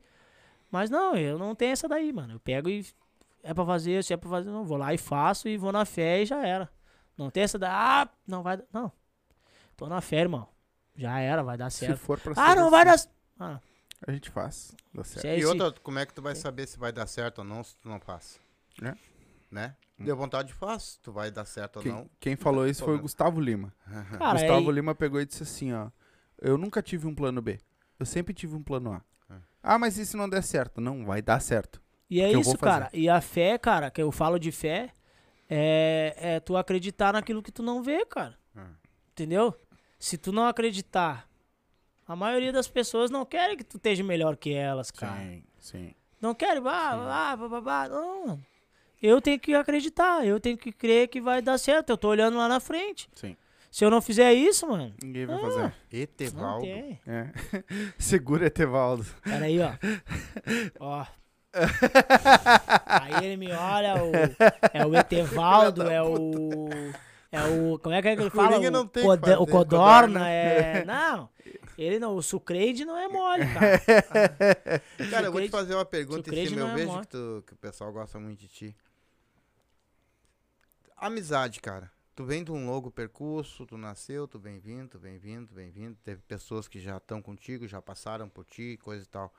[0.70, 2.34] Mas não, eu não tenho essa daí, mano.
[2.34, 2.84] Eu pego e.
[3.44, 4.64] É pra fazer, se é pra fazer, não.
[4.64, 6.68] Vou lá e faço e vou na fé e já era.
[7.16, 7.70] Não tem essa da.
[8.02, 8.56] Ah, não vai.
[8.56, 8.90] dar- Não.
[9.76, 10.48] Tô na fé, irmão.
[10.96, 11.98] Já era, vai dar Se certo.
[11.98, 13.08] for pra Ah, ser não vai assim,
[13.38, 13.46] dar.
[13.46, 13.60] Ah,
[14.08, 14.74] A gente faz.
[14.92, 15.20] Dá certo.
[15.20, 17.44] se é E outra, como é que tu vai saber se vai dar certo ou
[17.44, 18.40] não se tu não faz?
[18.82, 18.94] É.
[19.54, 19.76] Né?
[19.96, 22.10] Deu vontade de faz, tu vai dar certo ou Quem, não.
[22.18, 23.00] quem falou isso foi o.
[23.00, 23.72] Gustavo Lima.
[24.18, 25.90] Cara, Gustavo é- Lima pegou e disse assim, ó.
[26.42, 27.60] Eu nunca tive um plano B.
[27.96, 29.04] Eu sempre tive um plano A.
[29.32, 29.38] É.
[29.62, 30.80] Ah, mas e se não der certo?
[30.80, 31.80] Não, vai dar certo.
[32.10, 32.90] E é isso, cara.
[32.92, 34.90] E a fé, cara, que eu falo de fé,
[35.48, 38.36] é, é tu acreditar naquilo que tu não vê, cara.
[38.56, 38.74] Hum.
[39.12, 39.54] Entendeu?
[39.96, 41.28] Se tu não acreditar,
[42.04, 45.16] a maioria das pessoas não querem que tu esteja melhor que elas, cara.
[45.20, 45.94] Sim, sim.
[46.20, 47.88] Não querem, bah, bah, bah, bah, bah.
[47.88, 48.46] Não, mano.
[49.06, 51.90] Eu tenho que acreditar, eu tenho que crer que vai dar certo.
[51.90, 53.08] Eu tô olhando lá na frente.
[53.14, 53.36] Sim.
[53.70, 55.40] Se eu não fizer isso, mano, Ninguém vai Ah.
[55.40, 55.58] fazer.
[55.62, 56.64] não Etevaldo.
[56.64, 57.00] tem.
[57.06, 57.28] É.
[57.98, 59.04] Segura Etevaldo.
[59.22, 59.72] Peraí, ó.
[60.80, 61.06] ó.
[62.86, 64.12] Aí ele me olha, o,
[64.72, 66.68] é o Etevaldo, é o.
[67.30, 67.78] É o.
[67.78, 68.58] Como é que, é que ele fala?
[68.58, 70.84] O, não tem que Cod- fazer, o Codorna, é.
[70.84, 71.28] Não.
[71.76, 73.80] Ele não, o Sucreide não é mole, cara.
[75.10, 76.60] Cara, eu vou te fazer uma pergunta em cima.
[76.60, 77.00] não Eu é vejo mole.
[77.02, 78.76] que, tu- que o pessoal gosta muito de ti.
[81.04, 81.92] Amizade, cara.
[82.16, 85.54] Tu vem de um longo percurso, tu nasceu, tu vem vindo, tu vem vindo, tu
[85.54, 85.98] vem vindo.
[86.02, 89.30] Teve pessoas que já estão contigo, já passaram por ti, coisa e tal.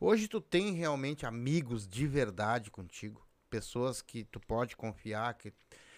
[0.00, 3.22] Hoje tu tem realmente amigos de verdade contigo.
[3.50, 5.52] Pessoas que tu pode confiar, que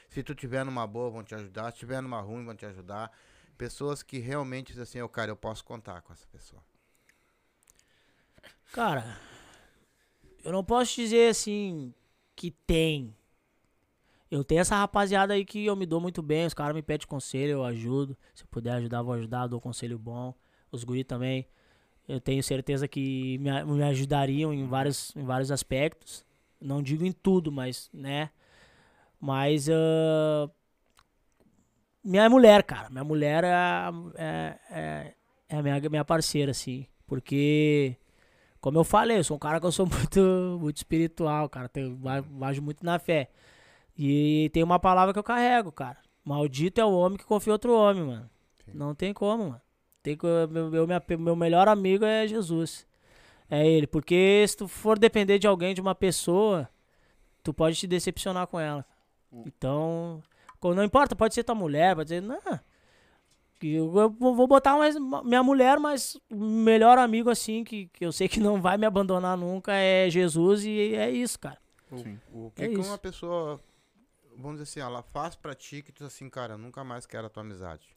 [0.08, 3.16] se tu tiver numa boa vão te ajudar, se tiver numa ruim vão te ajudar.
[3.56, 6.64] Pessoas que realmente dizem assim, ô cara, eu posso contar com essa pessoa.
[8.72, 9.20] Cara,
[10.42, 11.94] eu não posso dizer assim
[12.34, 13.14] que tem.
[14.32, 17.06] Eu tenho essa rapaziada aí que eu me dou muito bem, os caras me pedem
[17.06, 18.16] conselho, eu ajudo.
[18.34, 20.34] Se eu puder ajudar, vou ajudar, dou conselho bom.
[20.72, 21.46] Os guri também.
[22.09, 26.24] Eu tenho certeza que me, me ajudariam em vários, em vários aspectos.
[26.60, 28.30] Não digo em tudo, mas, né?
[29.20, 30.50] Mas ah,
[32.04, 32.90] minha mulher, cara.
[32.90, 33.50] Minha mulher é,
[34.16, 35.14] é, é,
[35.48, 36.86] é a minha, minha parceira, assim.
[37.06, 37.96] Porque
[38.60, 41.70] como eu falei, eu sou um cara que eu sou muito, muito espiritual, cara.
[41.98, 43.30] Va- vajo muito na fé.
[43.98, 45.98] E tem uma palavra que eu carrego, cara.
[46.24, 48.31] Maldito é o homem que confia em outro homem, mano.
[48.64, 48.73] Sim.
[48.74, 49.60] Não tem como, mano.
[50.02, 52.86] Tem que, meu, meu, minha- meu melhor amigo é Jesus.
[53.51, 53.86] É ele.
[53.86, 56.69] Porque se tu for depender de alguém, de uma pessoa,
[57.43, 58.85] tu pode te decepcionar com ela.
[59.47, 60.23] Então,
[60.60, 62.20] co- não importa, pode ser tua mulher, pode ser.
[62.23, 62.39] Não.
[63.62, 68.10] Eu eu vou botar mais minha mulher, mas o melhor amigo assim, que, que eu
[68.10, 71.59] sei que não vai me abandonar nunca, é Jesus e é isso, cara.
[71.97, 72.19] Sim.
[72.32, 72.89] O que, É que isso.
[72.90, 73.60] uma pessoa,
[74.43, 77.27] vamos dizer assim, ela faz pra ti que tu assim, cara, eu nunca mais quero
[77.27, 77.97] a tua amizade.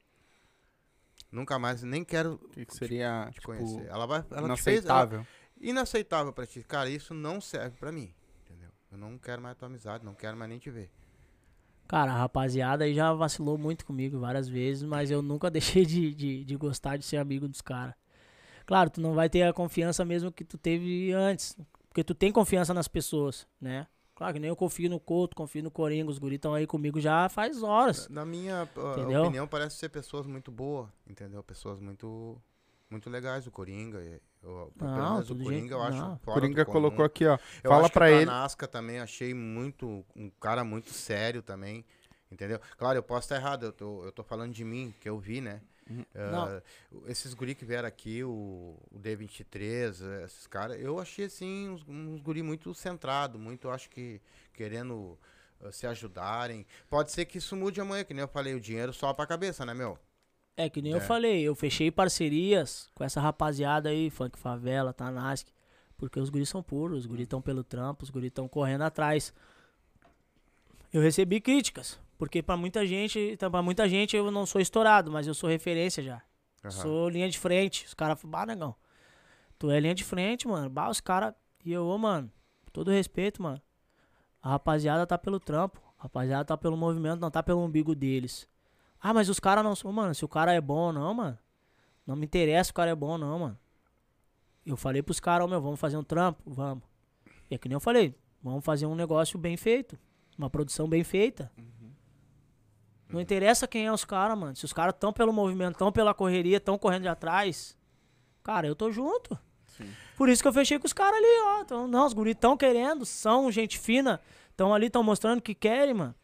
[1.32, 3.88] Nunca mais, nem quero que, que seria, te tipo, conhecer.
[3.88, 5.28] Ela vai, ela te fez, ela, inaceitável?
[5.60, 6.64] inaceitável pra ti.
[6.64, 8.14] Cara, isso não serve pra mim,
[8.44, 8.70] entendeu?
[8.92, 10.90] Eu não quero mais a tua amizade, não quero mais nem te ver.
[11.88, 16.14] Cara, a rapaziada aí já vacilou muito comigo várias vezes, mas eu nunca deixei de,
[16.14, 17.96] de, de gostar de ser amigo dos caras.
[18.66, 21.56] Claro, tu não vai ter a confiança mesmo que tu teve antes,
[21.88, 23.88] porque tu tem confiança nas pessoas, né?
[24.16, 27.02] Claro que nem eu confio no Couto, confio no Coringa, os guris estão aí comigo
[27.02, 28.08] já faz horas.
[28.08, 29.24] Na minha uh, Entendeu?
[29.24, 31.44] opinião, parece ser pessoas muito boas, entendeu?
[31.44, 32.42] Pessoas muito
[32.90, 34.02] muito legais, o Coringa.
[34.02, 36.18] e- Eu, pelo Não, menos o Coringa gente- eu acho não.
[36.20, 37.38] Coringa colocou aqui, ó.
[37.64, 38.26] Eu Fala o ele.
[38.26, 40.06] Tanasca também achei muito.
[40.16, 41.84] Um cara muito sério também.
[42.32, 42.60] Entendeu?
[42.78, 45.42] Claro, eu posso estar errado, eu tô, eu tô falando de mim, que eu vi,
[45.42, 45.62] né?
[45.88, 46.62] Não.
[47.08, 51.84] esses guri que vieram aqui, o, o D23, eh, esses caras, eu achei assim uns,
[51.88, 54.20] uns guri muito centrado, muito, acho que
[54.54, 55.18] querendo
[55.62, 56.66] ah, se ajudarem.
[56.90, 59.66] Pode ser que isso mude amanhã, que nem eu falei, o dinheiro só pra cabeça,
[59.66, 59.98] né, meu?
[60.58, 60.96] É que nem É.
[60.96, 65.48] eu falei, eu fechei parcerias com essa rapaziada aí, Funk Favela, Tanask,
[65.98, 69.34] porque os guris são puros, os guris estão pelo trampo, os guris estão correndo atrás.
[70.92, 75.12] Eu recebi críticas, porque pra muita gente, então, pra muita gente eu não sou estourado,
[75.12, 76.22] mas eu sou referência já.
[76.64, 76.72] Aham.
[76.72, 77.86] Sou linha de frente.
[77.86, 78.76] Os caras falam, bah, negão.
[79.58, 80.70] Tu é linha de frente, mano.
[80.70, 81.34] Bah, os caras.
[81.64, 82.32] E eu, ô, mano,
[82.72, 83.62] todo respeito, mano.
[84.42, 85.82] A rapaziada tá pelo trampo.
[86.00, 88.48] A rapaziada tá pelo movimento, não tá pelo umbigo deles.
[89.00, 89.92] Ah, mas os caras não são.
[89.92, 91.38] Mano, se o cara é bom ou não, mano.
[92.06, 93.60] Não me interessa se o cara é bom ou não, mano.
[94.66, 96.42] Eu falei pros caras, ô meu, vamos fazer um trampo?
[96.46, 96.84] Vamos.
[97.50, 99.98] E é que nem eu falei, vamos fazer um negócio bem feito.
[100.38, 101.52] Uma produção bem feita.
[103.10, 104.56] Não interessa quem é os caras, mano.
[104.56, 107.78] Se os caras tão pelo movimento, tão pela correria, tão correndo de atrás,
[108.44, 109.38] cara, eu tô junto.
[110.18, 111.62] Por isso que eu fechei com os caras ali, ó.
[111.62, 114.20] Então, não, os guris tão querendo, são gente fina,
[114.56, 116.16] tão ali, tão mostrando que querem, mano.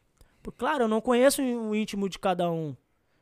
[0.42, 2.76] Por- Claro, eu não conheço o íntimo de cada um.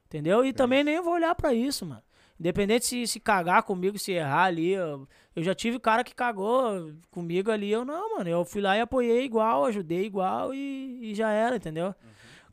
[0.05, 0.45] Entendeu?
[0.45, 2.01] E também nem vou olhar pra isso, mano.
[2.39, 4.69] Independente se, se cagar comigo, se errar ali.
[4.71, 7.69] Eu, eu já tive cara que cagou comigo ali.
[7.69, 8.29] Eu não, mano.
[8.29, 11.93] Eu fui lá e apoiei igual, ajudei igual e, e já era, entendeu?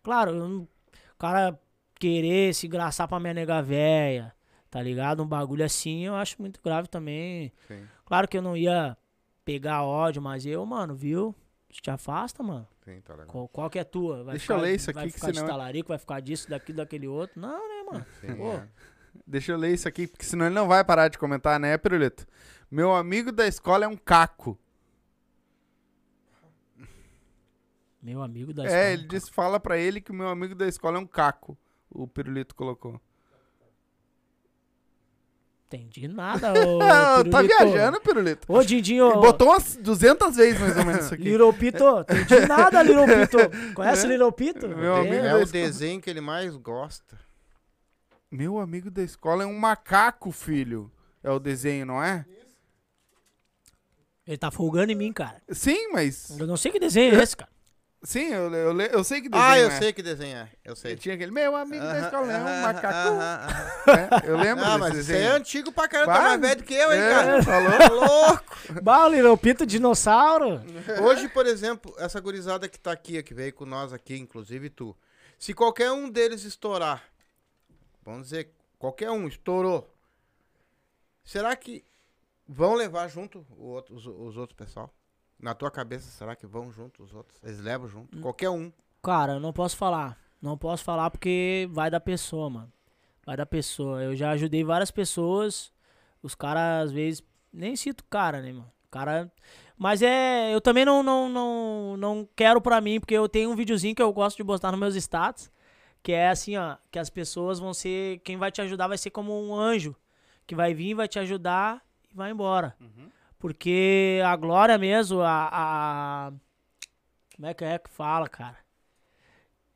[0.02, 0.68] Claro, eu não-
[1.18, 1.58] cara
[1.98, 4.34] querer se engraçar pra minha nega véia,
[4.70, 5.22] tá ligado?
[5.22, 7.52] Um bagulho assim eu acho muito grave também.
[7.68, 8.96] Sim, Claro que eu não ia
[9.44, 11.34] pegar ódio, mas eu, mano, viu?
[11.70, 12.66] Te afasta, mano.
[12.84, 13.26] sim, tá legal.
[13.28, 14.24] Qual, qual que é a tua?
[14.24, 16.20] Vai Deixa eu ficar- ler isso Vai aqui, que ficar de senão- talarico, vai ficar
[16.20, 17.38] disso, daquilo, daquele outro?
[17.40, 18.06] Não, né, mano?
[18.20, 18.52] Sim, Pô.
[18.52, 18.68] é.
[19.26, 22.26] Deixa eu ler isso aqui, porque senão ele não vai parar de comentar, né, Pirulito?
[22.70, 24.58] Meu amigo da escola é um caco.
[28.06, 30.68] Meu amigo da É, escola, ele disse, fala pra ele que o meu amigo da
[30.68, 31.58] escola é um caco.
[31.90, 33.00] O Pirulito colocou.
[35.66, 36.78] Entendi nada, ô
[37.28, 38.46] tá viajando, Pirulito?
[38.52, 41.24] Ô, Dindinho, Ele botou umas 200 vezes mais ou menos isso aqui.
[41.24, 43.74] Little Pito, entendi nada, Little Pito.
[43.74, 44.68] Conhece Little Pito?
[44.68, 45.00] Meu É.
[45.00, 45.64] amigo É da o escola.
[45.64, 47.18] desenho que ele mais gosta.
[48.30, 50.92] Meu amigo da escola é um macaco, filho.
[51.24, 52.24] É o desenho, não é?
[54.24, 55.42] Ele tá folgando em mim, cara.
[55.50, 56.38] Sim, mas.
[56.38, 57.50] Eu não sei que desenho é esse, cara.
[58.06, 59.78] Sim, eu, eu, eu sei que desenho Ah, eu é.
[59.80, 60.48] sei que desenho é.
[60.64, 60.94] Eu sei.
[60.94, 63.08] tinha aquele, meu amigo da escola é um Aham, macaco.
[63.08, 64.22] aham, aham.
[64.24, 65.18] É, eu lembro Ah, mas desenho.
[65.18, 67.42] é antigo pra caramba, tá mais velho do que eu, hein, é, cara?
[67.42, 67.78] falou.
[67.78, 68.56] Tá louco.
[68.80, 70.60] Bah, o Little Pito, dinossauro.
[71.02, 74.96] Hoje, por exemplo, essa gurizada que tá aqui, que veio com nós aqui, inclusive tu.
[75.36, 77.02] Se qualquer um deles estourar,
[78.04, 79.92] vamos dizer, qualquer um estourou,
[81.24, 81.84] será que
[82.48, 84.94] vão levar junto os, os outros pessoal?
[85.38, 87.38] Na tua cabeça, será que vão junto os outros?
[87.42, 88.18] Eles levam junto?
[88.20, 88.72] Qualquer um.
[89.02, 90.18] Cara, eu não posso falar.
[90.40, 92.72] Não posso falar porque vai da pessoa, mano.
[93.24, 94.02] Vai da pessoa.
[94.02, 95.72] Eu já ajudei várias pessoas.
[96.22, 97.22] Os caras, às vezes,
[97.52, 98.72] nem cito o cara, né, mano?
[98.86, 99.30] O cara.
[99.76, 100.54] Mas é.
[100.54, 104.02] Eu também não, não, não, não quero pra mim, porque eu tenho um videozinho que
[104.02, 105.50] eu gosto de postar nos meus status.
[106.02, 106.76] Que é assim, ó.
[106.90, 108.20] Que as pessoas vão ser.
[108.20, 109.94] Quem vai te ajudar vai ser como um anjo.
[110.46, 112.76] Que vai vir, vai te ajudar e vai embora.
[113.46, 116.32] Porque a glória mesmo, a, a.
[117.36, 118.56] Como é que é que fala, cara?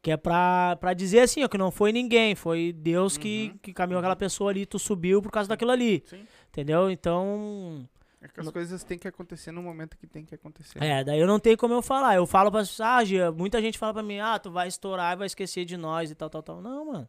[0.03, 3.73] Que é pra, pra dizer assim, ó, que não foi ninguém, foi Deus que, que
[3.73, 6.03] caminhou aquela pessoa ali, tu subiu por causa daquilo ali.
[6.05, 6.27] Sim.
[6.49, 6.91] Entendeu?
[6.91, 7.89] Então.
[8.21, 10.83] É que as coisas têm que acontecer no momento que tem que acontecer.
[10.83, 12.17] É, daí eu não tenho como eu falar.
[12.17, 15.13] Eu falo pra pessoas, ah, Gia, muita gente fala pra mim, ah, tu vai estourar
[15.13, 16.61] e vai esquecer de nós e tal, tal, tal.
[16.61, 17.09] Não, mano.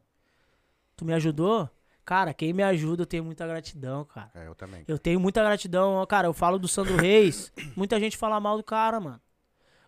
[0.95, 1.67] Tu me ajudou?
[2.11, 4.29] Cara, quem me ajuda, eu tenho muita gratidão, cara.
[4.35, 4.83] É, eu também.
[4.85, 6.05] Eu tenho muita gratidão.
[6.07, 7.53] Cara, eu falo do Sandro Reis.
[7.73, 9.21] muita gente fala mal do cara, mano.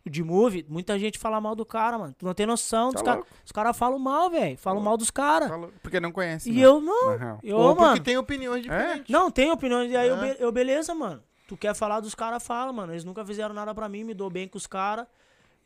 [0.05, 2.15] O de movie, muita gente fala mal do cara, mano.
[2.17, 2.91] Tu não tem noção.
[2.91, 3.31] Tá dos cara- louco.
[3.43, 4.57] os caras falam mal, velho.
[4.57, 5.51] Falam mal dos caras.
[5.81, 6.49] Porque não conhece.
[6.49, 6.61] E né?
[6.61, 7.39] eu não.
[7.43, 8.03] Eu, Ou porque mano.
[8.05, 9.09] tem opiniões diferentes.
[9.09, 9.91] Não, tem opiniões.
[9.91, 10.33] E aí eu, É.
[10.33, 11.21] be- eu, beleza, mano.
[11.45, 12.93] Tu quer falar dos caras, fala, mano.
[12.93, 15.05] Eles nunca fizeram nada pra mim, me dou bem com os caras.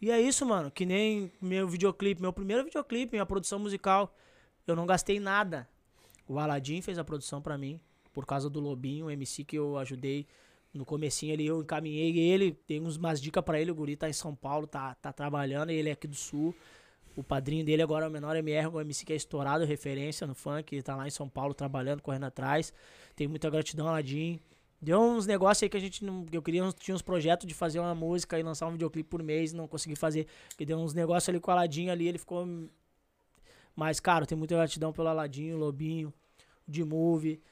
[0.02, 0.72] E é isso, mano.
[0.72, 4.12] Que nem meu videoclipe, meu primeiro videoclipe, minha produção musical.
[4.66, 5.70] Eu não gastei nada.
[6.28, 7.80] O Aladim fez a produção pra mim.
[8.14, 10.26] Por causa do Lobinho, o MC que eu ajudei.
[10.74, 13.72] No comecinho ali eu encaminhei ele, uns, umas dicas pra ele.
[13.72, 16.54] O guri tá em São Paulo, tá, tá trabalhando, ele é aqui do Sul.
[17.16, 20.36] O padrinho dele agora é o menor MR, o MC que é estourado, referência no
[20.36, 20.76] funk.
[20.76, 22.72] Ele tá lá em São Paulo trabalhando, correndo atrás.
[23.16, 24.40] Tenho muita gratidão, Aladim.
[24.80, 26.26] Deu uns negócios aí que a gente não.
[26.32, 29.52] Eu queria tinha uns projetos de fazer uma música e lançar um videoclipe por mês,
[29.52, 30.28] não consegui fazer.
[30.49, 32.45] Porque deu uns negócios ali com o Aladinho ali, ele ficou.
[33.78, 36.12] Mas, cara, tenho muita gratidão pelo Aladinho, Lobinho,
[36.68, 36.84] de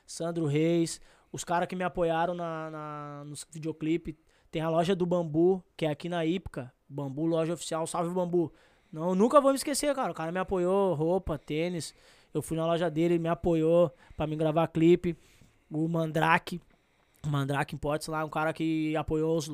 [0.07, 0.99] Sandro Reis,
[1.31, 4.18] os caras que me apoiaram na, na, nos videoclipe.
[4.49, 6.73] Tem a loja do Bambu, que é aqui na Ípica.
[6.89, 8.52] Bambu, loja oficial, salve Bambu.
[8.91, 10.11] Não, nunca vou me esquecer, cara.
[10.11, 11.93] O cara me apoiou, roupa, tênis.
[12.34, 15.15] Eu fui na loja dele, ele me apoiou pra me gravar clipe.
[15.69, 16.60] O Mandrake,
[17.23, 19.47] o Mandrake Imports lá, um cara que apoiou, os,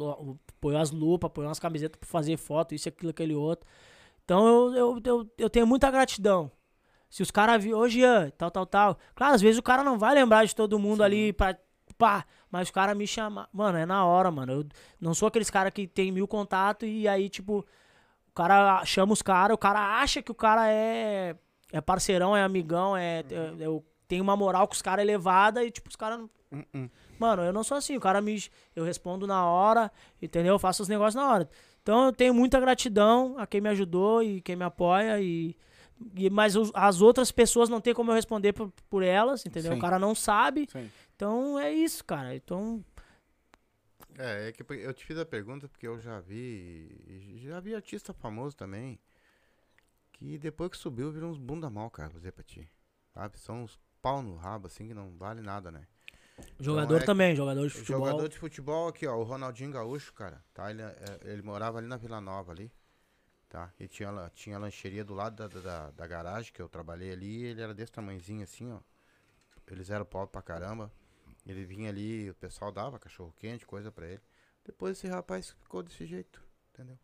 [0.57, 3.67] apoiou as lupas, apoiou as camisetas pra fazer foto, isso, aquilo, aquele outro.
[4.23, 6.49] Então eu, eu, eu, eu tenho muita gratidão.
[7.11, 8.97] Se os caras viram hoje, Ian, tal, tal, tal.
[9.13, 11.55] Claro, às vezes o cara não vai lembrar de todo mundo ali pra.
[11.97, 13.47] Pá, mas o cara me chama.
[13.53, 14.51] Mano, é na hora, mano.
[14.53, 14.65] Eu
[14.99, 17.59] não sou aqueles caras que tem mil contatos e aí, tipo,
[18.29, 21.35] o cara chama os caras, o cara acha que o cara é.
[21.73, 23.19] É parceirão, é amigão, é.
[23.19, 26.19] é- é tem uma moral com os caras elevada e, tipo, os caras.
[26.19, 26.89] não- Hum, hum.
[27.17, 27.95] Mano, eu não sou assim.
[27.95, 28.41] O cara me.
[28.75, 29.89] Eu respondo na hora,
[30.21, 30.53] entendeu?
[30.55, 31.49] Eu faço os negócios na hora.
[31.81, 35.19] Então eu tenho muita gratidão a quem me ajudou e quem me apoia.
[35.21, 35.55] E,
[36.31, 39.71] mas as outras pessoas não tem como eu responder por, por elas, entendeu?
[39.73, 39.77] Sim.
[39.77, 40.67] O cara não sabe.
[40.71, 40.89] Sim.
[41.15, 42.35] Então é isso, cara.
[42.35, 42.83] Então.
[44.17, 47.37] É, é que eu te fiz a pergunta porque eu já vi.
[47.43, 48.99] Já vi artista famoso também.
[50.13, 52.67] Que depois que subiu virou uns bunda mal, cara, vou dizer pra ti.
[53.13, 53.39] Sabe?
[53.39, 55.87] São uns pau no rabo, assim, que não vale nada, né?
[56.59, 58.05] Jogador é que- também, jogador de futebol.
[58.07, 60.69] Jogador de futebol aqui, ó, o Ronaldinho Gaúcho, cara, tá?
[60.71, 62.71] Ele, é, ele morava ali na Vila Nova ali,
[63.51, 63.69] tá?
[63.77, 67.61] E tinha, tinha lancheria do lado da, da, da- garagem que eu trabalhei ali, ele
[67.61, 68.79] era desse tamanhozinho assim, ó.
[69.67, 70.91] Eles eram pobres pra caramba.
[71.45, 74.21] Ele vinha ali, o pessoal dava cachorro quente, coisa pra ele.
[74.65, 76.41] Depois esse rapaz ficou desse jeito,
[76.73, 76.97] entendeu?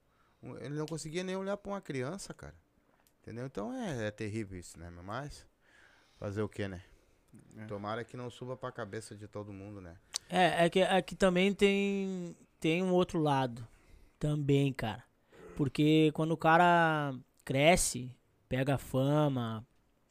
[0.62, 2.56] Ele não conseguia nem olhar pra uma criança, cara.
[3.22, 3.46] Entendeu?
[3.46, 4.90] Então é, é terrível isso, né?
[4.90, 5.46] Mas
[6.18, 6.82] fazer o que, né?
[7.58, 7.66] É.
[7.66, 9.98] Tomara que não suba pra cabeça de todo mundo, né?
[10.30, 13.68] É, é que, é que também tem, tem um outro lado.
[14.20, 15.04] Também, cara.
[15.58, 18.16] Porque quando o cara cresce,
[18.48, 19.66] pega fama,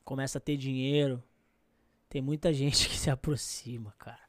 [0.05, 1.23] começa a ter dinheiro,
[2.09, 4.27] tem muita gente que se aproxima, cara.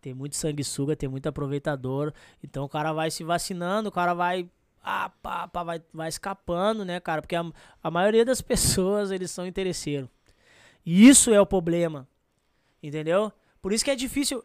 [0.00, 2.12] Tem muito sanguessuga, tem muito aproveitador.
[2.42, 4.50] Então o cara vai se vacinando, o cara vai.
[4.82, 7.22] Ah, pá, pá, vai, vai escapando, né, cara?
[7.22, 7.44] Porque a,
[7.80, 10.10] a maioria das pessoas, eles são interesseiros.
[10.84, 12.08] E isso é o problema.
[12.82, 13.32] Entendeu?
[13.62, 14.44] Por isso que é difícil.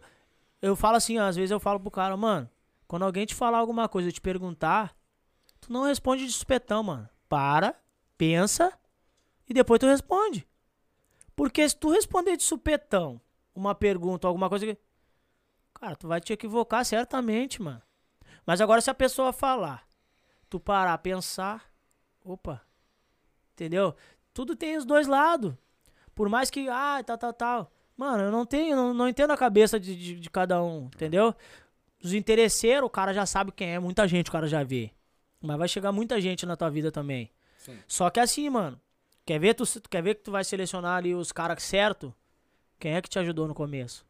[0.61, 2.47] Eu falo assim, ó, às vezes eu falo pro cara, mano,
[2.87, 4.95] quando alguém te falar alguma coisa e te perguntar,
[5.63, 7.09] tu não responde de supetão, mano.
[7.27, 7.75] Para,
[8.17, 8.77] pensa
[9.47, 10.47] e depois tu responde.
[11.35, 13.19] Porque se tu responder de supetão
[13.55, 14.77] uma pergunta, alguma coisa que.
[15.73, 17.81] Cara, tu vai te equivocar certamente, mano.
[18.45, 19.85] Mas agora se a pessoa falar,
[20.49, 21.65] tu parar, pensar,
[22.23, 22.61] opa.
[23.53, 23.95] Entendeu?
[24.33, 25.53] Tudo tem os dois lados.
[26.15, 27.71] Por mais que, ah, tal, tal, tal.
[27.97, 31.35] Mano, eu não tenho, não, não entendo a cabeça de, de, de cada um, entendeu?
[32.03, 34.91] Os interesseiros, o cara já sabe quem é, muita gente o cara já vê.
[35.45, 37.29] Mas vai chegar muita gente na tua vida também.
[37.57, 37.77] Sim.
[37.87, 38.79] Só que assim, mano,
[39.25, 42.15] quer ver, tu, tu quer ver que tu vai selecionar ali os caras certo?
[42.79, 44.05] Quem é que te ajudou no começo?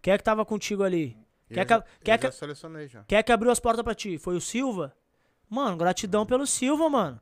[0.00, 1.16] Quem é que tava contigo ali?
[1.48, 3.04] Quer eu que, a- já, quer eu que, selecionei já.
[3.04, 4.16] quem é que abriu as portas pra ti?
[4.18, 4.96] Foi o Silva?
[5.50, 7.20] Mano, gratidão pelo Silva, mano.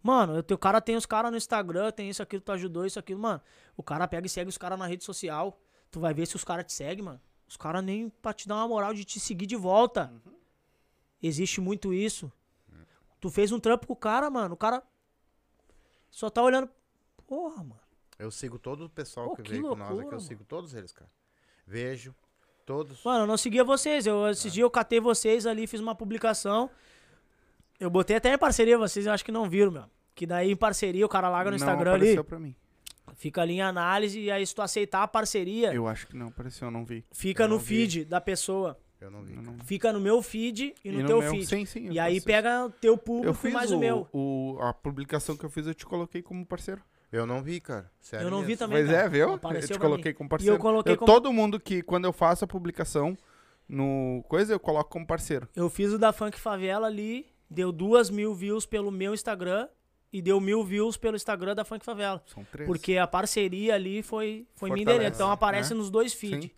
[0.00, 3.18] Mano, o cara tem os caras no Instagram, tem isso, aquilo, tu ajudou, isso, aquilo.
[3.20, 3.40] Mano,
[3.76, 5.60] o cara pega e segue os caras na rede social.
[5.90, 7.20] Tu vai ver se os caras te seguem, mano.
[7.48, 10.12] Os caras nem pra te dar uma moral de te seguir de volta.
[11.22, 12.30] Existe muito isso.
[13.22, 14.54] Tu fez um trampo com o cara, mano.
[14.54, 14.82] O cara
[16.10, 16.68] só tá olhando.
[17.26, 17.80] Porra, mano.
[18.18, 20.28] Eu sigo todo o pessoal Pô, que, que veio com nós aqui, loucura, eu mano.
[20.28, 21.08] sigo todos eles, cara.
[21.64, 22.12] Vejo,
[22.66, 23.02] todos.
[23.04, 24.06] Mano, eu não seguia vocês.
[24.06, 26.68] Eu, esse dia eu catei vocês ali, fiz uma publicação.
[27.78, 29.84] Eu botei até em parceria vocês, eu acho que não viram, meu.
[30.14, 32.54] Que daí em parceria o cara larga no Não Instagram ali, apareceu pra mim.
[33.14, 36.26] fica ali em análise, e aí se tu aceitar a parceria, Eu acho que não
[36.28, 37.04] apareceu, eu não vi.
[37.12, 37.66] fica eu no não vi.
[37.88, 38.78] feed da pessoa.
[39.02, 39.34] Eu não vi.
[39.34, 41.46] Eu não- Fica no meu feed e no, E teu meu- feed.
[41.46, 41.86] Sim, sim.
[41.88, 43.00] eu e aí faço pega o teu isso.
[43.00, 44.08] Eu público fiz mais o, o meu.
[44.12, 46.80] o- a publicação que eu fiz, eu te coloquei como parceiro.
[47.10, 47.90] Eu não vi, cara.
[48.00, 48.58] Sério Eu não vi mesmo.
[48.60, 48.78] também.
[48.78, 49.06] Pois cara.
[49.06, 49.28] é, viu?
[49.28, 50.16] Eu Apareceu te pra coloquei mim.
[50.16, 50.54] como E parceiro.
[50.54, 51.12] eu coloquei Eu- como...
[51.12, 53.16] Todo mundo que, quando eu faço a publicação
[53.68, 55.48] no coisa, eu coloco como parceiro.
[55.54, 59.68] Eu fiz o da Funk Favela ali, deu duas mil views pelo meu Instagram
[60.12, 62.22] e deu mil views pelo Instagram da Funk Favela.
[62.26, 62.66] São três.
[62.66, 65.16] Porque a parceria ali foi, foi minha Fortalece, endereço.
[65.16, 65.78] Então aparece né?
[65.78, 66.44] nos dois feeds.
[66.44, 66.50] Sim.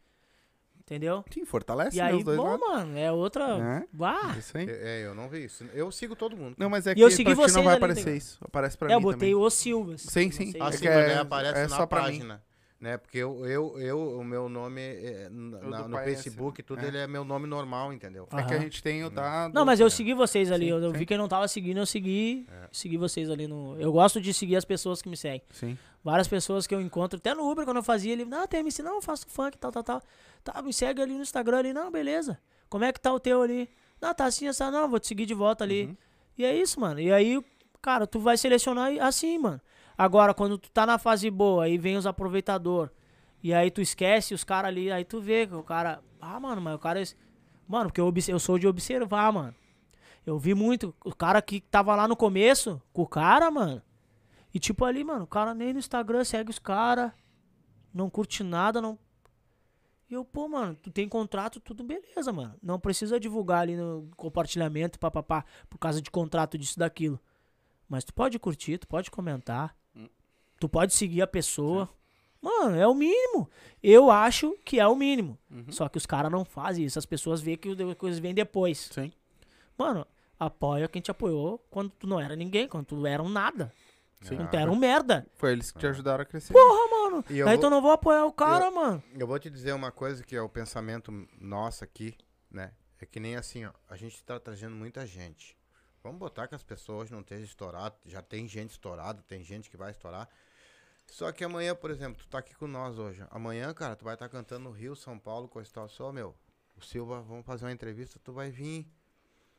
[0.86, 1.24] Entendeu?
[1.32, 2.61] Sim, fortalece E aí, os dois bom, lados.
[2.69, 3.56] mano, é outra.
[3.59, 3.86] Né?
[3.90, 4.35] Vá.
[4.39, 4.69] Isso aí.
[4.69, 5.65] É, é, eu não vi isso.
[5.73, 6.55] Eu sigo todo mundo.
[6.59, 8.19] Não, mas é E que eu segui pra ti vocês não vai aparecer entendeu?
[8.19, 8.39] isso.
[8.44, 9.35] Aparece pra É, eu mim botei também.
[9.35, 10.02] o Silvas.
[10.02, 10.52] Sim, Não sim.
[10.61, 12.06] Ah, É sim, que mas é- daí aparece é na só pra mim.
[12.09, 12.43] página.
[12.81, 12.98] Né?
[12.98, 16.66] Porque eu, eu, eu, o meu nome é, na- do na- no é Facebook, esse,
[16.66, 16.89] tudo é.
[16.89, 18.24] ele é meu nome normal, entendeu?
[18.31, 18.61] É que a Aham.
[18.65, 19.48] gente tem o da...
[19.55, 19.90] Não, do- mas eu É.
[19.90, 20.66] segui vocês ali.
[20.66, 20.98] Sim, eu eu sim.
[20.98, 22.47] vi quem não tava seguindo, eu segui.
[22.52, 22.69] É.
[22.70, 23.74] Segui vocês ali no.
[23.81, 25.40] Eu gosto de seguir as pessoas que me seguem.
[25.51, 25.78] Sim.
[26.02, 28.82] Várias pessoas que eu encontro, até no Uber, quando eu fazia, ele, não, tem MC,
[28.82, 30.02] não, eu faço funk, tal, tal, tal.
[30.45, 32.39] Tá, me segue ali no Instagram ali, não, beleza.
[32.69, 33.69] Como é que tá o teu ali?
[34.01, 35.87] Não, tá assim, essa, não, vou te seguir de volta ali.
[35.87, 35.97] Uhum.
[36.37, 37.01] E é isso, mano.
[37.01, 37.43] E aí,
[37.81, 39.61] cara, tu vai selecionar assim, mano.
[39.97, 42.91] Agora, quando tu tá na fase boa, aí vem os aproveitador.
[43.43, 46.03] E aí tu esquece os caras ali, aí tu vê que o cara.
[46.21, 47.01] Ah, mano, mas o cara.
[47.01, 47.07] é-
[47.66, 49.55] Mano, porque eu, obse- eu sou de observar, mano.
[50.27, 50.95] Eu vi muito.
[51.05, 53.81] O cara que tava lá no começo, com o cara, mano.
[54.53, 57.12] E tipo ali, mano, o cara nem no Instagram segue os caras.
[57.93, 58.99] Não curte nada, não.
[60.09, 62.55] E eu, pô, mano, tu tem contrato, tudo beleza, mano.
[62.63, 67.19] Não precisa divulgar ali no compartilhamento, papapá, por causa de contrato disso, daquilo.
[67.89, 69.77] Mas tu pode curtir, tu pode comentar.
[70.59, 71.89] Tu pode seguir a pessoa.
[72.41, 73.49] Mano, é o mínimo.
[73.83, 75.39] Eu acho que é o mínimo.
[75.71, 76.99] Só que os caras não fazem isso.
[76.99, 78.91] As pessoas veem que as coisas vêm depois.
[78.93, 79.13] Sim.
[79.77, 80.07] Mano,
[80.39, 83.73] apoia quem te apoiou quando tu não era ninguém, quando tu era um nada.
[84.21, 84.37] Sim.
[84.37, 85.27] Quando tu era um merda.
[85.35, 86.53] Foi eles que te ajudaram a crescer.
[86.53, 87.24] Porra, mano.
[87.31, 89.03] E eu vou- tu não vou apoiar o cara, mano.
[89.15, 91.11] Eu vou te dizer uma coisa que é o pensamento
[91.41, 92.16] nosso aqui,
[92.51, 92.73] né?
[93.01, 93.73] É que nem assim, ó.
[93.89, 95.57] A gente tá trazendo muita gente.
[96.03, 97.99] Vamos botar que as pessoas não estejam estouradas.
[98.05, 100.28] Já tem gente estourada, tem gente que vai estourar.
[101.07, 103.24] Só que amanhã, por exemplo, tu tá aqui com nós hoje.
[103.31, 105.89] Amanhã, cara, tu vai estar cantando no Rio, São Paulo, e tal.
[105.89, 106.35] Só, meu,
[106.77, 108.86] o Silva, vamos fazer uma entrevista, tu vai vir.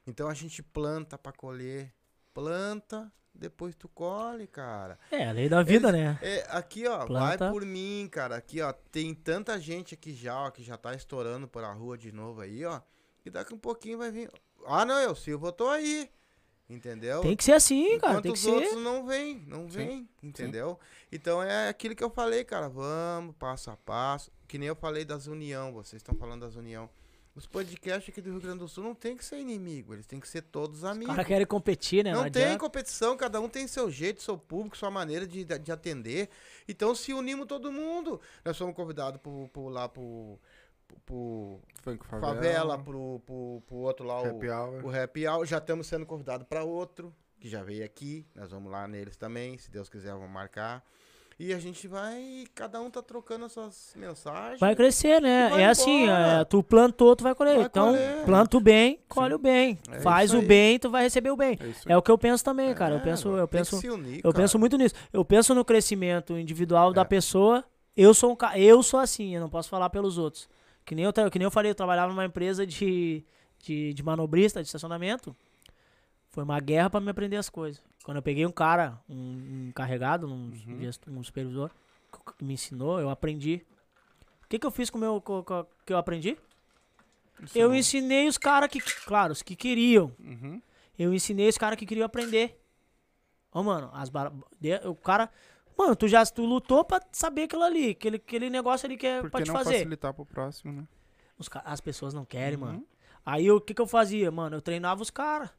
[0.07, 1.93] Então a gente planta pra colher.
[2.33, 4.97] Planta, depois tu colhe, cara.
[5.11, 6.17] É, a lei da vida, né?
[6.21, 7.37] É, aqui, ó, Planta.
[7.37, 8.35] vai por mim, cara.
[8.37, 11.97] Aqui, ó, tem tanta gente aqui já, ó, que já tá estourando por a rua
[11.97, 12.81] de novo aí, ó.
[13.25, 14.31] E daqui um pouquinho vai vir.
[14.65, 16.09] Ah, não, eu, Silva, eu tô aí.
[16.67, 17.21] Entendeu?
[17.21, 18.13] Tem que ser assim, cara.
[18.13, 18.49] Enquanto Tem que os ser.
[18.49, 20.79] outros não vêm, não vêm, entendeu?
[21.11, 22.67] Então é aquilo que eu falei, cara.
[22.67, 24.31] Vamos, passo a passo.
[24.47, 26.89] Que nem eu falei das união, vocês estão falando das união.
[27.35, 30.21] Os podcasts aqui do Rio Grande do Sul não tem que ser inimigo, eles têm
[30.21, 31.13] que ser todos Os amigos.
[31.13, 32.13] caras querem competir, né?
[32.13, 32.59] Não, tem adianta.
[32.59, 36.29] competição, cada um tem seu jeito, seu público, sua maneira de, de atender.
[36.65, 38.21] Então se unimos todo mundo.
[38.43, 40.39] Nós fomos convidados pro, pro, lá pro,
[41.05, 44.85] pro Funk favela, favela, pro, pro, pro outro lá, o, happy hour.
[44.85, 45.45] o Happy Hour.
[45.45, 48.25] Já estamos sendo convidados para outro, que já veio aqui.
[48.33, 50.85] Nós vamos lá neles também, se Deus quiser, vamos marcar.
[51.37, 54.57] E a gente vai, cada um tá trocando as suas mensagens.
[54.57, 55.49] Vai crescer, né?
[55.49, 56.27] Vai É assim, embora.
[56.41, 57.57] é, tu plantou, tu vai colher.
[57.57, 58.23] Vai então, colher.
[58.23, 59.77] planta o bem, colhe o bem.
[59.91, 61.59] É Faz o bem, tu vai receber o bem.
[61.87, 62.93] É É o que eu penso também, cara.
[62.95, 64.43] Eu É, penso, eu penso, unir, eu cara.
[64.43, 64.95] penso muito nisso.
[65.11, 67.05] Eu penso no crescimento individual da É.
[67.05, 67.65] pessoa.
[67.97, 70.47] Eu sou um eu sou assim, eu não posso falar pelos outros.
[70.85, 73.25] Que nem eu, que nem eu falei, eu trabalhava numa empresa de,
[73.59, 75.35] de, de manobrista, de estacionamento.
[76.29, 77.81] Foi uma guerra pra me aprender as coisas.
[78.05, 81.17] Quando eu peguei um cara, um, um encarregado, um, Uhum.
[81.17, 81.71] um supervisor,
[82.37, 83.65] que- me ensinou, eu aprendi.
[84.43, 86.37] O que, que eu fiz com o meu co- co- que eu aprendi?
[87.55, 90.11] Eu ensinei os caras que, claro, os que queriam.
[90.19, 90.61] Uhum.
[90.99, 92.61] Eu ensinei os caras que queriam aprender.
[93.51, 94.31] Ô, mano, as bar...
[94.85, 95.27] o cara.
[95.75, 99.27] Mano, tu já tu lutou pra saber aquilo ali, aquele, aquele negócio ali que é
[99.27, 99.73] pra te não fazer.
[99.73, 100.87] facilitar pro próximo, né?
[101.39, 102.65] Os as pessoas não querem, Uhum.
[102.65, 102.87] mano.
[103.25, 104.55] Aí o que que eu fazia, mano?
[104.57, 105.49] Eu treinava os caras.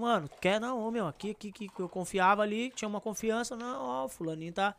[0.00, 3.80] Mano, quer não, ô, meu, aqui, aqui, que eu confiava ali, tinha uma confiança, não,
[3.82, 4.74] ó, o fulaninho tá,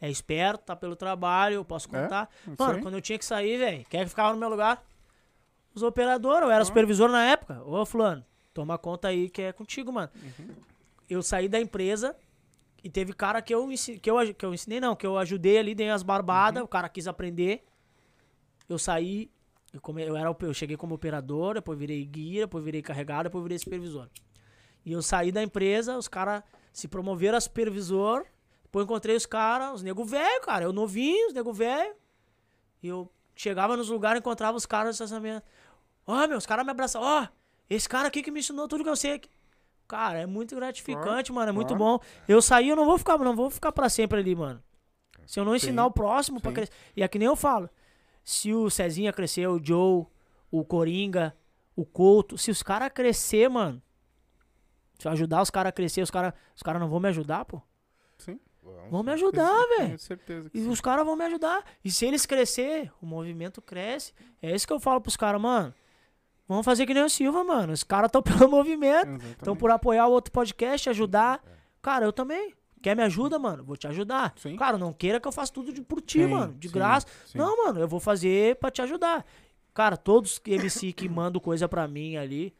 [0.00, 2.28] é esperto, tá pelo trabalho, eu posso É, contar.
[2.46, 4.84] isso mano, quando eu tinha que sair, velho, quem é que ficava no meu lugar?
[5.74, 6.64] Os operadores, eu era Ah.
[6.64, 7.62] supervisor na época.
[7.64, 10.10] Ô, fulano, toma conta aí que é contigo, mano.
[10.22, 10.54] Uhum.
[11.08, 12.16] Eu saí da empresa
[12.82, 13.68] e teve cara que eu,
[14.00, 16.64] que eu, que eu ensinei, não, que eu ajudei ali, dei as barbadas, Uhum.
[16.66, 17.64] o cara quis aprender.
[18.68, 19.30] Eu saí,
[19.72, 23.42] eu, come- eu, era, eu cheguei como operador, depois virei guia, depois virei carregado, depois
[23.42, 24.08] virei supervisor.
[24.84, 26.42] E eu saí da empresa, os caras
[26.72, 28.24] se promoveram a supervisor,
[28.64, 31.94] depois encontrei os caras, os nego velho, cara, eu novinho, os nego velho.
[32.82, 35.46] E eu chegava nos lugares, encontrava os caras do estacionamento.
[36.06, 37.08] Ó, meu, os caras me abraçavam.
[37.08, 37.28] Ó,
[37.70, 39.22] esse cara aqui que me ensinou tudo que eu sei.
[39.86, 41.50] Cara, é muito gratificante, mano.
[41.50, 41.98] É muito bom.
[42.26, 44.62] Eu saí, eu não vou ficar, não vou ficar pra sempre ali, mano.
[45.26, 46.72] Se eu não ensinar Sim, o próximo pra crescer.
[46.96, 47.68] E é que nem eu falo.
[48.22, 50.06] Se o Cezinha crescer, o Joe,
[50.50, 51.34] o Coringa,
[51.76, 53.82] o Couto, se os caras crescer, mano.
[55.04, 57.44] Se eu ajudar os caras a crescer, os caras os cara não vão me ajudar,
[57.44, 57.60] pô.
[58.16, 58.40] Sim.
[58.62, 58.90] Vamos.
[58.90, 59.86] Vão me ajudar, velho.
[59.88, 60.68] Tenho certeza E sim.
[60.70, 61.62] os caras vão me ajudar.
[61.84, 64.14] E se eles crescer, o movimento cresce.
[64.40, 65.74] É isso que eu falo pros caras, mano.
[66.48, 67.74] Vamos fazer que nem o Silva, mano.
[67.74, 69.22] Os caras estão pelo movimento.
[69.32, 71.44] Estão por apoiar o outro podcast, ajudar.
[71.82, 72.54] Cara, eu também.
[72.80, 73.62] Quer me ajuda, mano?
[73.62, 74.32] Vou te ajudar.
[74.38, 74.56] Sim.
[74.56, 76.54] Cara, não queira que eu faça tudo de, por ti, Sim, mano.
[76.54, 77.06] De sim, graça.
[77.34, 79.22] Não, mano, eu vou fazer pra te ajudar.
[79.74, 82.56] Cara, todos que MC que mandam coisa pra mim ali,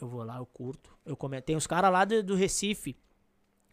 [0.00, 0.93] eu vou lá, eu curto.
[1.04, 1.44] Eu comento.
[1.44, 2.96] Tem os caras lá do, do Recife.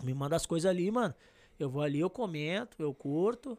[0.03, 1.13] Me manda as coisas ali, mano.
[1.57, 3.57] Eu vou ali, eu comento, eu curto.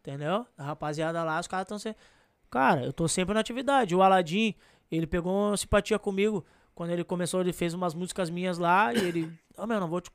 [0.00, 0.46] Entendeu?
[0.56, 2.00] A rapaziada lá, os caras estão sempre.
[2.50, 3.94] Cara, eu tô sempre na atividade.
[3.94, 4.54] O Aladim,
[4.90, 6.44] ele pegou uma simpatia comigo.
[6.74, 9.38] Quando ele começou, ele fez umas músicas minhas lá e ele.
[9.56, 10.10] Ó, meu, não vou te.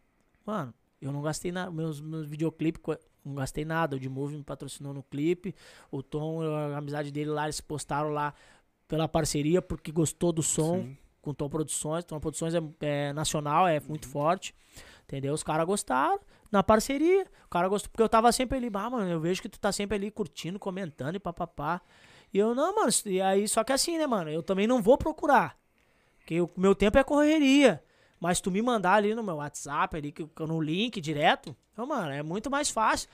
[0.45, 1.69] Mano, eu não gastei nada.
[1.71, 2.81] Meus, meus videoclipes,
[3.23, 3.95] não gastei nada.
[3.95, 5.53] O de Move me patrocinou no clipe.
[5.91, 8.33] O Tom, a amizade dele lá, eles postaram lá
[8.87, 10.97] pela parceria porque gostou do som Sim.
[11.23, 12.03] Com Tom Produções.
[12.03, 14.53] Tom Produções é, é nacional, é muito forte.
[15.05, 15.33] Entendeu?
[15.33, 16.19] Os caras gostaram.
[16.51, 17.25] Na parceria.
[17.45, 17.89] O cara gostou.
[17.89, 20.59] Porque eu tava sempre ali, ah, mano, eu vejo que tu tá sempre ali curtindo,
[20.59, 21.81] comentando e papapá.
[22.31, 22.91] E eu, não, mano.
[23.05, 24.29] E aí, só que assim, né, mano?
[24.29, 25.57] Eu também não vou procurar.
[26.19, 27.83] Porque o meu tempo é correria.
[28.19, 32.11] Mas tu me mandar ali no meu WhatsApp, ali, que no link direto, então, mano,
[32.11, 33.09] é muito mais fácil.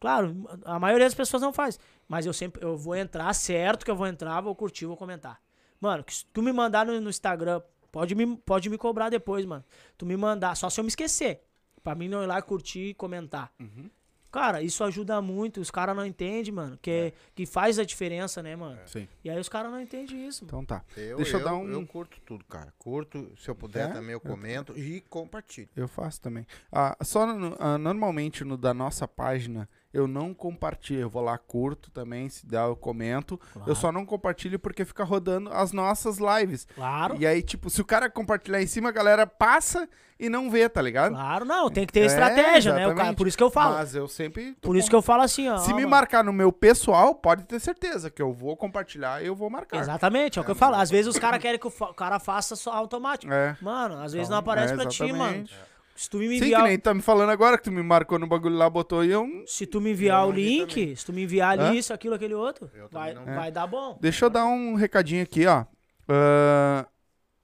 [0.00, 1.78] Claro, a maioria das pessoas não faz.
[2.06, 5.40] Mas eu sempre eu vou entrar, certo que eu vou entrar, vou curtir, vou comentar.
[5.80, 7.60] Mano, se tu me mandar no, no Instagram,
[7.92, 9.64] pode me, pode me cobrar depois, mano.
[9.96, 11.42] Tu me mandar, só se eu me esquecer.
[11.82, 13.52] Pra mim não ir lá curtir e comentar.
[13.60, 13.88] Uhum.
[14.30, 15.58] Cara, isso ajuda muito.
[15.58, 16.78] Os caras não entendem, mano.
[16.82, 18.78] Que, que faz a diferença, né, mano?
[18.84, 19.08] Sim.
[19.24, 20.48] E aí os caras não entendem isso, mano.
[20.62, 20.84] Então tá.
[20.94, 22.70] Eu, Deixa eu eu, dar um- eu curto tudo, cara.
[22.78, 23.92] Curto, se eu puder É?
[23.92, 25.70] também eu comento e compartilho.
[25.74, 26.46] Eu faço também.
[26.70, 31.00] Ah, só no- ah, normalmente no da nossa página eu não compartilho.
[31.00, 33.38] Eu vou lá, curto também, se der eu comento.
[33.52, 33.70] Claro.
[33.70, 36.66] Eu só não compartilho porque fica rodando as nossas lives.
[36.74, 37.16] Claro.
[37.18, 39.88] E aí, tipo, se o cara compartilhar em cima, a galera passa
[40.20, 41.12] e não vê, tá ligado?
[41.12, 42.80] Claro, não, tem que ter É, estratégia, né?
[42.80, 43.16] O cara, exatamente.
[43.18, 43.74] por isso que eu falo.
[43.76, 44.56] Mas eu sempre.
[44.60, 45.58] por isso com- que eu falo assim, ó.
[45.58, 45.90] Se ó, me mano.
[45.90, 49.78] marcar no meu pessoal, pode ter certeza que eu vou compartilhar e eu vou marcar.
[49.78, 50.74] Exatamente, é o que eu falo.
[50.74, 53.32] Às vezes os caras querem que o, cara faça só automático.
[53.32, 53.56] É.
[53.62, 55.14] Mano, às vezes Então, não aparece é, pra ti, mano.
[55.22, 55.54] exatamente.
[55.98, 58.20] Se tu me Sim, que enviar, nem tá me falando agora que tu me marcou
[58.20, 59.26] no bagulho lá, botou e eu.
[59.46, 60.94] se tu me enviar Eu o link, também.
[60.94, 61.74] se tu me enviar Hã?
[61.74, 63.98] isso, aquilo, aquele outro, vai, não- vai dar bom.
[64.00, 65.64] Deixa eu dar um recadinho aqui, ó.
[66.08, 66.86] Ah,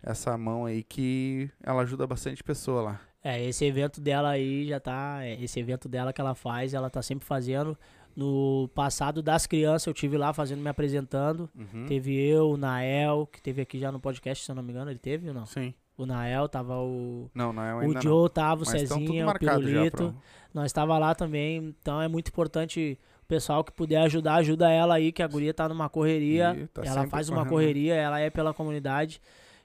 [0.00, 3.00] essa mão aí que ela ajuda bastante pessoa lá.
[3.22, 5.18] É, esse evento dela aí já tá.
[5.22, 7.76] é, Esse evento dela que ela faz, ela tá sempre fazendo.
[8.16, 11.48] No passado das crianças, eu tive lá fazendo, me apresentando.
[11.56, 11.86] Uhum.
[11.86, 14.90] Teve eu, o Nael, que teve aqui já no podcast, se eu não me engano,
[14.90, 15.46] ele teve ou não?
[15.46, 15.72] Sim.
[15.96, 17.30] O Nael, tava o.
[17.34, 18.02] Não, não é O ainda não.
[18.02, 19.96] Joe tava, o Mas Cezinha, o Pirulito.
[19.96, 20.14] pra-
[20.54, 24.94] Nós estava lá também, então é muito importante o pessoal que puder ajudar, ajuda ela
[24.94, 26.68] aí, que a guria tá numa correria.
[26.72, 27.50] Tá ela faz uma correndo.
[27.50, 29.20] correria, ela é pela comunidade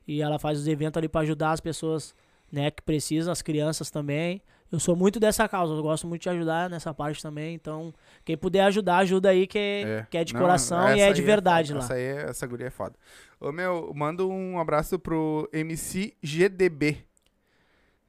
[0.08, 2.14] e ela faz os eventos ali para ajudar as pessoas,
[2.54, 4.40] né, que precisam, as crianças também.
[4.72, 7.94] Eu sou muito dessa causa, eu gosto muito de ajudar nessa parte também, então
[8.26, 11.22] quem puder ajudar, ajuda aí que é, que é de Não, coração e é de
[11.22, 11.80] aí verdade foda.
[11.80, 11.86] lá.
[11.86, 12.96] Essa aí, é- essa guria é foda.
[13.40, 16.98] Ô, meu, manda um abraço pro MC GDB.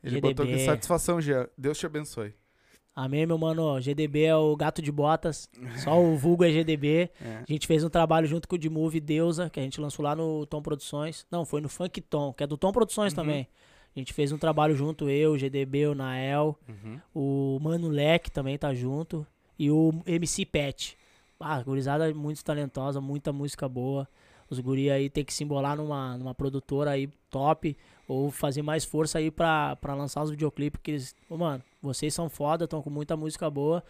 [0.03, 0.65] Ele botou aqui GDB.
[0.71, 1.49] satisfação, Jean.
[1.57, 2.35] Deus te abençoe.
[2.95, 3.81] Amém, meu mano.
[3.81, 5.49] GDB é o gato de botas.
[5.85, 7.11] Só o vulgo é GDB.
[7.21, 7.39] É.
[7.49, 10.15] A gente fez um trabalho junto com o D-Move Deusa, que a gente lançou lá
[10.15, 11.27] no Tom Produções.
[11.31, 13.16] Não, foi no Funk Tom, que é do Tom Produções Uhum.
[13.16, 13.49] também.
[13.95, 17.01] A gente fez um trabalho junto, eu, o GDB, o Nael, Uhum.
[17.15, 19.27] o Mano Leque também tá junto.
[19.59, 20.97] E o MC Pet.
[21.39, 24.09] Ah, gurizada muito talentosa, muita música boa.
[24.51, 27.77] Os guri aí tem que se embolar numa, numa produtora aí top.
[28.09, 30.81] Ou fazer mais força aí pra, pra lançar os videoclipes.
[30.83, 31.15] Que eles.
[31.31, 33.83] Ô, mano, vocês são foda, estão com muita música boa.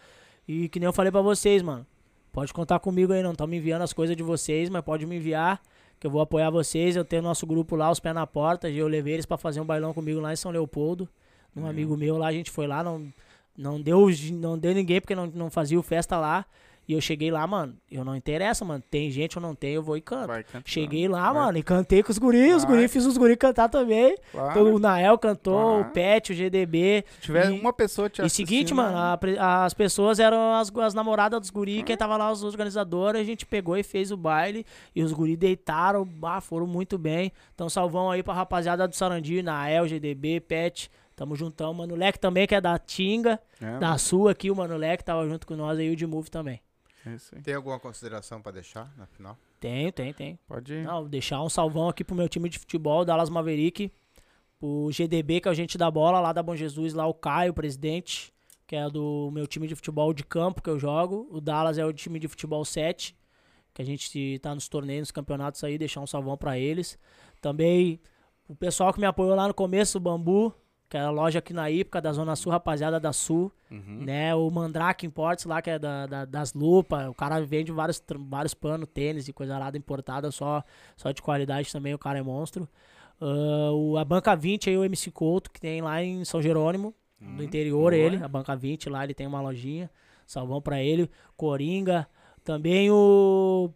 [0.47, 1.85] E que nem eu falei pra vocês, mano.
[2.31, 5.15] Pode contar comigo aí, não estão me enviando as coisas de vocês, mas pode me
[5.15, 5.61] enviar.
[5.99, 6.95] Que eu vou apoiar vocês.
[6.95, 8.69] Eu tenho nosso grupo lá, os pés na porta.
[8.69, 11.07] e Eu levei eles pra fazer um bailão comigo lá em São Leopoldo.
[11.55, 13.13] Um amigo meu lá, a gente foi lá, não,
[13.57, 16.45] não deu, não deu ninguém porque não, não fazia festa lá.
[16.87, 17.75] E eu cheguei lá, mano.
[17.91, 18.83] Eu não interessa, mano.
[18.91, 20.27] Tem gente ou não tem, eu vou e canto.
[20.27, 20.45] Vai.
[20.63, 21.43] Cheguei lá, Vai.
[21.45, 22.55] mano, e cantei com os guris.
[22.57, 22.73] Os Vai.
[22.75, 24.15] guris, fiz os guris cantar também.
[24.31, 24.51] Claro.
[24.51, 27.03] Então, o Nael cantou, o Pet, o GDB.
[27.15, 28.97] Se tiver e- uma pessoa te E seguinte, assistindo, mano,
[29.39, 33.23] a as pessoas eram as, as namoradas dos guri, quem tava lá, os organizadores, a
[33.23, 37.31] gente pegou e fez o baile, e os guri deitaram, bah, foram muito bem.
[37.53, 41.73] Então, salvão aí pra rapaziada do Sarandi, Nael, GDB, Pet, tamo juntão.
[41.73, 45.27] Mano Leque também, que é da Tinga, É, da Sul aqui, o Mano Leque tava
[45.27, 46.59] junto com nós aí, o de Move também.
[47.09, 47.39] É.
[47.41, 49.37] Tem alguma consideração pra deixar na final?
[49.59, 50.39] Tem, tem, tem.
[50.47, 50.83] Pode ir.
[50.83, 53.91] Não, deixar um salvão aqui pro meu time de futebol, Dallas Maverick,
[54.59, 57.53] o GDB, que é o gente da bola, lá da Bom Jesus, lá o Caio,
[57.53, 58.33] presidente,
[58.67, 61.27] que é do meu time de futebol de campo que eu jogo.
[61.31, 63.15] O Dallas é o time de futebol 7,
[63.73, 66.97] que a gente tá nos torneios, nos campeonatos aí, deixar um salvão pra eles.
[67.41, 67.99] Também
[68.47, 70.53] o pessoal que me apoiou lá no começo, o Bambu,
[70.89, 74.03] que é a loja aqui na Ípica, da Zona Sul, rapaziada da Sul, Uhum.
[74.05, 74.33] né?
[74.35, 77.07] O Mandrake Imports lá, que é da, da- das lupas.
[77.09, 80.63] O cara vende vários, vários panos, tênis e coisa lá importada, só,
[80.95, 82.67] só de qualidade também, o cara é monstro.
[83.19, 87.41] O, a Banca 20 aí, o MC Couto, que tem lá em São Jerônimo, do
[87.43, 87.95] interior boa.
[87.95, 89.89] ele, a Banca 20 lá, ele tem uma lojinha.
[90.27, 91.09] Salvão pra ele.
[91.37, 92.07] Coringa.
[92.43, 93.69] Também o.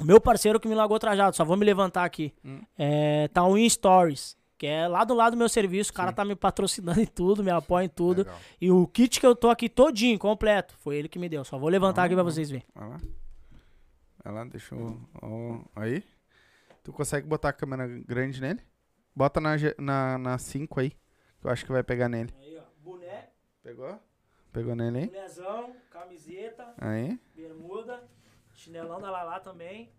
[0.00, 2.34] O meu parceiro que me largou trajado, só vou me levantar aqui.
[2.44, 2.60] Hum.
[2.76, 5.90] É Tawin Stories, que é lá do lado do meu serviço.
[5.90, 8.18] O cara tá me patrocinando em tudo, me apoia em tudo.
[8.18, 8.38] Legal.
[8.60, 11.42] E o kit que eu tô aqui todinho, completo, foi ele que me deu.
[11.44, 12.64] Só vou levantar aqui pra vocês verem.
[12.72, 13.00] Vai lá.
[14.22, 15.00] Vai lá, deixa eu.
[15.20, 16.04] ó, aí.
[16.84, 18.60] Tu consegue botar a câmera grande nele?
[19.16, 20.90] Bota na 5 na, na cinco aí.
[21.40, 22.32] Que eu acho que vai pegar nele.
[22.38, 22.62] Aí, ó.
[22.84, 23.30] Boné,
[23.64, 23.98] Pegou?
[24.52, 25.06] Pegou nele aí?
[25.06, 27.18] bonézão, camiseta, Aí.
[27.34, 28.00] bermuda,
[28.54, 29.90] chinelão da Lala também.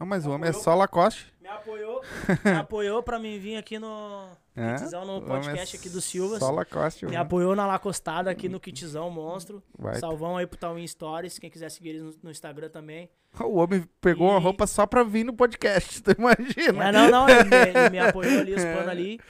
[0.00, 1.30] Ah, mas o homem é só Lacoste.
[1.42, 2.00] Me apoiou,
[2.44, 6.38] me apoiou pra mim vir aqui no É, kitzão, no é podcast aqui do Silvas.
[6.38, 7.04] Só Lacoste.
[7.04, 7.18] Me homem.
[7.20, 9.62] apoiou na Lacostada aqui no kitzão monstro.
[9.78, 9.96] Vai.
[9.96, 13.10] Salvão aí pro Tawin Stories, quem quiser seguir eles no, no Instagram também.
[13.40, 16.88] O homem pegou uma E- roupa só pra vir no podcast, tu imagina?
[16.88, 19.20] É, não, não, ele me, ele me apoiou ali, os panos ali.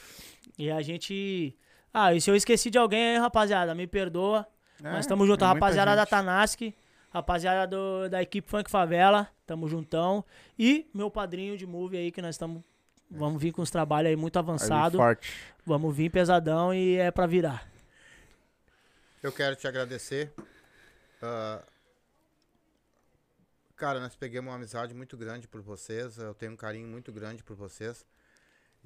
[0.59, 1.57] E a gente...
[1.93, 4.47] Ah, e se eu esqueci de alguém aí, rapaziada, me perdoa.
[4.83, 6.11] É, Nós estamos juntos, é rapaziada da gente.
[6.11, 6.75] Tanaski,
[7.11, 10.25] rapaziada do- da equipe Funk Favela, tamo juntão.
[10.59, 12.63] E meu padrinho de movie aí, que nós estamos.
[13.11, 14.97] Vamos vir com os trabalhos aí muito Aí, avançado.
[14.97, 15.33] forte.
[15.67, 17.69] Vamos vir pesadão e é pra virar.
[19.23, 20.33] Eu quero te agradecer.
[21.21, 21.63] Ah,
[23.77, 26.19] cara, nós pegamos uma amizade muito grande por vocês.
[26.19, 28.07] Eu tenho um carinho muito grande por vocês.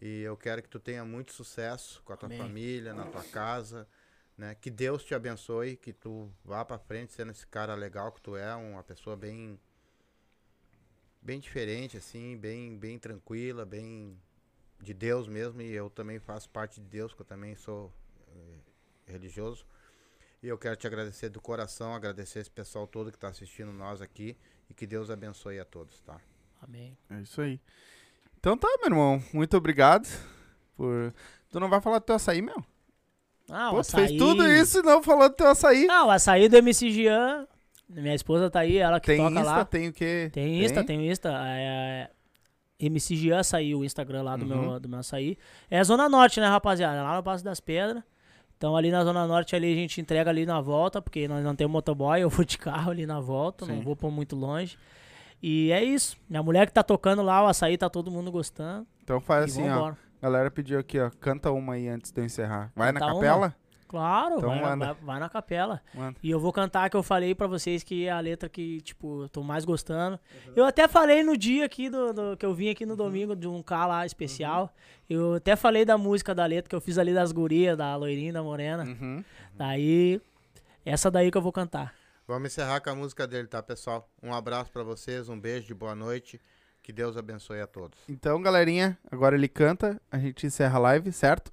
[0.01, 2.39] E eu quero que tu tenha muito sucesso com a tua Amém.
[2.39, 3.87] família, na tua casa.
[4.37, 4.55] Né?
[4.55, 8.37] Que Deus te abençoe, que tu vá pra frente sendo esse cara legal que tu
[8.37, 9.59] é, uma pessoa bem
[11.23, 14.19] bem diferente assim, bem bem tranquila, bem
[14.81, 17.93] de Deus mesmo, e eu também faço parte de Deus, que eu também sou
[18.29, 18.59] eh,
[19.07, 19.65] religioso.
[20.43, 24.03] E eu quero te agradecer do coração, agradecer esse pessoal todo que está assistindo nós
[24.03, 24.37] aqui
[24.69, 26.21] e que Deus abençoe a todos, tá?
[26.61, 26.97] Amém.
[27.09, 27.59] É isso aí.
[28.39, 29.23] Então tá, meu irmão.
[29.33, 30.07] Muito obrigado
[30.77, 31.15] por.
[31.49, 32.63] Tu não vai falar do teu açaí, meu?
[33.51, 35.87] Ah, o Pô, tu fez açaí- tudo isso e não falou do teu açaí.
[35.91, 37.47] Ah, o açaí do MC Jean.
[37.89, 39.65] Minha esposa tá aí, ela que tem toca Insta, lá.
[39.65, 40.31] tem o quê?
[40.33, 41.31] Tem Insta, tem Insta.
[41.47, 42.11] É,
[42.81, 44.61] MC Jean saiu o Instagram lá do, Uhum.
[44.71, 45.37] meu, do meu açaí.
[45.71, 47.03] É Zona Norte, né, rapaziada?
[47.03, 48.03] Lá no Passo das Pedras.
[48.57, 51.55] Então ali na Zona Norte ali a gente entrega ali na volta, porque nós não
[51.55, 53.83] temos motoboy, eu vou de carro ali na volta, não Sim.
[53.83, 54.79] vou por muito longe.
[55.43, 56.17] E é isso.
[56.29, 58.87] Minha mulher que tá tocando lá, o açaí tá todo mundo gostando.
[59.03, 59.93] Então faz assim, ó.
[60.25, 61.11] Galera pediu aqui, ó.
[61.21, 62.73] Canta uma aí antes de eu encerrar.
[62.75, 63.21] Vai na Cantar uma?
[63.21, 63.57] capela?
[63.87, 64.87] Claro, Então vai, na- manda.
[64.87, 65.83] vai, vai na capela.
[65.95, 66.17] Manda.
[66.23, 69.25] E eu vou cantar que eu falei pra vocês que é a letra que, tipo,
[69.25, 70.19] eu tô mais gostando.
[70.47, 70.53] Uhum.
[70.57, 73.47] Eu até falei no dia aqui do, do- que eu vim aqui no domingo de
[73.47, 74.63] um K lá especial.
[75.11, 75.17] Uhum.
[75.17, 78.33] Eu até falei da música da letra que eu fiz ali das gurias, da loirinha,
[78.33, 78.85] da morena.
[78.85, 79.23] Uhum.
[79.55, 80.23] Daí,
[80.87, 81.95] essa daí que eu vou cantar.
[82.27, 84.09] Vamos encerrar com a música dele, tá, pessoal?
[84.23, 86.41] Um abraço pra vocês, um beijo de boa noite.
[86.85, 87.99] Que Deus abençoe a todos.
[88.07, 91.51] Então, galerinha, agora ele canta, a gente encerra a live, certo?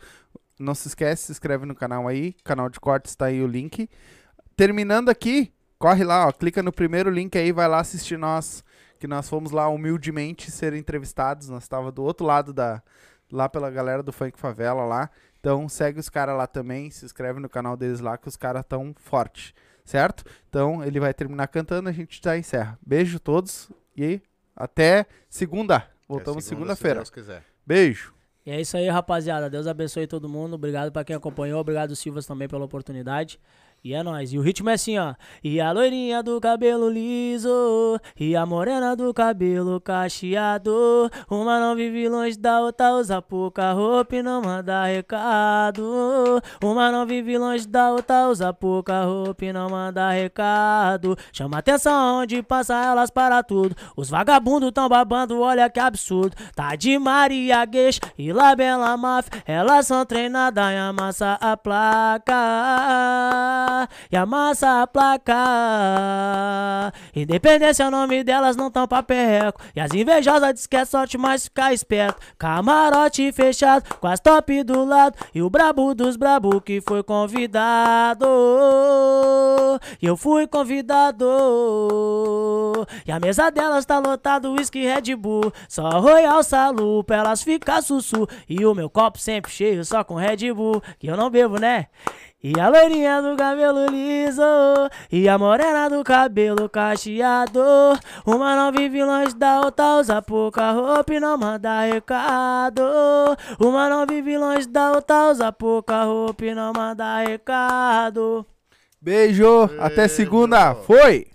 [0.59, 3.89] Não se esquece, se inscreve no canal aí, canal de cortes tá aí o link.
[4.57, 8.61] Terminando aqui, corre lá, ó, clica no primeiro link aí, vai lá assistir nós,
[8.99, 12.83] que nós fomos lá humildemente ser entrevistados, nós tava do outro lado da
[13.31, 15.09] lá pela galera do Funk Favela lá.
[15.39, 18.65] Então, segue os caras lá também, se inscreve no canal deles lá que os caras
[18.67, 19.55] tão forte,
[19.85, 20.25] certo?
[20.49, 22.77] Então, ele vai terminar cantando, a gente já encerra.
[22.85, 24.21] Beijo a todos e
[24.63, 25.87] até segunda.
[26.07, 27.05] Voltamos Até segunda-feira.
[27.05, 27.43] Se Deus quiser.
[27.65, 28.13] Beijo.
[28.45, 29.49] E é isso aí, rapaziada.
[29.49, 30.55] Deus abençoe todo mundo.
[30.55, 31.59] Obrigado pra quem acompanhou.
[31.59, 33.39] Obrigado, Silvas, também pela oportunidade.
[33.83, 34.31] E é nóis.
[34.31, 35.15] E o ritmo é assim, ó.
[35.43, 37.99] E a loirinha do cabelo liso.
[38.19, 41.09] E a morena do cabelo cacheado.
[41.27, 46.39] Uma não vive longe da outra, usa pouca roupa e não manda recado.
[46.63, 51.17] Uma não vive longe da outra, usa pouca roupa e não manda recado.
[51.33, 53.75] Chama atenção onde passa, elas para tudo.
[53.97, 56.35] Os vagabundos tão babando, olha que absurdo.
[56.55, 59.41] Tá de Maria Gueixa e lá Bela Máfia.
[59.43, 63.70] Elas são treinadas em amassar a placa.
[64.11, 65.33] E amassa a placa.
[67.15, 69.61] Independência é o nome delas, não tão pra perreco.
[69.75, 72.19] E as invejosas diz que é sorte, mas fica esperto.
[72.37, 75.15] Camarote fechado, com as top do lado.
[75.33, 78.25] E o brabo dos brabo que foi convidado.
[80.01, 81.25] E eu fui convidado.
[83.05, 85.51] E a mesa delas tá lotado, whisky Red Bull.
[85.67, 88.27] Só Royal Salu pra elas ficar sussu.
[88.47, 90.81] E o meu copo sempre cheio, só com Red Bull.
[90.99, 91.87] Que eu não bebo, né?
[92.43, 94.41] E a loirinha do cabelo liso
[95.11, 97.61] E a morena do cabelo cacheado
[98.25, 102.81] Uma não vive longe da outra Usa pouca roupa e não manda recado
[103.59, 108.45] Uma não vive longe da outra Usa pouca roupa e não manda recado
[109.01, 109.67] Beijo.
[109.79, 110.75] Até segunda.
[110.75, 111.25] Foi.